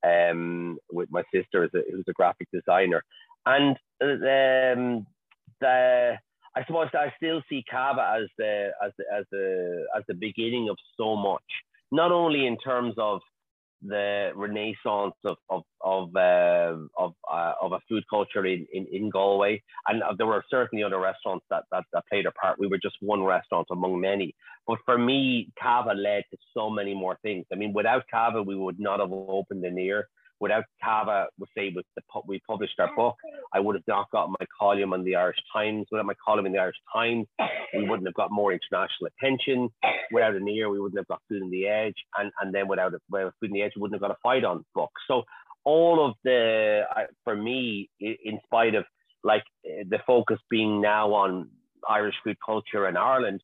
um, 0.03 0.77
with 0.91 1.09
my 1.11 1.23
sister, 1.33 1.69
who's 1.71 2.05
a 2.07 2.13
graphic 2.13 2.47
designer, 2.51 3.03
and 3.45 3.77
um, 4.01 5.05
the 5.61 6.17
I 6.55 6.65
suppose 6.65 6.87
I 6.93 7.13
still 7.17 7.41
see 7.49 7.63
Cava 7.69 8.19
as 8.21 8.29
the 8.37 8.71
as 8.83 8.91
the, 8.97 9.03
as 9.15 9.25
the 9.31 9.85
as 9.95 10.03
the 10.07 10.15
beginning 10.15 10.69
of 10.69 10.77
so 10.97 11.15
much, 11.15 11.43
not 11.91 12.11
only 12.11 12.47
in 12.47 12.57
terms 12.57 12.95
of 12.97 13.21
the 13.81 14.31
renaissance 14.35 15.15
of 15.23 15.37
of 15.49 15.63
of 15.81 16.15
uh, 16.15 16.75
of, 16.97 17.13
uh, 17.31 17.53
of 17.61 17.71
a 17.73 17.79
food 17.87 18.03
culture 18.09 18.45
in, 18.45 18.65
in, 18.73 18.87
in 18.91 19.09
Galway, 19.09 19.61
and 19.87 20.03
uh, 20.03 20.13
there 20.17 20.27
were 20.27 20.43
certainly 20.49 20.83
other 20.83 20.99
restaurants 20.99 21.45
that, 21.49 21.63
that 21.71 21.83
that 21.93 22.03
played 22.07 22.25
a 22.25 22.31
part. 22.31 22.59
We 22.59 22.67
were 22.67 22.79
just 22.81 22.95
one 23.01 23.23
restaurant 23.23 23.67
among 23.71 24.01
many, 24.01 24.35
but 24.67 24.79
for 24.85 24.97
me, 24.97 25.49
Cava 25.61 25.93
led 25.93 26.23
to 26.31 26.37
so 26.53 26.69
many 26.69 26.93
more 26.93 27.17
things. 27.21 27.45
I 27.51 27.55
mean, 27.55 27.73
without 27.73 28.03
Cava, 28.09 28.41
we 28.41 28.55
would 28.55 28.79
not 28.79 28.99
have 28.99 29.11
opened 29.11 29.63
the 29.63 29.71
near 29.71 30.07
without 30.39 30.63
Cava, 30.83 31.27
we 31.39 31.45
say 31.57 31.71
with 31.75 31.85
the 31.95 32.01
we 32.27 32.39
published 32.47 32.79
our 32.79 32.89
oh, 32.91 32.95
book, 32.95 33.15
I 33.53 33.59
would 33.59 33.75
have 33.75 33.83
not 33.87 34.09
got 34.11 34.29
my 34.29 34.45
column 34.59 34.93
on 34.93 35.03
the 35.03 35.15
Irish 35.15 35.37
Times. 35.51 35.87
Without 35.91 36.05
my 36.05 36.13
column 36.23 36.45
in 36.45 36.51
the 36.51 36.59
Irish 36.59 36.75
Times, 36.93 37.27
we 37.73 37.87
wouldn't 37.87 38.07
have 38.07 38.15
got 38.15 38.31
more 38.31 38.51
international 38.51 39.09
attention. 39.19 39.69
Without 40.11 40.33
Aniar, 40.33 40.71
we 40.71 40.79
wouldn't 40.79 40.99
have 40.99 41.07
got 41.07 41.21
Food 41.29 41.43
on 41.43 41.51
the 41.51 41.67
Edge, 41.67 41.95
and 42.17 42.31
and 42.41 42.53
then 42.53 42.67
without 42.67 42.93
a, 42.93 42.99
without 43.09 43.33
Food 43.39 43.51
on 43.51 43.53
the 43.53 43.61
Edge, 43.61 43.71
we 43.75 43.81
wouldn't 43.81 44.01
have 44.01 44.09
got 44.09 44.17
a 44.17 44.27
Phaidon 44.27 44.63
book. 44.73 44.91
So 45.07 45.23
all 45.63 46.05
of 46.05 46.15
the 46.23 46.83
for 47.23 47.35
me, 47.35 47.89
in 47.99 48.39
spite 48.45 48.75
of 48.75 48.85
like 49.23 49.43
eh, 49.65 49.83
the 49.89 49.99
focus 50.05 50.39
being 50.49 50.81
now 50.81 51.13
on 51.13 51.49
Irish 51.89 52.15
food 52.23 52.37
culture 52.45 52.87
in 52.87 52.97
Ireland, 52.97 53.41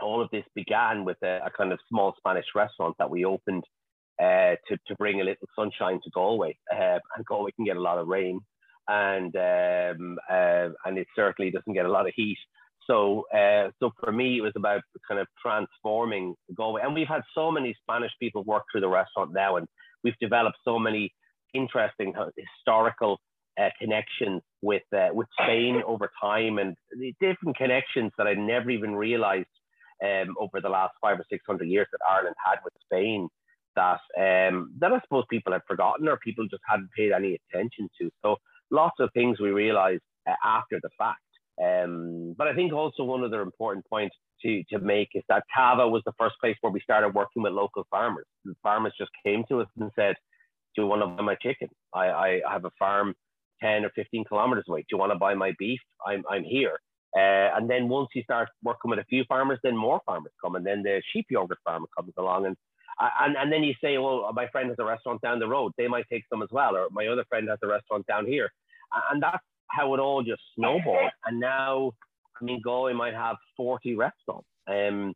all 0.00 0.22
of 0.22 0.30
this 0.30 0.44
began 0.54 1.04
with 1.04 1.18
a, 1.22 1.40
a 1.46 1.50
kind 1.50 1.72
of 1.72 1.78
small 1.88 2.14
Spanish 2.18 2.46
restaurant 2.54 2.96
that 2.98 3.10
we 3.10 3.24
opened 3.24 3.64
uh, 4.22 4.54
to, 4.68 4.78
to 4.86 4.94
bring 4.98 5.20
a 5.20 5.24
little 5.24 5.48
sunshine 5.56 6.00
to 6.04 6.10
Galway. 6.10 6.56
Uh, 6.72 6.98
and 7.16 7.24
Galway 7.26 7.52
can 7.52 7.64
get 7.64 7.76
a 7.76 7.80
lot 7.80 7.98
of 7.98 8.08
rain, 8.08 8.40
and 8.88 9.34
um, 9.36 10.18
uh, 10.30 10.68
and 10.84 10.98
it 10.98 11.06
certainly 11.16 11.50
doesn't 11.50 11.72
get 11.72 11.86
a 11.86 11.90
lot 11.90 12.06
of 12.06 12.12
heat. 12.14 12.38
So, 12.86 13.24
uh, 13.34 13.70
so 13.80 13.92
for 13.98 14.12
me, 14.12 14.36
it 14.36 14.42
was 14.42 14.52
about 14.56 14.82
kind 15.08 15.18
of 15.18 15.26
transforming 15.40 16.34
Galway. 16.54 16.82
And 16.84 16.94
we've 16.94 17.08
had 17.08 17.22
so 17.34 17.50
many 17.50 17.74
Spanish 17.82 18.12
people 18.20 18.44
work 18.44 18.64
through 18.70 18.82
the 18.82 18.88
restaurant 18.88 19.32
now, 19.32 19.56
and 19.56 19.66
we've 20.02 20.18
developed 20.20 20.58
so 20.64 20.78
many 20.78 21.12
interesting 21.54 22.12
historical 22.36 23.20
uh, 23.60 23.70
connections 23.80 24.42
with 24.62 24.82
with 25.12 25.28
Spain 25.40 25.82
over 25.86 26.10
time, 26.20 26.58
and 26.58 26.76
different 27.20 27.56
connections 27.56 28.12
that 28.18 28.26
I 28.26 28.34
never 28.34 28.70
even 28.70 28.94
realized 28.94 29.46
um, 30.04 30.34
over 30.38 30.60
the 30.60 30.68
last 30.68 30.94
five 31.00 31.18
or 31.18 31.24
six 31.30 31.42
hundred 31.46 31.68
years 31.68 31.86
that 31.92 32.00
Ireland 32.08 32.36
had 32.44 32.58
with 32.64 32.74
Spain. 32.84 33.28
That 33.76 34.00
um, 34.18 34.72
that 34.78 34.92
I 34.92 35.00
suppose 35.00 35.24
people 35.30 35.52
had 35.52 35.62
forgotten 35.66 36.08
or 36.08 36.18
people 36.18 36.46
just 36.48 36.62
hadn't 36.68 36.90
paid 36.96 37.12
any 37.12 37.38
attention 37.52 37.88
to. 38.00 38.10
So 38.22 38.36
lots 38.70 38.96
of 39.00 39.10
things 39.14 39.40
we 39.40 39.50
realized 39.50 40.02
uh, 40.28 40.34
after 40.44 40.78
the 40.82 40.90
fact. 40.98 41.20
Um, 41.62 42.34
but 42.36 42.48
I 42.48 42.54
think 42.54 42.72
also 42.72 43.04
one 43.04 43.24
other 43.24 43.42
important 43.42 43.86
point 43.88 44.12
to, 44.42 44.62
to 44.70 44.78
make 44.78 45.08
is 45.14 45.22
that 45.28 45.44
Cava 45.54 45.88
was 45.88 46.02
the 46.04 46.12
first 46.18 46.34
place 46.40 46.56
where 46.60 46.72
we 46.72 46.80
started 46.80 47.14
working 47.14 47.42
with 47.42 47.52
local 47.52 47.86
farmers. 47.90 48.26
The 48.44 48.54
farmers 48.62 48.92
just 48.98 49.10
came 49.24 49.44
to 49.48 49.60
us 49.60 49.68
and 49.78 49.90
said, 49.96 50.16
Do 50.74 50.82
you 50.82 50.88
want 50.88 51.02
to 51.02 51.06
buy 51.06 51.22
my 51.22 51.36
chicken? 51.36 51.68
I, 51.94 52.10
I 52.10 52.40
have 52.50 52.64
a 52.64 52.70
farm 52.78 53.14
10 53.62 53.84
or 53.84 53.90
15 53.94 54.24
kilometers 54.24 54.64
away. 54.68 54.80
Do 54.80 54.86
you 54.92 54.98
want 54.98 55.12
to 55.12 55.18
buy 55.18 55.34
my 55.34 55.52
beef? 55.58 55.80
I'm, 56.06 56.24
I'm 56.28 56.44
here. 56.44 56.78
Uh, 57.16 57.54
and 57.56 57.70
then 57.70 57.88
once 57.88 58.08
you 58.14 58.22
start 58.24 58.48
working 58.64 58.90
with 58.90 58.98
a 58.98 59.04
few 59.04 59.24
farmers, 59.28 59.60
then 59.62 59.76
more 59.76 60.00
farmers 60.04 60.32
come. 60.44 60.56
And 60.56 60.66
then 60.66 60.82
the 60.82 61.00
sheep 61.12 61.26
yogurt 61.30 61.58
farmer 61.64 61.86
comes 61.96 62.12
along. 62.18 62.46
And, 62.46 62.56
and, 63.00 63.36
and 63.36 63.52
then 63.52 63.62
you 63.62 63.74
say, 63.82 63.98
Well, 63.98 64.30
my 64.34 64.46
friend 64.48 64.68
has 64.68 64.78
a 64.78 64.84
restaurant 64.84 65.20
down 65.20 65.38
the 65.38 65.48
road. 65.48 65.72
They 65.76 65.88
might 65.88 66.06
take 66.10 66.24
some 66.30 66.42
as 66.42 66.48
well. 66.52 66.76
Or 66.76 66.88
my 66.90 67.06
other 67.06 67.24
friend 67.28 67.48
has 67.48 67.58
a 67.62 67.66
restaurant 67.66 68.06
down 68.06 68.26
here. 68.26 68.50
And 69.10 69.22
that's 69.22 69.42
how 69.68 69.94
it 69.94 70.00
all 70.00 70.22
just 70.22 70.42
snowballed. 70.56 71.10
And 71.26 71.40
now, 71.40 71.92
I 72.40 72.44
mean, 72.44 72.60
Galway 72.62 72.92
might 72.92 73.14
have 73.14 73.36
40 73.56 73.96
restaurants, 73.96 74.48
um, 74.68 75.14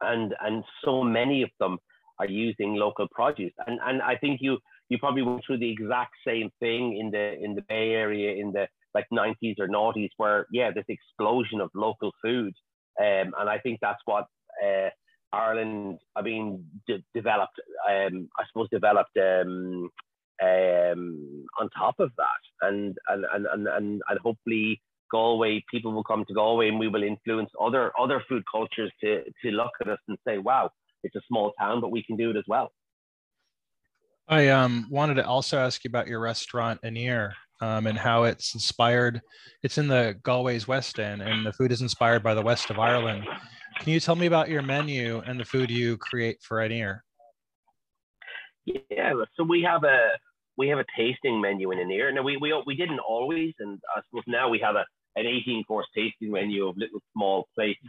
and 0.00 0.34
and 0.40 0.64
so 0.84 1.02
many 1.02 1.42
of 1.42 1.50
them 1.58 1.78
are 2.18 2.28
using 2.28 2.74
local 2.74 3.08
produce. 3.10 3.52
And 3.66 3.78
and 3.82 4.02
I 4.02 4.16
think 4.16 4.40
you 4.40 4.58
you 4.88 4.98
probably 4.98 5.22
went 5.22 5.42
through 5.46 5.58
the 5.58 5.70
exact 5.70 6.14
same 6.26 6.50
thing 6.60 6.98
in 6.98 7.10
the 7.10 7.34
in 7.42 7.54
the 7.54 7.62
Bay 7.62 7.90
Area 7.90 8.40
in 8.40 8.52
the 8.52 8.66
like 8.94 9.06
90s 9.12 9.56
or 9.58 9.68
noughties, 9.68 10.10
where 10.16 10.46
yeah, 10.52 10.70
this 10.70 10.84
explosion 10.88 11.60
of 11.60 11.70
local 11.74 12.12
food. 12.22 12.54
Um, 13.00 13.32
and 13.38 13.48
I 13.48 13.58
think 13.58 13.78
that's 13.80 14.00
what 14.06 14.26
uh, 14.64 14.88
Ireland, 15.32 15.98
I 16.16 16.22
mean, 16.22 16.64
de- 16.86 17.04
developed. 17.14 17.60
Um, 17.88 18.28
I 18.38 18.44
suppose 18.48 18.68
developed 18.70 19.16
um, 19.16 19.90
um, 20.42 21.46
on 21.60 21.70
top 21.76 21.96
of 21.98 22.10
that, 22.16 22.68
and 22.68 22.96
and 23.08 23.24
and 23.32 23.46
and 23.46 23.68
and, 23.68 24.02
and 24.08 24.18
hopefully 24.22 24.80
Galway 25.10 25.64
people 25.70 25.92
will 25.92 26.04
come 26.04 26.24
to 26.26 26.34
Galway, 26.34 26.68
and 26.68 26.78
we 26.78 26.88
will 26.88 27.02
influence 27.02 27.50
other 27.60 27.92
other 27.98 28.22
food 28.28 28.42
cultures 28.50 28.92
to 29.02 29.22
to 29.24 29.50
look 29.50 29.72
at 29.80 29.88
us 29.88 29.98
and 30.08 30.18
say, 30.26 30.38
wow, 30.38 30.70
it's 31.02 31.16
a 31.16 31.20
small 31.28 31.52
town, 31.58 31.80
but 31.80 31.90
we 31.90 32.02
can 32.02 32.16
do 32.16 32.30
it 32.30 32.36
as 32.36 32.44
well. 32.46 32.72
I 34.28 34.48
um, 34.48 34.86
wanted 34.90 35.14
to 35.14 35.26
also 35.26 35.58
ask 35.58 35.84
you 35.84 35.88
about 35.88 36.06
your 36.06 36.20
restaurant 36.20 36.82
Aniar 36.82 37.32
um, 37.62 37.86
and 37.86 37.96
how 37.96 38.24
it's 38.24 38.54
inspired. 38.54 39.22
It's 39.62 39.78
in 39.78 39.88
the 39.88 40.16
Galway's 40.22 40.68
West 40.68 40.98
End, 40.98 41.22
and 41.22 41.46
the 41.46 41.52
food 41.52 41.72
is 41.72 41.80
inspired 41.80 42.22
by 42.22 42.34
the 42.34 42.42
west 42.42 42.70
of 42.70 42.78
Ireland. 42.78 43.26
Can 43.80 43.92
you 43.92 44.00
tell 44.00 44.16
me 44.16 44.26
about 44.26 44.48
your 44.48 44.62
menu 44.62 45.22
and 45.24 45.38
the 45.38 45.44
food 45.44 45.70
you 45.70 45.96
create 45.98 46.42
for 46.42 46.58
Aniar? 46.58 47.00
Yeah, 48.66 49.12
so 49.36 49.44
we 49.44 49.62
have 49.62 49.84
a 49.84 50.10
we 50.56 50.68
have 50.68 50.78
a 50.78 50.84
tasting 50.96 51.40
menu 51.40 51.70
in 51.70 51.78
Aniar. 51.78 52.12
Now 52.12 52.22
we 52.22 52.36
we 52.36 52.52
we 52.66 52.74
didn't 52.74 52.98
always, 52.98 53.54
and 53.60 53.78
I 53.96 54.00
suppose 54.08 54.24
now 54.26 54.48
we 54.48 54.58
have 54.58 54.74
a 54.74 54.84
an 55.16 55.26
18 55.26 55.64
course 55.64 55.86
tasting 55.94 56.32
menu 56.32 56.66
of 56.68 56.76
little 56.76 57.00
small 57.14 57.48
plates. 57.54 57.80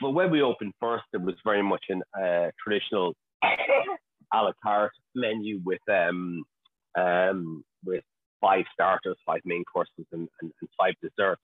But 0.00 0.10
when 0.10 0.30
we 0.30 0.42
opened 0.42 0.72
first, 0.80 1.04
it 1.12 1.20
was 1.20 1.34
very 1.44 1.62
much 1.62 1.84
a 1.90 2.20
uh, 2.20 2.50
traditional 2.62 3.14
a 3.44 4.42
la 4.42 4.52
carte 4.62 4.92
menu 5.14 5.60
with 5.64 5.80
um 5.90 6.44
um 6.96 7.64
with 7.84 8.04
five 8.40 8.64
starters, 8.72 9.16
five 9.26 9.40
main 9.44 9.64
courses, 9.64 10.06
and, 10.12 10.28
and, 10.40 10.52
and 10.60 10.70
five 10.78 10.94
desserts. 11.02 11.42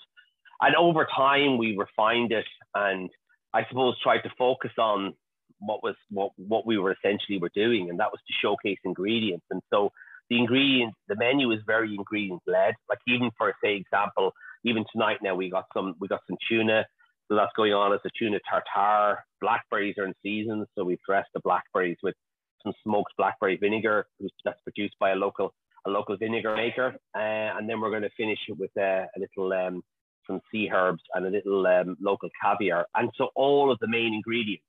And 0.60 0.76
over 0.76 1.06
time, 1.14 1.58
we 1.58 1.76
refined 1.76 2.32
it, 2.32 2.46
and 2.74 3.10
I 3.54 3.64
suppose 3.68 3.94
tried 4.02 4.22
to 4.22 4.30
focus 4.36 4.72
on 4.78 5.14
what 5.60 5.82
was 5.82 5.94
what 6.10 6.32
what 6.36 6.66
we 6.66 6.76
were 6.76 6.92
essentially 6.92 7.38
were 7.38 7.50
doing, 7.54 7.88
and 7.88 8.00
that 8.00 8.10
was 8.10 8.20
to 8.26 8.34
showcase 8.42 8.78
ingredients. 8.84 9.46
And 9.50 9.62
so 9.72 9.90
the 10.28 10.38
ingredients, 10.38 10.96
the 11.08 11.16
menu 11.16 11.52
is 11.52 11.60
very 11.66 11.94
ingredient 11.94 12.42
led. 12.46 12.74
Like 12.88 12.98
even 13.06 13.30
for 13.38 13.54
say 13.62 13.76
example, 13.76 14.32
even 14.64 14.84
tonight 14.92 15.18
now 15.22 15.36
we 15.36 15.50
got 15.50 15.66
some 15.72 15.94
we 16.00 16.08
got 16.08 16.20
some 16.26 16.36
tuna. 16.48 16.84
So 17.28 17.36
that's 17.36 17.52
going 17.56 17.72
on 17.72 17.94
as 17.94 18.00
a 18.04 18.10
tuna 18.18 18.38
tartare. 18.50 19.24
Blackberries 19.40 19.94
are 19.98 20.04
in 20.04 20.14
season, 20.22 20.66
so 20.74 20.84
we've 20.84 21.00
dressed 21.08 21.30
the 21.32 21.40
blackberries 21.40 21.96
with 22.02 22.14
some 22.62 22.74
smoked 22.82 23.12
blackberry 23.16 23.56
vinegar 23.56 24.06
that's 24.44 24.60
produced 24.62 24.96
by 24.98 25.10
a 25.12 25.14
local 25.14 25.54
a 25.86 25.90
local 25.90 26.16
vinegar 26.16 26.56
maker, 26.56 26.96
uh, 27.14 27.56
and 27.56 27.68
then 27.68 27.80
we're 27.80 27.90
going 27.90 28.02
to 28.02 28.10
finish 28.16 28.38
it 28.48 28.58
with 28.58 28.70
uh, 28.76 29.04
a 29.04 29.18
little 29.18 29.52
um, 29.52 29.82
some 30.26 30.40
sea 30.50 30.70
herbs 30.72 31.02
and 31.14 31.26
a 31.26 31.30
little 31.30 31.66
um, 31.66 31.96
local 32.00 32.28
caviar. 32.42 32.86
And 32.94 33.10
so 33.16 33.28
all 33.34 33.70
of 33.70 33.78
the 33.80 33.88
main 33.88 34.14
ingredients, 34.14 34.64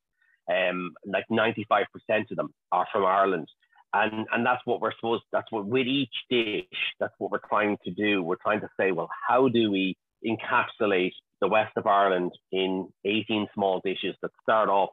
um, 0.52 0.94
like 1.06 1.26
95% 1.32 1.86
of 2.32 2.38
them, 2.38 2.54
are 2.72 2.88
from 2.92 3.06
Ireland. 3.06 3.48
And 3.94 4.28
and 4.34 4.46
that's 4.46 4.62
what 4.66 4.82
we're 4.82 4.94
supposed 4.96 5.24
that's 5.32 5.50
what 5.52 5.66
with 5.66 5.88
each 5.88 6.14
dish 6.30 6.66
that's 7.00 7.14
what 7.18 7.32
we're 7.32 7.48
trying 7.48 7.78
to 7.86 7.92
do. 7.92 8.22
We're 8.22 8.36
trying 8.36 8.60
to 8.60 8.70
say 8.78 8.92
well 8.92 9.10
how 9.30 9.48
do 9.48 9.72
we 9.72 9.96
encapsulate 10.26 11.14
the 11.40 11.48
west 11.48 11.72
of 11.78 11.86
ireland 11.86 12.32
in 12.52 12.88
18 13.06 13.48
small 13.54 13.80
dishes 13.86 14.16
that 14.22 14.32
start 14.42 14.70
off 14.70 14.90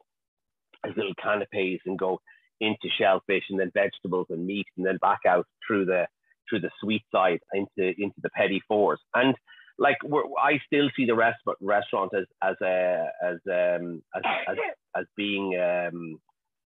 as 0.85 0.91
little 0.95 1.13
canapes 1.21 1.81
and 1.85 1.97
go 1.97 2.19
into 2.59 2.87
shellfish 2.97 3.43
and 3.49 3.59
then 3.59 3.71
vegetables 3.73 4.27
and 4.29 4.45
meat 4.45 4.67
and 4.77 4.85
then 4.85 4.97
back 5.01 5.19
out 5.27 5.45
through 5.65 5.85
the 5.85 6.07
through 6.49 6.59
the 6.59 6.71
sweet 6.81 7.03
side 7.11 7.39
into 7.53 7.93
into 7.97 8.15
the 8.21 8.29
petits 8.29 8.65
fours. 8.67 8.99
And 9.13 9.35
like 9.77 9.97
I 10.41 10.59
still 10.65 10.89
see 10.95 11.05
the 11.05 11.15
rest 11.15 11.39
but 11.45 11.55
restaurant 11.61 12.11
as 12.15 12.25
as 12.43 12.55
a 12.61 13.07
as 13.23 13.37
um 13.47 14.01
as 14.15 14.23
as, 14.47 14.57
as 14.95 15.05
being 15.15 15.59
um 15.59 16.19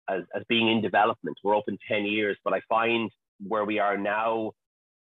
as, 0.10 0.24
as 0.36 0.44
being 0.50 0.70
in 0.70 0.82
development. 0.82 1.38
We're 1.44 1.56
open 1.56 1.78
10 1.90 2.06
years, 2.06 2.38
but 2.44 2.54
I 2.54 2.62
find 2.70 3.10
where 3.48 3.66
we 3.66 3.80
are 3.80 3.98
now, 3.98 4.52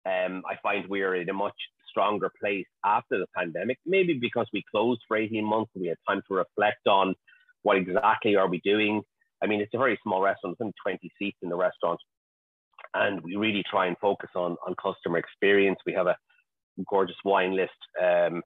um, 0.06 0.44
I 0.50 0.56
find 0.62 0.88
we're 0.88 1.16
in 1.16 1.30
a 1.30 1.34
much 1.34 1.56
stronger 1.90 2.32
place 2.40 2.66
after 2.84 3.20
the 3.20 3.28
pandemic, 3.36 3.78
maybe 3.86 4.18
because 4.20 4.48
we 4.52 4.64
closed 4.72 5.02
for 5.08 5.18
18 5.18 5.44
months 5.44 5.72
we 5.76 5.88
had 5.88 5.98
time 6.08 6.22
to 6.28 6.36
reflect 6.36 6.88
on 6.88 7.14
what 7.62 7.78
exactly 7.78 8.36
are 8.36 8.50
we 8.50 8.60
doing. 8.64 9.02
I 9.44 9.48
mean, 9.48 9.62
it's 9.62 9.74
a 9.74 9.78
very 9.78 10.00
small 10.04 10.22
restaurant, 10.22 10.58
only 10.60 10.74
20 10.84 11.12
seats 11.20 11.38
in 11.42 11.50
the 11.50 11.56
restaurant. 11.56 12.00
And 12.94 13.22
we 13.22 13.36
really 13.36 13.64
try 13.70 13.88
and 13.88 13.98
focus 14.00 14.30
on, 14.36 14.58
on 14.66 14.76
customer 14.82 15.18
experience. 15.18 15.80
We 15.86 15.94
have 15.94 16.08
a 16.08 16.16
gorgeous 16.90 17.16
wine 17.24 17.56
list 17.56 17.72
um, 18.02 18.42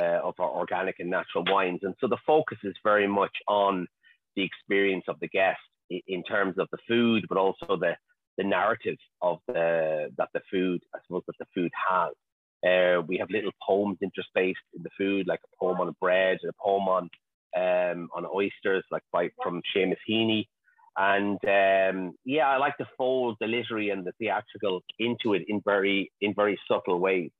uh, 0.00 0.20
of 0.22 0.34
our 0.38 0.50
organic 0.50 0.96
and 0.98 1.10
natural 1.10 1.44
wines. 1.46 1.80
And 1.82 1.94
so 2.00 2.08
the 2.08 2.18
focus 2.26 2.58
is 2.64 2.74
very 2.84 3.06
much 3.06 3.36
on 3.48 3.86
the 4.36 4.42
experience 4.42 5.04
of 5.08 5.18
the 5.20 5.28
guest 5.28 5.60
in 5.90 6.22
terms 6.22 6.54
of 6.58 6.68
the 6.72 6.78
food, 6.88 7.26
but 7.28 7.38
also 7.38 7.76
the 7.76 7.96
the 8.38 8.44
narrative 8.44 8.96
of 9.20 9.38
the 9.46 10.08
that 10.16 10.28
the 10.32 10.40
food, 10.50 10.80
I 10.94 10.98
suppose, 11.06 11.22
that 11.26 11.38
the 11.38 11.46
food 11.54 11.70
has. 11.88 12.12
Uh, 12.64 13.02
we 13.02 13.18
have 13.18 13.28
little 13.30 13.50
poems 13.66 13.98
interspaced 14.02 14.54
in 14.74 14.82
the 14.82 14.90
food, 14.96 15.26
like 15.26 15.40
a 15.44 15.56
poem 15.58 15.80
on 15.80 15.88
a 15.88 15.92
bread, 16.00 16.38
a 16.48 16.52
poem 16.62 16.88
on 16.88 17.10
um, 17.56 18.08
on 18.14 18.24
oysters, 18.24 18.84
like 18.90 19.02
by 19.12 19.28
from 19.42 19.60
Seamus 19.74 19.96
Heaney. 20.08 20.46
And 20.96 21.38
um, 21.44 22.14
yeah, 22.24 22.48
I 22.48 22.58
like 22.58 22.76
to 22.78 22.88
fold 22.96 23.36
the 23.40 23.46
literary 23.46 23.90
and 23.90 24.04
the 24.04 24.12
theatrical 24.18 24.82
into 24.98 25.34
it 25.34 25.42
in 25.48 25.60
very 25.64 26.10
in 26.20 26.34
very 26.34 26.58
subtle 26.68 26.98
ways. 26.98 27.30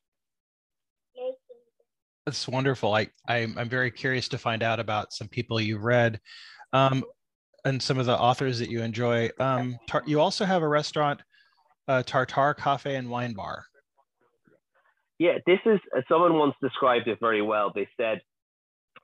That's 2.26 2.46
wonderful. 2.46 2.94
I, 2.94 3.08
I'm, 3.28 3.58
I'm 3.58 3.68
very 3.68 3.90
curious 3.90 4.28
to 4.28 4.38
find 4.38 4.62
out 4.62 4.78
about 4.78 5.12
some 5.12 5.28
people 5.28 5.60
you've 5.60 5.82
read. 5.82 6.20
Um, 6.72 7.04
and 7.64 7.82
some 7.82 7.98
of 7.98 8.06
the 8.06 8.18
authors 8.18 8.58
that 8.58 8.70
you 8.70 8.82
enjoy. 8.82 9.30
Um, 9.38 9.78
tar- 9.86 10.02
you 10.06 10.20
also 10.20 10.44
have 10.44 10.62
a 10.62 10.68
restaurant, 10.68 11.20
uh, 11.88 12.02
Tartare 12.02 12.54
Cafe 12.54 12.94
and 12.94 13.08
Wine 13.08 13.34
Bar. 13.34 13.64
Yeah, 15.18 15.38
this 15.46 15.60
is 15.66 15.78
uh, 15.96 16.00
someone 16.08 16.34
once 16.34 16.54
described 16.60 17.06
it 17.08 17.18
very 17.20 17.42
well. 17.42 17.70
They 17.74 17.88
said 17.96 18.20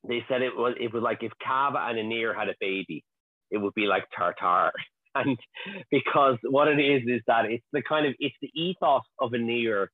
they 0.08 0.24
said 0.28 0.42
it 0.42 0.56
was 0.56 0.74
it 0.80 0.92
was 0.92 1.02
like 1.02 1.22
if 1.22 1.32
Cava 1.44 1.78
and 1.88 1.98
Aniar 1.98 2.34
had 2.34 2.48
a 2.48 2.54
baby, 2.60 3.04
it 3.50 3.58
would 3.58 3.74
be 3.74 3.86
like 3.86 4.04
Tartare. 4.16 4.72
And 5.14 5.38
because 5.90 6.36
what 6.48 6.68
it 6.68 6.78
is 6.78 7.02
is 7.06 7.22
that 7.26 7.46
it's 7.46 7.64
the 7.72 7.82
kind 7.82 8.06
of 8.06 8.14
it's 8.20 8.36
the 8.40 8.50
ethos 8.54 9.02
of 9.18 9.32
Aniar 9.32 9.88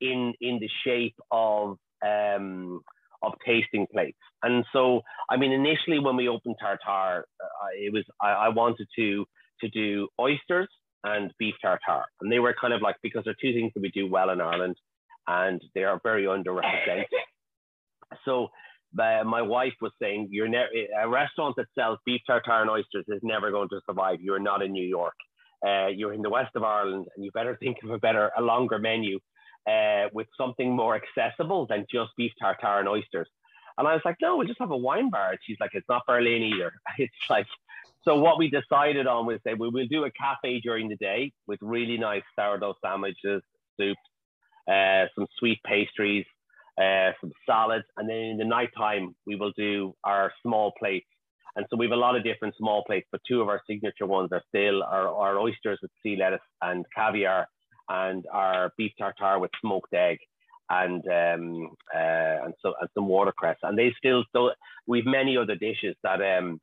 in 0.00 0.34
in 0.40 0.58
the 0.60 0.68
shape 0.84 1.16
of 1.30 1.78
um, 2.04 2.80
of 3.22 3.32
tasting 3.46 3.86
plates. 3.92 4.18
And 4.42 4.64
so, 4.72 5.02
I 5.30 5.36
mean, 5.36 5.52
initially 5.52 5.98
when 5.98 6.16
we 6.16 6.28
opened 6.28 6.56
tartare, 6.60 7.24
uh, 7.40 7.68
it 7.74 7.92
was 7.92 8.04
I, 8.20 8.30
I, 8.32 8.48
wanted 8.50 8.86
to 8.96 9.24
to 9.60 9.68
do 9.70 10.08
oysters 10.20 10.68
and 11.04 11.32
beef 11.38 11.54
tartare, 11.62 12.04
and 12.20 12.30
they 12.30 12.38
were 12.38 12.54
kind 12.60 12.74
of 12.74 12.82
like 12.82 12.96
because 13.02 13.24
they're 13.24 13.36
two 13.40 13.52
things 13.52 13.72
that 13.74 13.80
we 13.80 13.90
do 13.90 14.10
well 14.10 14.30
in 14.30 14.40
Ireland, 14.40 14.76
and 15.26 15.60
they 15.74 15.84
are 15.84 16.00
very 16.02 16.24
underrepresented. 16.24 17.04
So 18.24 18.48
uh, 18.98 19.24
my 19.24 19.42
wife 19.42 19.74
was 19.80 19.92
saying, 20.00 20.28
"You're 20.30 20.48
ne- 20.48 20.88
a 21.02 21.08
restaurant 21.08 21.56
that 21.56 21.66
sells 21.74 21.98
beef 22.04 22.20
tartare 22.26 22.62
and 22.62 22.70
oysters 22.70 23.04
is 23.08 23.20
never 23.22 23.50
going 23.50 23.68
to 23.70 23.80
survive. 23.86 24.20
You're 24.20 24.38
not 24.38 24.62
in 24.62 24.72
New 24.72 24.86
York. 24.86 25.14
Uh, 25.66 25.86
you're 25.86 26.12
in 26.12 26.20
the 26.20 26.30
west 26.30 26.50
of 26.54 26.62
Ireland, 26.62 27.06
and 27.16 27.24
you 27.24 27.30
better 27.32 27.56
think 27.60 27.78
of 27.82 27.90
a 27.90 27.98
better, 27.98 28.30
a 28.36 28.42
longer 28.42 28.78
menu 28.78 29.18
uh, 29.68 30.08
with 30.12 30.26
something 30.36 30.74
more 30.74 30.96
accessible 30.96 31.66
than 31.66 31.86
just 31.90 32.10
beef 32.16 32.32
tartare 32.40 32.80
and 32.80 32.88
oysters." 32.88 33.28
And 33.76 33.88
I 33.88 33.94
was 33.94 34.02
like, 34.04 34.16
"No, 34.20 34.36
we'll 34.36 34.46
just 34.46 34.60
have 34.60 34.70
a 34.70 34.76
wine 34.76 35.10
bar." 35.10 35.30
And 35.30 35.38
she's 35.42 35.58
like, 35.60 35.70
"It's 35.74 35.88
not 35.88 36.02
Berlin 36.06 36.42
either. 36.42 36.72
It's 36.98 37.30
like." 37.30 37.46
So 38.04 38.16
what 38.20 38.38
we 38.38 38.50
decided 38.50 39.06
on 39.06 39.24
was 39.26 39.40
that 39.46 39.58
we 39.58 39.70
will 39.70 39.86
do 39.86 40.04
a 40.04 40.10
cafe 40.10 40.60
during 40.60 40.88
the 40.88 40.96
day 40.96 41.32
with 41.46 41.58
really 41.62 41.96
nice 41.96 42.22
sourdough 42.36 42.74
sandwiches, 42.84 43.42
soups, 43.78 43.98
uh, 44.70 45.06
some 45.14 45.26
sweet 45.38 45.58
pastries, 45.64 46.26
uh, 46.80 47.12
some 47.20 47.32
salads, 47.46 47.84
and 47.96 48.08
then 48.08 48.16
in 48.16 48.36
the 48.36 48.44
nighttime, 48.44 49.14
we 49.26 49.36
will 49.36 49.52
do 49.56 49.94
our 50.04 50.32
small 50.42 50.72
plates. 50.78 51.06
And 51.56 51.66
so 51.70 51.76
we 51.76 51.86
have 51.86 51.92
a 51.92 51.96
lot 51.96 52.16
of 52.16 52.24
different 52.24 52.54
small 52.56 52.82
plates, 52.84 53.06
but 53.12 53.20
two 53.28 53.40
of 53.40 53.48
our 53.48 53.62
signature 53.68 54.06
ones 54.06 54.30
are 54.32 54.42
still 54.48 54.82
our, 54.82 55.08
our 55.08 55.38
oysters 55.38 55.78
with 55.80 55.90
sea 56.02 56.16
lettuce 56.16 56.40
and 56.62 56.84
caviar, 56.94 57.46
and 57.88 58.24
our 58.32 58.72
beef 58.76 58.92
tartare 58.98 59.38
with 59.38 59.50
smoked 59.60 59.92
egg, 59.94 60.18
and 60.70 61.02
um, 61.08 61.70
uh, 61.94 62.44
and 62.44 62.54
so 62.62 62.74
and 62.80 62.88
some 62.94 63.08
watercress. 63.08 63.58
And 63.62 63.78
they 63.78 63.92
still 63.98 64.24
so 64.34 64.50
we've 64.86 65.06
many 65.06 65.36
other 65.36 65.56
dishes 65.56 65.96
that 66.02 66.20
um 66.22 66.60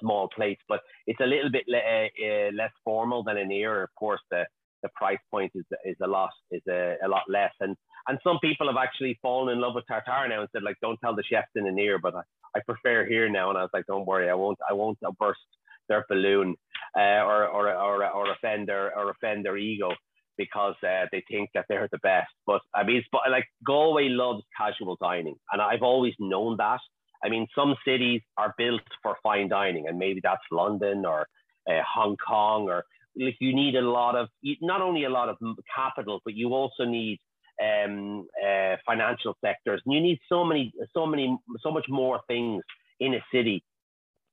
small 0.00 0.28
plates, 0.34 0.62
but 0.68 0.80
it's 1.06 1.20
a 1.20 1.26
little 1.26 1.50
bit 1.50 1.64
le- 1.68 1.78
uh, 1.78 2.50
less 2.54 2.72
formal 2.84 3.22
than 3.22 3.36
Aniar. 3.36 3.82
Of 3.82 3.94
course, 3.98 4.20
the 4.30 4.44
the 4.82 4.88
price 4.94 5.18
point 5.30 5.52
is 5.54 5.64
is 5.84 5.96
a 6.02 6.06
lot 6.06 6.30
is 6.50 6.62
a, 6.68 6.96
a 7.04 7.08
lot 7.08 7.22
less, 7.28 7.52
and 7.60 7.76
and 8.08 8.18
some 8.22 8.38
people 8.40 8.66
have 8.68 8.76
actually 8.76 9.18
fallen 9.22 9.52
in 9.52 9.60
love 9.60 9.74
with 9.74 9.86
tartare 9.88 10.28
now 10.28 10.40
and 10.40 10.48
said 10.52 10.62
like, 10.62 10.76
don't 10.80 10.98
tell 11.02 11.16
the 11.16 11.24
chefs 11.24 11.48
in 11.56 11.64
Aniar, 11.64 11.98
but 12.00 12.14
I, 12.14 12.20
I 12.56 12.60
prefer 12.64 13.04
here 13.06 13.28
now. 13.28 13.48
And 13.50 13.58
I 13.58 13.62
was 13.62 13.70
like, 13.72 13.86
don't 13.86 14.06
worry, 14.06 14.30
I 14.30 14.34
won't 14.34 14.58
I 14.68 14.74
won't 14.74 14.98
burst 15.18 15.40
their 15.88 16.04
balloon 16.08 16.54
uh, 16.96 17.22
or, 17.24 17.46
or 17.46 17.72
or 17.74 18.06
or 18.06 18.32
offend 18.32 18.68
their 18.68 18.96
or 18.96 19.10
offend 19.10 19.44
their 19.44 19.56
ego 19.56 19.90
because 20.36 20.74
uh, 20.82 21.06
they 21.12 21.24
think 21.30 21.50
that 21.54 21.66
they're 21.68 21.88
the 21.90 21.98
best. 21.98 22.30
But 22.46 22.60
I 22.74 22.84
mean, 22.84 23.02
but 23.12 23.22
like 23.30 23.46
Galway 23.64 24.08
loves 24.08 24.42
casual 24.56 24.96
dining, 25.00 25.36
and 25.52 25.60
I've 25.62 25.82
always 25.82 26.14
known 26.18 26.56
that. 26.58 26.80
I 27.24 27.28
mean, 27.28 27.46
some 27.54 27.74
cities 27.84 28.20
are 28.36 28.54
built 28.58 28.82
for 29.02 29.16
fine 29.22 29.48
dining, 29.48 29.88
and 29.88 29.98
maybe 29.98 30.20
that's 30.22 30.42
London 30.52 31.04
or 31.06 31.26
uh, 31.68 31.82
Hong 31.94 32.16
Kong, 32.16 32.68
or 32.68 32.84
like 33.18 33.36
you 33.40 33.54
need 33.54 33.74
a 33.74 33.80
lot 33.80 34.16
of 34.16 34.28
not 34.60 34.80
only 34.80 35.04
a 35.04 35.10
lot 35.10 35.28
of 35.28 35.36
capital, 35.74 36.20
but 36.24 36.34
you 36.34 36.54
also 36.54 36.84
need 36.84 37.18
um, 37.62 38.26
uh, 38.44 38.76
financial 38.86 39.36
sectors. 39.44 39.80
And 39.84 39.94
you 39.94 40.00
need 40.00 40.18
so 40.28 40.44
many, 40.44 40.72
so 40.92 41.06
many, 41.06 41.36
so 41.62 41.70
much 41.70 41.86
more 41.88 42.20
things 42.28 42.62
in 43.00 43.14
a 43.14 43.24
city 43.32 43.62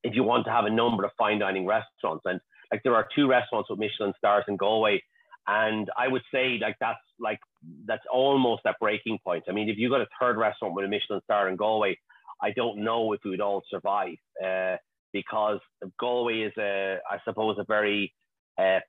if 0.03 0.15
you 0.15 0.23
want 0.23 0.45
to 0.45 0.51
have 0.51 0.65
a 0.65 0.69
number 0.69 1.05
of 1.05 1.11
fine 1.17 1.39
dining 1.39 1.65
restaurants. 1.65 2.23
And 2.25 2.39
like 2.71 2.81
there 2.83 2.95
are 2.95 3.07
two 3.15 3.27
restaurants 3.27 3.69
with 3.69 3.79
Michelin 3.79 4.13
stars 4.17 4.43
in 4.47 4.57
Galway, 4.57 5.01
and 5.47 5.89
I 5.97 6.07
would 6.07 6.21
say 6.33 6.57
like 6.61 6.77
that's 6.79 6.99
like 7.19 7.39
that's 7.85 8.03
almost 8.11 8.63
that 8.63 8.75
breaking 8.79 9.19
point. 9.23 9.43
I 9.49 9.51
mean, 9.51 9.69
if 9.69 9.77
you 9.77 9.89
got 9.89 10.01
a 10.01 10.07
third 10.19 10.37
restaurant 10.37 10.73
with 10.73 10.85
a 10.85 10.87
Michelin 10.87 11.21
star 11.23 11.49
in 11.49 11.55
Galway, 11.55 11.97
I 12.41 12.51
don't 12.51 12.83
know 12.83 13.13
if 13.13 13.21
we 13.23 13.31
would 13.31 13.41
all 13.41 13.63
survive 13.69 14.15
uh, 14.43 14.77
because 15.11 15.59
Galway 15.99 16.41
is 16.41 16.53
a, 16.57 16.97
I 17.09 17.17
suppose, 17.25 17.57
a 17.59 17.65
very 17.65 18.13
uh, 18.57 18.79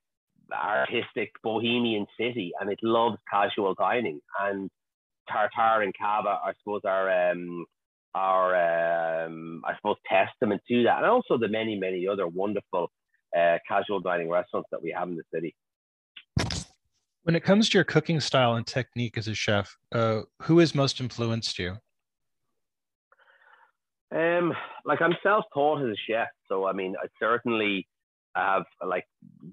artistic 0.53 1.31
bohemian 1.43 2.05
city, 2.19 2.51
and 2.59 2.71
it 2.71 2.79
loves 2.83 3.17
casual 3.31 3.73
dining. 3.75 4.19
And 4.39 4.69
Tartare 5.29 5.83
and 5.83 5.93
Cava, 5.99 6.39
I 6.43 6.53
suppose, 6.59 6.81
are 6.85 7.31
um, 7.31 7.65
are 8.13 9.25
um, 9.25 9.61
I 9.65 9.75
suppose 9.75 9.97
testament 10.07 10.61
to 10.69 10.83
that, 10.83 10.97
and 10.97 11.05
also 11.05 11.37
the 11.37 11.49
many 11.49 11.77
many 11.77 12.07
other 12.07 12.27
wonderful 12.27 12.91
uh, 13.37 13.57
casual 13.67 13.99
dining 13.99 14.29
restaurants 14.29 14.69
that 14.71 14.81
we 14.81 14.95
have 14.97 15.09
in 15.09 15.17
the 15.17 15.23
city. 15.33 15.55
When 17.25 17.35
it 17.35 17.43
comes 17.43 17.69
to 17.69 17.79
your 17.79 17.83
cooking 17.85 18.19
style 18.19 18.53
and 18.53 18.67
technique 18.67 19.17
as 19.17 19.27
a 19.27 19.33
chef, 19.33 19.75
uh, 19.91 20.21
who 20.43 20.59
has 20.59 20.75
most 20.75 21.01
influenced 21.01 21.57
you? 21.57 21.77
Um, 24.15 24.53
like 24.85 25.01
I'm 25.01 25.15
self-taught 25.23 25.81
as 25.81 25.87
a 25.87 25.95
chef, 26.07 26.27
so 26.47 26.67
I 26.67 26.73
mean, 26.73 26.93
I 27.03 27.07
certainly 27.19 27.87
have 28.35 28.65
like 28.85 29.05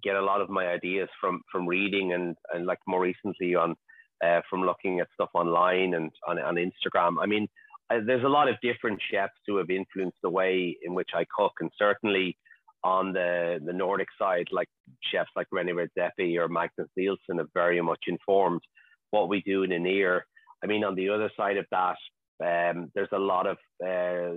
get 0.02 0.16
a 0.16 0.20
lot 0.20 0.42
of 0.42 0.50
my 0.50 0.66
ideas 0.66 1.08
from 1.18 1.40
from 1.50 1.66
reading 1.66 2.12
and 2.12 2.36
and 2.52 2.66
like 2.66 2.78
more 2.86 3.00
recently 3.00 3.54
on 3.54 3.74
uh, 4.22 4.42
from 4.50 4.64
looking 4.64 5.00
at 5.00 5.08
stuff 5.14 5.30
online 5.32 5.94
and 5.94 6.10
on 6.28 6.38
on 6.38 6.56
Instagram. 6.56 7.22
I 7.22 7.24
mean, 7.24 7.48
I, 7.88 8.00
there's 8.00 8.24
a 8.24 8.28
lot 8.28 8.48
of 8.48 8.56
different 8.60 9.00
chefs 9.10 9.40
who 9.46 9.56
have 9.56 9.70
influenced 9.70 10.18
the 10.22 10.28
way 10.28 10.76
in 10.82 10.92
which 10.92 11.12
I 11.14 11.24
cook, 11.34 11.52
and 11.60 11.70
certainly 11.78 12.36
on 12.84 13.12
the 13.12 13.60
the 13.64 13.72
Nordic 13.72 14.08
side, 14.18 14.48
like 14.50 14.68
chefs 15.12 15.30
like 15.36 15.46
René 15.54 15.72
Redzepi 15.72 16.38
or 16.38 16.48
Magnus 16.48 16.88
Nilsson 16.96 17.38
have 17.38 17.48
very 17.54 17.80
much 17.80 18.04
informed 18.06 18.62
what 19.10 19.28
we 19.28 19.42
do 19.42 19.62
in 19.62 19.70
Aniar. 19.70 20.20
I 20.62 20.66
mean, 20.66 20.84
on 20.84 20.94
the 20.94 21.08
other 21.08 21.30
side 21.36 21.56
of 21.56 21.66
that, 21.70 21.96
um, 22.42 22.90
there's 22.94 23.08
a 23.12 23.18
lot 23.18 23.46
of 23.46 23.56
uh, 23.84 24.34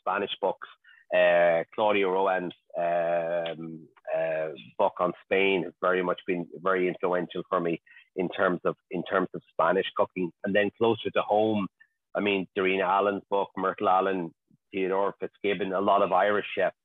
Spanish 0.00 0.30
books. 0.40 0.68
Uh, 1.14 1.62
Claudia 1.74 2.06
Roden's 2.06 2.52
um, 2.76 3.86
uh, 4.16 4.48
book 4.78 4.94
on 4.98 5.12
Spain 5.24 5.62
has 5.64 5.72
very 5.80 6.02
much 6.02 6.20
been 6.26 6.46
very 6.62 6.88
influential 6.88 7.42
for 7.48 7.60
me 7.60 7.80
in 8.16 8.28
terms 8.30 8.60
of 8.64 8.74
in 8.90 9.02
terms 9.04 9.28
of 9.34 9.42
Spanish 9.52 9.86
cooking. 9.96 10.30
And 10.44 10.54
then 10.54 10.70
closer 10.76 11.10
to 11.10 11.22
home, 11.22 11.68
I 12.14 12.20
mean, 12.20 12.46
Darina 12.58 12.82
Allen's 12.82 13.22
book, 13.30 13.50
Myrtle 13.56 13.88
Allen, 13.88 14.34
Theodora 14.72 15.12
FitzGibbon, 15.22 15.76
a 15.76 15.80
lot 15.80 16.02
of 16.02 16.12
Irish 16.12 16.46
chefs 16.56 16.76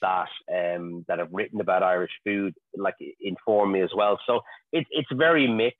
that 0.00 0.28
um, 0.52 1.04
that 1.08 1.18
have 1.18 1.32
written 1.32 1.60
about 1.60 1.82
Irish 1.82 2.12
food, 2.24 2.54
like 2.76 2.94
inform 3.20 3.72
me 3.72 3.82
as 3.82 3.90
well. 3.96 4.18
So 4.26 4.40
it's 4.72 4.88
it's 4.90 5.08
very 5.12 5.46
mixed. 5.46 5.78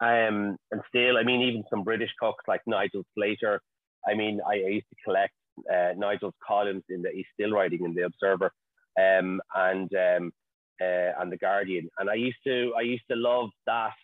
Um, 0.00 0.56
and 0.70 0.80
still, 0.88 1.16
I 1.16 1.22
mean, 1.22 1.42
even 1.42 1.64
some 1.70 1.84
British 1.84 2.10
cooks 2.20 2.44
like 2.48 2.60
Nigel 2.66 3.04
Slater. 3.14 3.60
I 4.06 4.14
mean, 4.14 4.40
I, 4.46 4.54
I 4.54 4.68
used 4.68 4.88
to 4.90 4.96
collect 5.04 5.32
uh, 5.72 5.92
Nigel's 5.96 6.34
columns 6.46 6.82
in 6.88 7.02
the 7.02 7.10
he's 7.14 7.26
still 7.32 7.52
writing 7.52 7.84
in 7.84 7.94
the 7.94 8.02
Observer, 8.02 8.50
um, 8.98 9.40
and 9.54 9.90
um, 9.94 10.32
uh, 10.80 11.20
and 11.20 11.30
the 11.30 11.38
Guardian. 11.38 11.88
And 11.98 12.10
I 12.10 12.14
used 12.14 12.38
to 12.46 12.72
I 12.76 12.82
used 12.82 13.04
to 13.10 13.16
love 13.16 13.50
that 13.66 13.94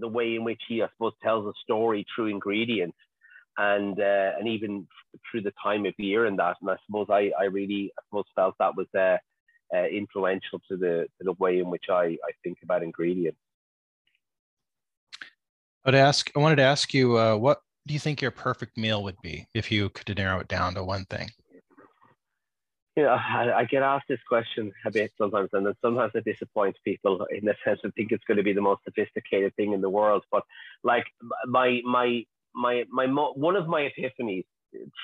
the 0.00 0.08
way 0.08 0.36
in 0.36 0.44
which 0.44 0.60
he 0.68 0.82
I 0.82 0.88
suppose 0.92 1.12
tells 1.22 1.46
a 1.46 1.52
story 1.62 2.06
through 2.14 2.26
ingredients 2.26 2.96
and 3.58 4.00
uh, 4.00 4.32
and 4.38 4.48
even 4.48 4.86
through 5.30 5.42
the 5.42 5.52
time 5.62 5.86
of 5.86 5.94
year 5.98 6.26
and 6.26 6.38
that. 6.38 6.56
And 6.60 6.70
I 6.70 6.76
suppose 6.86 7.06
I, 7.10 7.30
I 7.38 7.44
really 7.44 7.92
I 7.98 8.02
suppose 8.08 8.24
felt 8.34 8.54
that 8.58 8.76
was 8.76 8.86
uh, 8.96 9.16
uh, 9.74 9.86
influential 9.86 10.60
to 10.70 10.76
the 10.76 11.06
to 11.18 11.24
the 11.24 11.32
way 11.34 11.58
in 11.58 11.70
which 11.70 11.84
I, 11.90 12.04
I 12.04 12.32
think 12.42 12.58
about 12.62 12.82
ingredients. 12.82 13.38
I 15.84 15.88
would 15.88 15.94
ask. 15.94 16.30
I 16.36 16.38
wanted 16.40 16.56
to 16.56 16.62
ask 16.62 16.92
you, 16.92 17.18
uh, 17.18 17.36
what 17.36 17.62
do 17.86 17.94
you 17.94 18.00
think 18.00 18.20
your 18.20 18.30
perfect 18.30 18.76
meal 18.76 19.02
would 19.02 19.20
be 19.22 19.46
if 19.54 19.72
you 19.72 19.88
could 19.90 20.16
narrow 20.16 20.40
it 20.40 20.48
down 20.48 20.74
to 20.74 20.84
one 20.84 21.04
thing? 21.06 21.30
You 22.96 23.04
know, 23.04 23.10
I, 23.10 23.60
I 23.60 23.64
get 23.64 23.82
asked 23.82 24.08
this 24.08 24.20
question 24.28 24.72
a 24.84 24.90
bit 24.90 25.12
sometimes, 25.16 25.48
and 25.52 25.64
then 25.64 25.74
sometimes 25.80 26.12
it 26.14 26.24
disappoints 26.24 26.78
people 26.84 27.26
in 27.30 27.44
the 27.44 27.54
sense 27.64 27.80
of 27.84 27.94
think 27.94 28.12
it's 28.12 28.24
going 28.24 28.36
to 28.36 28.42
be 28.42 28.52
the 28.52 28.60
most 28.60 28.82
sophisticated 28.84 29.54
thing 29.56 29.72
in 29.72 29.80
the 29.80 29.88
world. 29.88 30.24
But 30.30 30.42
like 30.82 31.04
my 31.46 31.80
my 31.84 32.24
my 32.54 32.84
my 32.90 33.06
one 33.06 33.56
of 33.56 33.66
my 33.66 33.88
epiphanies 33.88 34.44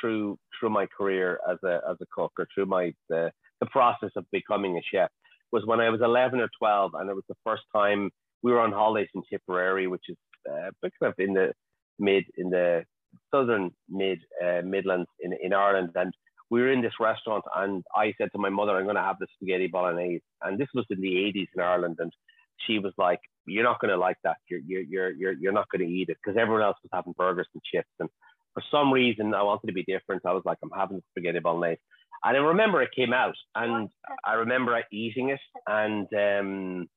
through 0.01 0.39
through 0.59 0.71
my 0.71 0.87
career 0.87 1.39
as 1.51 1.59
a 1.65 1.81
as 1.91 1.97
a 2.01 2.07
cook 2.15 2.33
or 2.39 2.47
through 2.55 2.67
my 2.67 2.93
the, 3.09 3.31
the 3.61 3.67
process 3.67 4.11
of 4.17 4.25
becoming 4.31 4.77
a 4.77 4.83
chef 4.93 5.11
was 5.53 5.65
when 5.65 5.81
I 5.81 5.91
was 5.91 6.01
11 6.03 6.41
or 6.41 6.49
12, 6.59 6.93
and 6.95 7.09
it 7.09 7.15
was 7.15 7.25
the 7.29 7.37
first 7.45 7.63
time 7.75 8.11
we 8.43 8.53
were 8.53 8.61
on 8.61 8.73
holidays 8.73 9.09
in 9.15 9.23
Tipperary, 9.31 9.87
which 9.87 10.05
is 10.09 10.17
uh, 10.51 10.71
kind 10.83 11.13
of 11.13 11.15
in 11.19 11.35
the 11.35 11.53
mid 11.99 12.25
in 12.37 12.51
the 12.51 12.85
southern 13.35 13.71
mid 13.89 14.19
uh, 14.45 14.63
Midlands 14.65 15.09
in, 15.21 15.33
in 15.43 15.53
Ireland, 15.53 15.91
and 15.95 16.13
we 16.51 16.61
were 16.61 16.71
in 16.71 16.83
this 16.83 16.93
restaurant, 17.01 17.45
and 17.57 17.83
I 17.95 18.13
said 18.19 18.29
to 18.33 18.39
my 18.39 18.51
mother, 18.51 18.77
"I'm 18.77 18.85
going 18.85 18.97
to 18.97 19.03
have 19.03 19.19
the 19.19 19.27
spaghetti 19.35 19.69
bolognese," 19.69 20.23
and 20.43 20.59
this 20.59 20.69
was 20.75 20.87
in 20.91 21.01
the 21.01 21.15
80s 21.15 21.49
in 21.55 21.63
Ireland, 21.63 21.97
and 21.99 22.13
she 22.67 22.79
was 22.79 22.93
like, 22.99 23.21
"You're 23.47 23.65
not 23.65 23.81
going 23.81 23.91
to 23.91 23.97
like 23.97 24.17
that. 24.25 24.37
You're 24.49 24.61
you're 24.61 25.11
you're 25.13 25.33
you're 25.33 25.53
not 25.53 25.69
going 25.71 25.87
to 25.87 25.93
eat 25.93 26.09
it 26.09 26.19
because 26.23 26.39
everyone 26.41 26.63
else 26.63 26.77
was 26.83 26.91
having 26.93 27.15
burgers 27.17 27.49
and 27.55 27.63
chips, 27.63 27.91
and 28.01 28.09
for 28.55 28.63
some 28.71 28.93
reason 28.93 29.35
I 29.35 29.43
wanted 29.43 29.69
to 29.69 29.73
be 29.73 29.85
different. 29.85 30.23
I 30.25 30.33
was 30.33 30.43
like, 30.45 30.59
I'm 30.63 30.71
having 30.77 31.03
spaghetti 31.11 31.41
bolognese." 31.41 31.81
And 32.25 32.37
I 32.37 32.41
remember 32.41 32.83
it 32.83 32.91
came 32.97 33.13
out, 33.13 33.37
and 33.55 33.89
I 34.25 34.35
remember 34.35 34.81
eating 34.91 35.31
it, 35.31 35.41
and 35.67 36.07
um, 36.15 36.89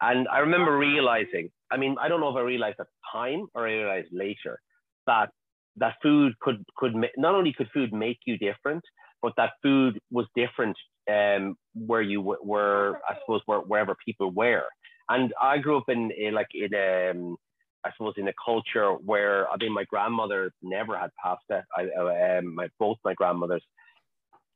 and 0.00 0.28
I 0.28 0.38
remember 0.38 0.78
realizing, 0.78 1.50
I 1.70 1.76
mean, 1.76 1.96
I 2.00 2.08
don't 2.08 2.20
know 2.20 2.30
if 2.30 2.36
I 2.36 2.42
realized 2.42 2.76
at 2.80 2.86
the 2.86 3.18
time 3.18 3.46
or 3.54 3.66
I 3.66 3.72
realized 3.72 4.08
later 4.12 4.60
that 5.06 5.30
that 5.76 5.94
food 6.02 6.38
could 6.40 6.64
could 6.76 6.94
not 7.16 7.34
only 7.34 7.52
could 7.52 7.68
food 7.74 7.92
make 7.92 8.18
you 8.26 8.38
different, 8.38 8.82
but 9.22 9.32
that 9.36 9.52
food 9.62 9.98
was 10.10 10.26
different 10.36 10.76
um, 11.10 11.56
where 11.74 12.02
you 12.02 12.20
were, 12.20 13.00
I 13.08 13.14
suppose, 13.20 13.40
where, 13.46 13.60
wherever 13.60 13.96
people 14.04 14.30
were. 14.30 14.64
And 15.08 15.32
I 15.40 15.58
grew 15.58 15.78
up 15.78 15.88
in, 15.88 16.10
in 16.10 16.34
like 16.34 16.48
in 16.54 16.74
um, 16.74 17.36
I 17.84 17.90
suppose 17.96 18.14
in 18.16 18.28
a 18.28 18.32
culture 18.44 18.92
where 18.92 19.48
I 19.50 19.56
mean 19.58 19.72
my 19.72 19.84
grandmother 19.84 20.52
never 20.62 20.98
had 20.98 21.10
pasta. 21.22 21.64
I 21.76 22.38
um, 22.38 22.54
my 22.54 22.68
both 22.78 22.98
my 23.04 23.14
grandmothers 23.14 23.64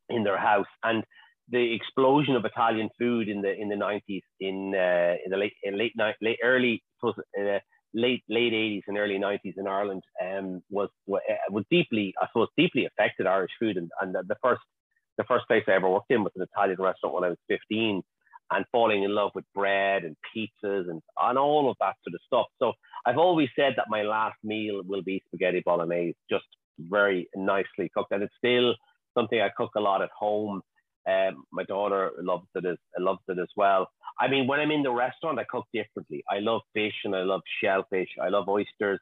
in 0.09 0.24
their 0.24 0.38
house. 0.38 0.66
And 0.82 1.05
the 1.48 1.74
explosion 1.74 2.36
of 2.36 2.44
Italian 2.44 2.90
food 2.98 3.28
in 3.28 3.42
the 3.42 3.53
in 3.55 3.68
the 3.68 3.76
nineties 3.76 4.22
in 4.40 4.74
uh, 4.74 5.14
in 5.24 5.30
the 5.30 5.36
late 5.36 5.55
in 5.62 5.78
late 5.78 5.92
late 6.20 6.38
early 6.42 6.82
was 7.03 7.14
uh, 7.40 7.59
late 7.94 8.22
late 8.28 8.53
eighties 8.53 8.84
and 8.86 8.98
early 8.98 9.18
nineties 9.18 9.55
in 9.57 9.66
Ireland 9.66 10.03
um, 10.24 10.62
was 10.70 10.88
uh, 11.12 11.18
was 11.50 11.64
deeply 11.70 12.14
I 12.20 12.26
suppose 12.28 12.48
deeply 12.57 12.86
affected 12.86 13.26
Irish 13.26 13.53
food. 13.59 13.76
And, 13.76 13.90
and 14.00 14.14
the, 14.14 14.22
the 14.28 14.36
first 14.42 14.62
the 15.18 15.24
first 15.24 15.46
place 15.46 15.64
I 15.66 15.72
ever 15.72 15.88
worked 15.88 16.11
in 16.11 16.24
was 16.24 16.32
an 16.36 16.42
Italian 16.42 16.80
restaurant 16.80 17.14
when 17.14 17.24
I 17.24 17.28
was 17.30 17.38
fifteen 17.48 18.03
and 18.53 18.64
falling 18.70 19.03
in 19.03 19.14
love 19.14 19.30
with 19.34 19.44
bread 19.55 20.05
and 20.05 20.16
pizzas 20.28 20.90
and 20.90 21.00
and 21.20 21.38
all 21.38 21.70
of 21.70 21.76
that 21.80 21.94
sort 22.05 22.14
of 22.14 22.20
stuff. 22.26 22.46
So 22.59 22.72
I've 23.07 23.18
always 23.18 23.48
said 23.57 23.74
that 23.76 23.86
my 23.88 24.03
last 24.03 24.36
meal 24.44 24.82
will 24.84 25.03
be 25.03 25.22
spaghetti 25.26 25.62
bolognese, 25.64 26.16
just 26.30 26.44
very 26.78 27.28
nicely 27.34 27.90
cooked, 27.94 28.12
and 28.12 28.22
it's 28.22 28.34
still 28.38 28.74
something 29.16 29.40
I 29.40 29.50
cook 29.57 29.70
a 29.76 29.80
lot 29.80 30.03
at 30.03 30.11
home. 30.16 30.62
Um, 31.09 31.44
my 31.53 31.64
daughter 31.64 32.12
loves 32.20 32.46
it 32.55 32.64
as 32.64 32.76
loves 32.98 33.20
it 33.28 33.38
as 33.38 33.48
well. 33.57 33.88
I 34.20 34.28
mean, 34.28 34.46
when 34.46 34.61
I'm 34.61 34.70
in 34.70 34.82
the 34.82 34.92
restaurant, 34.92 35.38
I 35.38 35.44
cook 35.44 35.64
differently. 35.72 36.22
I 36.30 36.38
love 36.38 36.61
fish 36.74 36.94
and 37.05 37.16
I 37.16 37.22
love 37.22 37.40
shellfish. 37.62 38.09
I 38.22 38.28
love 38.28 38.48
oysters. 38.48 39.00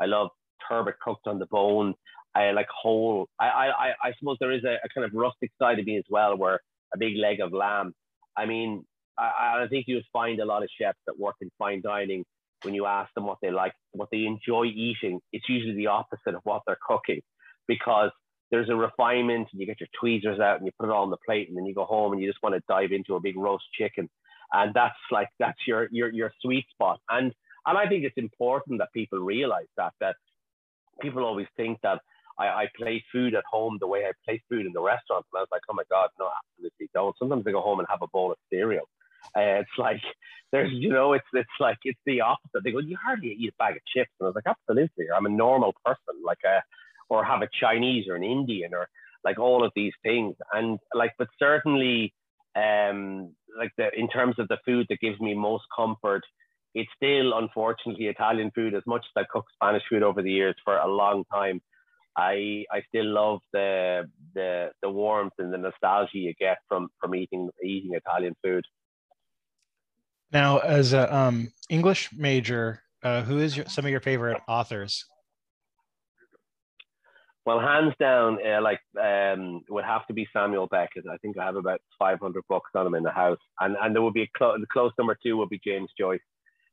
I 0.00 0.06
love 0.06 0.28
turbot 0.68 0.94
cooked 1.04 1.26
on 1.26 1.38
the 1.38 1.46
bone. 1.46 1.94
I 2.34 2.52
like 2.52 2.68
whole. 2.70 3.28
I 3.38 3.46
I 3.46 3.88
I 4.04 4.12
suppose 4.18 4.38
there 4.40 4.52
is 4.52 4.64
a, 4.64 4.76
a 4.84 4.88
kind 4.94 5.04
of 5.04 5.12
rustic 5.12 5.50
side 5.60 5.78
of 5.78 5.86
me 5.86 5.98
as 5.98 6.04
well, 6.08 6.36
where 6.36 6.60
a 6.94 6.98
big 6.98 7.16
leg 7.16 7.40
of 7.40 7.52
lamb. 7.52 7.92
I 8.36 8.46
mean, 8.46 8.84
I, 9.18 9.62
I 9.64 9.66
think 9.68 9.86
you 9.88 9.96
would 9.96 10.04
find 10.12 10.40
a 10.40 10.44
lot 10.44 10.62
of 10.62 10.68
chefs 10.80 10.98
that 11.06 11.18
work 11.18 11.36
in 11.40 11.50
fine 11.58 11.82
dining 11.82 12.24
when 12.62 12.74
you 12.74 12.86
ask 12.86 13.12
them 13.14 13.26
what 13.26 13.38
they 13.42 13.50
like, 13.50 13.72
what 13.92 14.08
they 14.10 14.24
enjoy 14.24 14.64
eating, 14.64 15.20
it's 15.32 15.48
usually 15.48 15.74
the 15.74 15.88
opposite 15.88 16.34
of 16.34 16.40
what 16.44 16.62
they're 16.66 16.78
cooking 16.86 17.20
because 17.66 18.10
there's 18.50 18.68
a 18.68 18.76
refinement 18.76 19.48
and 19.52 19.60
you 19.60 19.66
get 19.66 19.80
your 19.80 19.88
tweezers 19.98 20.40
out 20.40 20.58
and 20.58 20.66
you 20.66 20.72
put 20.78 20.88
it 20.88 20.92
all 20.92 21.04
on 21.04 21.10
the 21.10 21.16
plate 21.24 21.48
and 21.48 21.56
then 21.56 21.64
you 21.64 21.74
go 21.74 21.84
home 21.84 22.12
and 22.12 22.20
you 22.20 22.28
just 22.28 22.42
want 22.42 22.54
to 22.54 22.62
dive 22.68 22.92
into 22.92 23.14
a 23.16 23.20
big 23.20 23.36
roast 23.36 23.64
chicken. 23.78 24.08
And 24.52 24.74
that's 24.74 24.94
like 25.10 25.28
that's 25.38 25.58
your 25.66 25.88
your 25.90 26.10
your 26.12 26.30
sweet 26.42 26.66
spot. 26.70 27.00
And 27.08 27.32
and 27.66 27.78
I 27.78 27.88
think 27.88 28.04
it's 28.04 28.18
important 28.18 28.78
that 28.80 28.92
people 28.92 29.18
realize 29.18 29.68
that 29.78 29.94
that 30.00 30.16
people 31.00 31.24
always 31.24 31.46
think 31.56 31.78
that 31.82 32.00
I, 32.38 32.48
I 32.48 32.66
play 32.76 33.02
food 33.10 33.34
at 33.34 33.44
home 33.50 33.78
the 33.80 33.86
way 33.86 34.04
I 34.04 34.12
play 34.26 34.42
food 34.50 34.66
in 34.66 34.72
the 34.74 34.82
restaurant 34.82 35.24
and 35.32 35.38
I 35.38 35.40
was 35.40 35.48
like 35.50 35.62
oh 35.70 35.74
my 35.74 35.84
god 35.90 36.10
no 36.18 36.28
absolutely 36.44 36.90
don't. 36.92 37.16
Sometimes 37.18 37.44
I 37.46 37.52
go 37.52 37.62
home 37.62 37.78
and 37.78 37.88
have 37.88 38.02
a 38.02 38.08
bowl 38.08 38.32
of 38.32 38.38
cereal 38.52 38.86
uh, 39.36 39.60
it's 39.62 39.78
like 39.78 40.02
there's 40.52 40.72
you 40.72 40.90
know 40.90 41.12
it's 41.14 41.26
it's 41.32 41.48
like 41.60 41.78
it's 41.84 42.00
the 42.06 42.20
opposite 42.20 42.62
they 42.64 42.72
go 42.72 42.78
you 42.78 42.96
hardly 43.02 43.28
eat 43.28 43.50
a 43.50 43.62
bag 43.62 43.76
of 43.76 43.82
chips 43.86 44.10
and 44.20 44.26
I 44.26 44.28
was 44.28 44.34
like 44.34 44.46
absolutely 44.46 45.06
I'm 45.14 45.26
a 45.26 45.30
normal 45.30 45.74
person 45.84 46.22
like 46.24 46.38
a 46.44 46.56
uh, 46.56 46.60
or 47.12 47.24
have 47.24 47.42
a 47.42 47.48
Chinese 47.60 48.06
or 48.08 48.16
an 48.16 48.24
Indian 48.24 48.72
or 48.72 48.88
like 49.24 49.38
all 49.38 49.64
of 49.64 49.72
these 49.76 49.92
things. 50.02 50.34
And 50.52 50.78
like, 50.94 51.12
but 51.18 51.28
certainly, 51.38 52.14
um, 52.56 53.34
like 53.56 53.70
the 53.76 53.88
in 53.96 54.08
terms 54.08 54.36
of 54.38 54.48
the 54.48 54.58
food 54.64 54.86
that 54.88 55.00
gives 55.00 55.20
me 55.20 55.34
most 55.34 55.64
comfort, 55.76 56.22
it's 56.74 56.90
still 56.96 57.36
unfortunately 57.36 58.06
Italian 58.06 58.50
food. 58.54 58.74
As 58.74 58.82
much 58.86 59.04
as 59.04 59.22
I 59.22 59.26
cooked 59.30 59.52
Spanish 59.54 59.82
food 59.90 60.02
over 60.02 60.22
the 60.22 60.32
years 60.32 60.56
for 60.64 60.76
a 60.78 60.88
long 60.88 61.24
time, 61.32 61.60
I 62.16 62.64
I 62.72 62.82
still 62.88 63.06
love 63.06 63.40
the 63.52 64.08
the 64.34 64.70
the 64.82 64.90
warmth 64.90 65.34
and 65.38 65.52
the 65.52 65.58
nostalgia 65.58 66.18
you 66.18 66.34
get 66.38 66.58
from 66.68 66.88
from 67.00 67.14
eating 67.14 67.50
eating 67.62 67.92
Italian 67.94 68.34
food. 68.42 68.64
Now, 70.32 70.58
as 70.58 70.92
a 70.92 71.14
um, 71.14 71.52
English 71.68 72.10
major, 72.16 72.82
uh, 73.02 73.22
who 73.22 73.38
is 73.38 73.56
your, 73.56 73.66
some 73.66 73.84
of 73.84 73.90
your 73.90 74.00
favorite 74.00 74.40
authors? 74.48 75.04
Well, 77.44 77.58
hands 77.58 77.92
down, 77.98 78.38
uh, 78.46 78.62
like 78.62 78.80
um, 79.02 79.62
would 79.68 79.84
have 79.84 80.06
to 80.06 80.14
be 80.14 80.28
Samuel 80.32 80.68
Beckett. 80.68 81.04
I 81.10 81.16
think 81.18 81.36
I 81.36 81.44
have 81.44 81.56
about 81.56 81.80
500 81.98 82.42
books 82.48 82.70
on 82.74 82.86
him 82.86 82.94
in 82.94 83.02
the 83.02 83.10
house, 83.10 83.38
and 83.60 83.76
and 83.82 83.94
there 83.94 84.02
would 84.02 84.14
be 84.14 84.22
a 84.22 84.28
the 84.38 84.66
close 84.72 84.92
number 84.96 85.16
two 85.20 85.36
would 85.38 85.48
be 85.48 85.60
James 85.66 85.90
Joyce. 85.98 86.20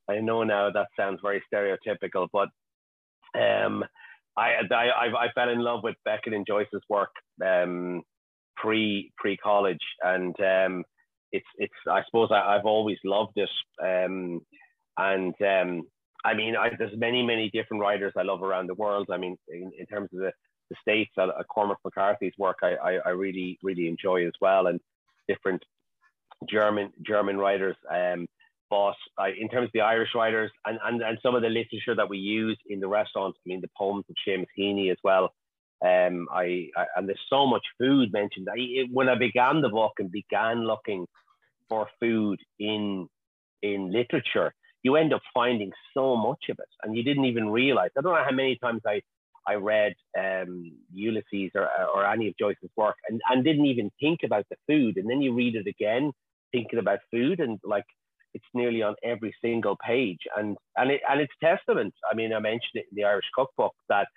I 0.08 0.20
know 0.20 0.44
now 0.44 0.70
that 0.70 0.88
sounds 0.96 1.20
very 1.24 1.42
stereotypical, 1.52 2.28
but 2.32 2.50
um, 3.36 3.84
I, 4.38 4.58
I 4.72 5.26
I 5.26 5.32
fell 5.34 5.50
in 5.50 5.60
love 5.60 5.84
with 5.84 5.96
Beckett 6.06 6.34
and 6.34 6.46
Joyce's 6.46 6.84
work 6.88 7.12
um, 7.44 8.04
pre 8.56 9.12
pre 9.18 9.38
college, 9.38 9.84
and 10.04 10.36
um, 10.40 10.84
it's 11.32 11.48
it's 11.58 11.74
I 11.90 12.02
suppose 12.06 12.30
I, 12.32 12.54
have 12.54 12.66
always 12.66 12.98
loved 13.04 13.38
it, 13.38 13.50
um, 13.82 14.42
and 14.98 15.34
um, 15.42 15.84
I 16.26 16.34
mean 16.34 16.56
I, 16.56 16.72
there's 16.78 16.98
many 16.98 17.26
many 17.26 17.50
different 17.50 17.82
writers 17.82 18.14
I 18.18 18.24
love 18.24 18.44
around 18.44 18.68
the 18.68 18.76
world. 18.76 19.10
I 19.12 19.18
mean 19.18 19.38
in, 19.48 19.72
in 19.78 19.86
terms 19.86 20.10
of 20.14 20.20
the 20.20 20.32
the 20.70 20.76
states. 20.82 21.12
Uh, 21.18 21.28
Cormac 21.50 21.78
McCarthy's 21.84 22.34
work 22.38 22.58
I, 22.62 22.76
I, 22.76 23.00
I, 23.06 23.10
really 23.10 23.58
really 23.64 23.88
enjoy 23.88 24.26
as 24.28 24.34
well, 24.40 24.68
and 24.68 24.80
different 25.28 25.64
German 26.50 26.92
German 27.06 27.38
writers. 27.38 27.76
Um, 27.90 28.28
but 28.70 28.96
I, 29.18 29.30
in 29.30 29.50
terms 29.50 29.66
of 29.66 29.72
the 29.74 29.82
Irish 29.82 30.10
writers 30.14 30.52
and, 30.66 30.78
and, 30.84 31.02
and 31.02 31.18
some 31.24 31.34
of 31.34 31.42
the 31.42 31.50
literature 31.50 31.96
that 31.96 32.08
we 32.08 32.20
use 32.20 32.58
in 32.68 32.80
the 32.80 32.88
restaurants, 32.88 33.40
I 33.44 33.50
mean 33.50 33.62
the 33.62 33.70
poems 33.76 34.06
of 34.10 34.16
Seamus 34.28 34.46
Heaney 34.58 34.92
as 34.92 34.98
well. 35.04 35.34
Um, 35.86 36.28
I, 36.32 36.70
I, 36.76 36.86
and 36.98 37.08
there's 37.08 37.20
so 37.30 37.48
much 37.48 37.66
food 37.78 38.12
mentioned. 38.12 38.48
I, 38.50 38.58
it, 38.58 38.90
when 38.92 39.08
I 39.08 39.16
began 39.16 39.62
the 39.62 39.70
book 39.70 39.94
and 40.00 40.12
began 40.12 40.66
looking 40.66 41.06
for 41.70 41.88
food 42.00 42.40
in 42.60 43.08
in 43.62 43.92
literature, 43.92 44.54
you 44.84 44.96
end 44.96 45.14
up 45.14 45.22
finding 45.34 45.72
so 45.94 46.16
much 46.16 46.46
of 46.50 46.58
it, 46.60 46.70
and 46.84 46.96
you 46.96 47.04
didn't 47.04 47.26
even 47.26 47.50
realize. 47.50 47.92
I 47.98 48.02
don't 48.02 48.14
know 48.14 48.24
how 48.24 48.36
many 48.36 48.58
times 48.58 48.82
I 48.86 49.02
I 49.48 49.56
read 49.56 49.94
um, 50.18 50.72
Ulysses 50.94 51.52
or, 51.56 51.68
or 51.96 52.06
any 52.06 52.28
of 52.28 52.38
Joyce's 52.38 52.70
work 52.76 52.96
and, 53.08 53.20
and 53.30 53.44
didn't 53.44 53.66
even 53.66 53.90
think 54.00 54.20
about 54.24 54.46
the 54.50 54.58
food. 54.68 54.98
And 54.98 55.10
then 55.10 55.22
you 55.22 55.34
read 55.34 55.56
it 55.56 55.66
again, 55.66 56.12
thinking 56.52 56.80
about 56.80 57.00
food, 57.10 57.40
and 57.40 57.60
like 57.64 57.86
it's 58.34 58.46
nearly 58.54 58.84
on 58.84 58.96
every 59.04 59.34
single 59.42 59.76
page. 59.86 60.20
And 60.38 60.58
and 60.78 60.92
it 60.92 61.02
and 61.10 61.22
it's 61.22 61.34
testament. 61.42 61.94
I 62.12 62.16
mean, 62.16 62.34
I 62.34 62.40
mentioned 62.40 62.76
it 62.76 62.86
in 62.92 62.96
the 62.96 63.06
Irish 63.06 63.26
Cookbook 63.36 63.74
that 63.88 64.08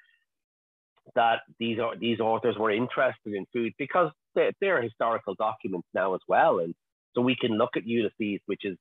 that 1.15 1.41
these 1.59 1.79
are 1.79 1.97
these 1.97 2.21
authors 2.21 2.57
were 2.59 2.71
interested 2.71 3.35
in 3.35 3.47
food 3.53 3.73
because 3.79 4.11
they're, 4.35 4.53
they're 4.61 4.83
historical 4.83 5.35
documents 5.35 5.89
now 5.95 6.15
as 6.15 6.21
well. 6.29 6.59
And 6.61 6.75
so 7.15 7.21
we 7.21 7.37
can 7.37 7.59
look 7.59 7.77
at 7.77 7.87
Ulysses, 7.87 8.41
which 8.47 8.65
is 8.65 8.77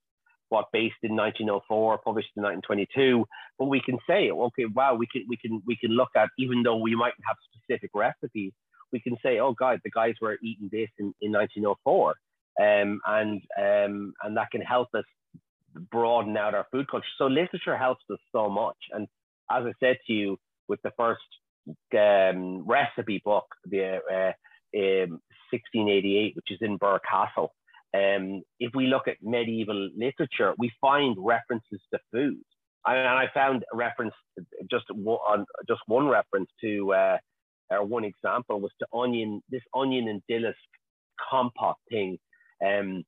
what 0.49 0.65
based 0.71 0.95
in 1.03 1.15
1904, 1.15 1.99
published 1.99 2.29
in 2.35 2.43
1922. 2.43 3.25
But 3.57 3.65
we 3.65 3.81
can 3.81 3.97
say, 4.07 4.29
okay, 4.29 4.65
wow, 4.65 4.95
we 4.95 5.07
can 5.07 5.25
we 5.27 5.37
can 5.37 5.61
we 5.65 5.75
can 5.75 5.91
look 5.91 6.09
at 6.15 6.29
even 6.37 6.63
though 6.63 6.77
we 6.77 6.95
might 6.95 7.13
have 7.25 7.37
specific 7.53 7.91
recipes, 7.93 8.53
we 8.91 8.99
can 8.99 9.17
say, 9.23 9.39
oh 9.39 9.53
God, 9.53 9.79
the 9.83 9.91
guys 9.91 10.15
were 10.21 10.37
eating 10.43 10.69
this 10.71 10.89
in, 10.99 11.13
in 11.21 11.31
1904, 11.31 12.15
um, 12.61 13.01
and 13.05 13.41
um, 13.57 14.13
and 14.23 14.37
that 14.37 14.51
can 14.51 14.61
help 14.61 14.89
us 14.93 15.05
broaden 15.89 16.35
out 16.35 16.53
our 16.53 16.67
food 16.71 16.89
culture. 16.89 17.05
So 17.17 17.27
literature 17.27 17.77
helps 17.77 18.03
us 18.11 18.19
so 18.31 18.49
much. 18.49 18.77
And 18.91 19.07
as 19.49 19.63
I 19.65 19.71
said 19.79 19.97
to 20.07 20.13
you, 20.13 20.37
with 20.67 20.81
the 20.83 20.91
first 20.97 21.21
um, 21.67 22.65
recipe 22.67 23.21
book, 23.23 23.45
the 23.65 23.99
uh, 24.11 24.33
1688, 24.73 26.27
um, 26.27 26.31
which 26.35 26.51
is 26.51 26.59
in 26.61 26.77
Birr 26.77 26.99
Castle 27.09 27.53
um, 27.93 28.41
if 28.59 28.73
we 28.73 28.87
look 28.87 29.07
at 29.07 29.17
medieval 29.21 29.89
literature, 29.95 30.53
we 30.57 30.71
find 30.79 31.15
references 31.19 31.81
to 31.93 31.99
food. 32.11 32.39
I, 32.85 32.95
and 32.95 33.07
I 33.07 33.25
found 33.33 33.63
a 33.71 33.75
reference, 33.75 34.13
just 34.69 34.85
one, 34.91 35.45
just 35.67 35.81
one 35.87 36.07
reference 36.07 36.49
to, 36.61 36.93
uh, 36.93 37.17
or 37.69 37.85
one 37.85 38.05
example 38.05 38.61
was 38.61 38.71
to 38.79 38.87
onion, 38.93 39.41
this 39.49 39.61
onion 39.75 40.07
and 40.07 40.21
dillisk 40.29 40.53
compote 41.29 41.75
thing 41.89 42.17
um, 42.65 43.03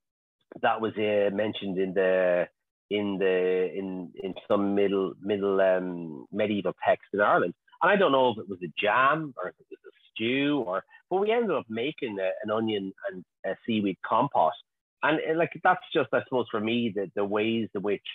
that 0.61 0.79
was 0.79 0.91
uh, 0.97 1.33
mentioned 1.33 1.79
in 1.79 1.93
the 1.93 2.47
in 2.91 3.17
the 3.17 3.71
in 3.73 4.11
in 4.21 4.33
some 4.47 4.75
middle 4.75 5.13
middle 5.21 5.59
um, 5.61 6.25
medieval 6.31 6.73
text 6.85 7.05
in 7.13 7.21
Ireland. 7.21 7.53
And 7.83 7.91
I 7.91 7.97
don't 7.97 8.13
know 8.13 8.29
if 8.29 8.37
it 8.37 8.49
was 8.49 8.59
a 8.63 8.71
jam 8.81 9.33
or 9.37 9.49
if 9.49 9.55
it 9.59 9.67
was 9.69 9.79
a 9.85 9.93
stew 10.09 10.63
or, 10.65 10.83
but 11.09 11.17
we 11.17 11.31
ended 11.31 11.51
up 11.51 11.65
making 11.69 12.17
a, 12.17 12.29
an 12.43 12.49
onion 12.49 12.93
and 13.11 13.25
a 13.45 13.55
seaweed 13.65 13.97
compost. 14.05 14.55
and 15.03 15.19
uh, 15.29 15.37
like 15.37 15.51
that's 15.63 15.83
just 15.93 16.09
I 16.13 16.23
suppose 16.23 16.45
for 16.49 16.61
me 16.61 16.93
the 16.95 17.11
the 17.15 17.25
ways 17.25 17.67
in 17.75 17.81
which 17.81 18.05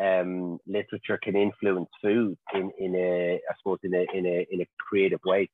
um, 0.00 0.58
literature 0.66 1.18
can 1.22 1.34
influence 1.34 1.88
food 2.02 2.36
in 2.54 2.70
in 2.78 2.94
a 2.94 3.34
I 3.36 3.54
suppose 3.58 3.78
in 3.82 3.94
a 3.94 4.06
in 4.14 4.26
a 4.26 4.46
in 4.50 4.60
a 4.60 4.66
creative 4.78 5.20
way. 5.24 5.48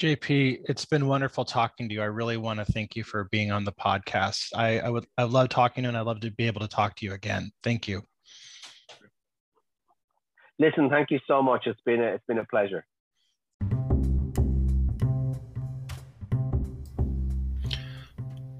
JP, 0.00 0.62
it's 0.68 0.84
been 0.84 1.06
wonderful 1.06 1.44
talking 1.44 1.88
to 1.88 1.94
you. 1.94 2.02
I 2.02 2.06
really 2.06 2.36
want 2.36 2.58
to 2.58 2.64
thank 2.64 2.96
you 2.96 3.04
for 3.04 3.24
being 3.30 3.52
on 3.52 3.64
the 3.64 3.72
podcast. 3.72 4.48
I, 4.54 4.80
I 4.80 4.88
would 4.90 5.06
I 5.18 5.24
love 5.24 5.48
talking 5.48 5.82
to 5.82 5.86
you 5.86 5.88
and 5.88 5.96
I'd 5.96 6.06
love 6.06 6.20
to 6.20 6.30
be 6.30 6.46
able 6.46 6.60
to 6.60 6.68
talk 6.68 6.96
to 6.96 7.06
you 7.06 7.14
again. 7.14 7.50
Thank 7.62 7.88
you. 7.88 8.02
Listen, 10.58 10.88
thank 10.88 11.10
you 11.10 11.18
so 11.26 11.42
much. 11.42 11.66
It's 11.66 11.80
been 11.84 12.00
a, 12.00 12.06
it's 12.06 12.24
been 12.26 12.38
a 12.38 12.46
pleasure. 12.46 12.84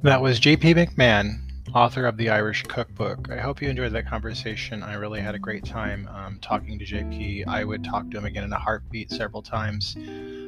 That 0.03 0.21
was 0.21 0.39
JP 0.39 0.75
McMahon 0.75 1.39
author 1.75 2.07
of 2.07 2.17
the 2.17 2.31
Irish 2.31 2.63
Cookbook. 2.63 3.31
I 3.33 3.39
hope 3.39 3.61
you 3.61 3.69
enjoyed 3.69 3.93
that 3.95 4.07
conversation. 4.07 4.85
I 4.85 4.95
really 4.95 5.21
had 5.21 5.35
a 5.35 5.41
great 5.41 5.65
time 5.65 6.09
um, 6.15 6.39
talking 6.41 6.79
to 6.79 6.85
JP. 6.85 7.49
I 7.49 7.65
would 7.65 7.83
talk 7.83 8.09
to 8.13 8.19
him 8.19 8.25
again 8.25 8.45
in 8.45 8.53
a 8.53 8.59
heartbeat 8.59 9.11
several 9.11 9.43
times. 9.43 9.97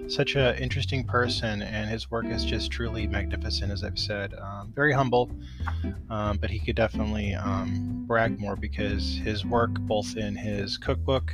Such 0.06 0.36
an 0.36 0.54
interesting 0.54 1.02
person, 1.02 1.62
and 1.62 1.90
his 1.90 2.12
work 2.12 2.26
is 2.26 2.44
just 2.44 2.70
truly 2.70 3.08
magnificent, 3.08 3.72
as 3.72 3.82
I've 3.82 3.98
said. 3.98 4.34
Um, 4.34 4.72
very 4.72 4.92
humble, 4.92 5.32
um, 6.10 6.38
but 6.38 6.48
he 6.48 6.60
could 6.60 6.76
definitely 6.76 7.34
um, 7.34 8.04
brag 8.06 8.38
more 8.38 8.54
because 8.54 9.16
his 9.16 9.44
work, 9.44 9.72
both 9.80 10.16
in 10.16 10.36
his 10.36 10.78
cookbook, 10.78 11.32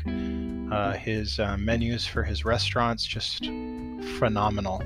uh, 0.72 0.93
his 0.93 1.38
uh, 1.38 1.59
menus 1.59 2.07
for 2.07 2.22
his 2.22 2.47
restaurants, 2.47 3.07
just 3.07 3.45
phenomenal 4.18 4.82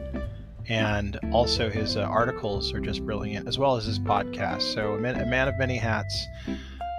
and 0.68 1.18
also 1.32 1.70
his 1.70 1.96
uh, 1.96 2.02
articles 2.02 2.72
are 2.72 2.80
just 2.80 3.04
brilliant, 3.04 3.46
as 3.46 3.58
well 3.58 3.76
as 3.76 3.84
his 3.84 3.98
podcast. 3.98 4.62
So 4.74 4.94
a 4.94 4.98
man, 4.98 5.20
a 5.20 5.26
man 5.26 5.48
of 5.48 5.58
many 5.58 5.76
hats, 5.76 6.26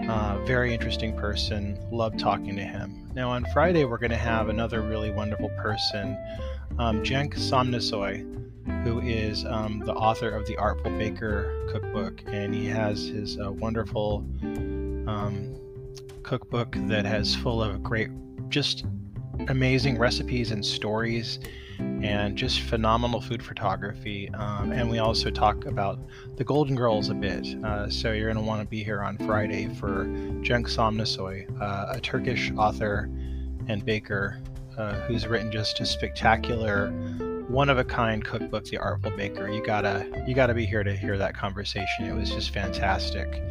uh, 0.08 0.38
very 0.44 0.72
interesting 0.72 1.16
person. 1.16 1.78
Love 1.90 2.16
talking 2.16 2.56
to 2.56 2.62
him. 2.62 3.10
Now 3.14 3.30
on 3.30 3.44
Friday 3.52 3.84
we're 3.84 3.98
going 3.98 4.10
to 4.10 4.16
have 4.16 4.48
another 4.48 4.80
really 4.80 5.10
wonderful 5.10 5.50
person, 5.50 6.16
um, 6.78 7.02
Cenk 7.02 7.34
Sönmezsoy, 7.34 8.84
who 8.84 9.00
is 9.00 9.44
um, 9.44 9.80
the 9.84 9.94
author 9.94 10.30
of 10.30 10.46
the 10.46 10.56
Artful 10.56 10.90
Baker 10.96 11.66
cookbook, 11.70 12.22
and 12.26 12.54
he 12.54 12.66
has 12.66 13.08
his 13.08 13.38
uh, 13.38 13.50
wonderful 13.50 14.24
um, 15.06 15.56
cookbook 16.22 16.76
that 16.88 17.04
has 17.04 17.34
full 17.34 17.62
of 17.62 17.82
great, 17.82 18.10
just 18.48 18.84
amazing 19.48 19.98
recipes 19.98 20.50
and 20.50 20.64
stories 20.64 21.38
and 21.78 22.36
just 22.36 22.60
phenomenal 22.60 23.20
food 23.20 23.42
photography. 23.42 24.30
Um, 24.34 24.72
and 24.72 24.90
we 24.90 24.98
also 24.98 25.30
talk 25.30 25.66
about 25.66 25.98
the 26.36 26.44
Golden 26.44 26.76
Girls 26.76 27.08
a 27.08 27.14
bit. 27.14 27.46
Uh, 27.64 27.88
so 27.88 28.12
you're 28.12 28.32
going 28.32 28.42
to 28.42 28.48
want 28.48 28.62
to 28.62 28.68
be 28.68 28.82
here 28.82 29.02
on 29.02 29.16
Friday 29.18 29.68
for 29.74 30.06
Cenk 30.42 30.66
Sönmezsoy, 30.66 31.60
uh, 31.60 31.86
a 31.90 32.00
Turkish 32.00 32.52
author 32.56 33.10
and 33.68 33.84
baker 33.84 34.40
uh, 34.76 34.94
who's 35.02 35.26
written 35.26 35.50
just 35.50 35.80
a 35.80 35.86
spectacular, 35.86 36.90
one 37.48 37.68
of 37.68 37.78
a 37.78 37.84
kind 37.84 38.24
cookbook, 38.24 38.64
The 38.64 38.78
Artful 38.78 39.10
Baker. 39.16 39.48
You 39.48 39.64
gotta 39.64 40.24
you 40.26 40.34
gotta 40.34 40.54
be 40.54 40.66
here 40.66 40.84
to 40.84 40.96
hear 40.96 41.18
that 41.18 41.34
conversation. 41.34 42.06
It 42.06 42.14
was 42.14 42.30
just 42.30 42.50
fantastic. 42.50 43.42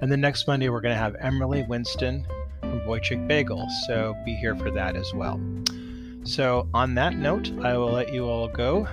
And 0.00 0.10
then 0.10 0.20
next 0.20 0.46
Monday 0.46 0.68
we're 0.68 0.80
going 0.80 0.94
to 0.94 1.00
have 1.00 1.14
Emily 1.20 1.62
Winston 1.68 2.26
from 2.60 2.80
Boichik 2.80 3.26
Bagel. 3.28 3.68
So 3.86 4.16
be 4.24 4.34
here 4.34 4.56
for 4.56 4.70
that 4.70 4.96
as 4.96 5.12
well. 5.12 5.38
So, 6.30 6.68
on 6.72 6.94
that 6.94 7.16
note, 7.16 7.50
I 7.60 7.76
will 7.76 7.90
let 7.90 8.14
you 8.14 8.28
all 8.28 8.46
go. 8.46 8.84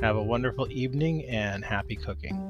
Have 0.00 0.16
a 0.16 0.22
wonderful 0.22 0.66
evening 0.72 1.26
and 1.26 1.62
happy 1.62 1.94
cooking. 1.94 2.40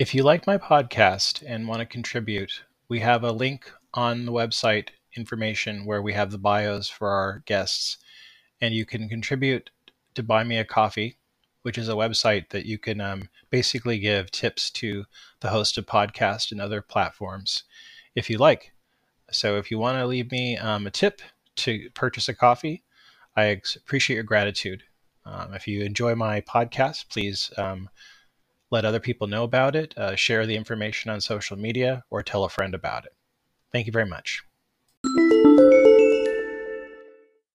If 0.00 0.12
you 0.12 0.24
like 0.24 0.44
my 0.44 0.58
podcast 0.58 1.44
and 1.46 1.68
want 1.68 1.78
to 1.78 1.86
contribute, 1.86 2.64
we 2.88 2.98
have 2.98 3.22
a 3.22 3.30
link 3.30 3.70
on 3.94 4.26
the 4.26 4.32
website 4.32 4.88
information 5.16 5.84
where 5.84 6.02
we 6.02 6.12
have 6.14 6.32
the 6.32 6.38
bios 6.38 6.88
for 6.88 7.08
our 7.08 7.44
guests. 7.46 7.98
And 8.60 8.74
you 8.74 8.84
can 8.84 9.08
contribute 9.08 9.70
to 10.16 10.24
Buy 10.24 10.42
Me 10.42 10.58
a 10.58 10.64
Coffee, 10.64 11.16
which 11.62 11.78
is 11.78 11.88
a 11.88 11.92
website 11.92 12.48
that 12.48 12.66
you 12.66 12.76
can 12.76 13.00
um, 13.00 13.28
basically 13.50 14.00
give 14.00 14.32
tips 14.32 14.68
to 14.72 15.04
the 15.38 15.50
host 15.50 15.78
of 15.78 15.86
podcast 15.86 16.50
and 16.50 16.60
other 16.60 16.82
platforms 16.82 17.62
if 18.16 18.28
you 18.28 18.38
like. 18.38 18.72
So 19.30 19.56
if 19.56 19.70
you 19.70 19.78
want 19.78 19.98
to 19.98 20.06
leave 20.06 20.30
me 20.30 20.56
um, 20.56 20.86
a 20.86 20.90
tip 20.90 21.20
to 21.56 21.90
purchase 21.94 22.28
a 22.28 22.34
coffee, 22.34 22.84
I 23.36 23.60
appreciate 23.76 24.14
your 24.14 24.24
gratitude. 24.24 24.84
Um, 25.24 25.54
if 25.54 25.66
you 25.66 25.82
enjoy 25.82 26.14
my 26.14 26.40
podcast, 26.42 27.08
please 27.08 27.50
um, 27.58 27.88
let 28.70 28.84
other 28.84 29.00
people 29.00 29.26
know 29.26 29.44
about 29.44 29.74
it, 29.74 29.96
uh, 29.98 30.14
share 30.14 30.46
the 30.46 30.56
information 30.56 31.10
on 31.10 31.20
social 31.20 31.56
media, 31.56 32.04
or 32.10 32.22
tell 32.22 32.44
a 32.44 32.48
friend 32.48 32.74
about 32.74 33.04
it. 33.04 33.12
Thank 33.72 33.86
you 33.86 33.92
very 33.92 34.06
much. 34.06 34.42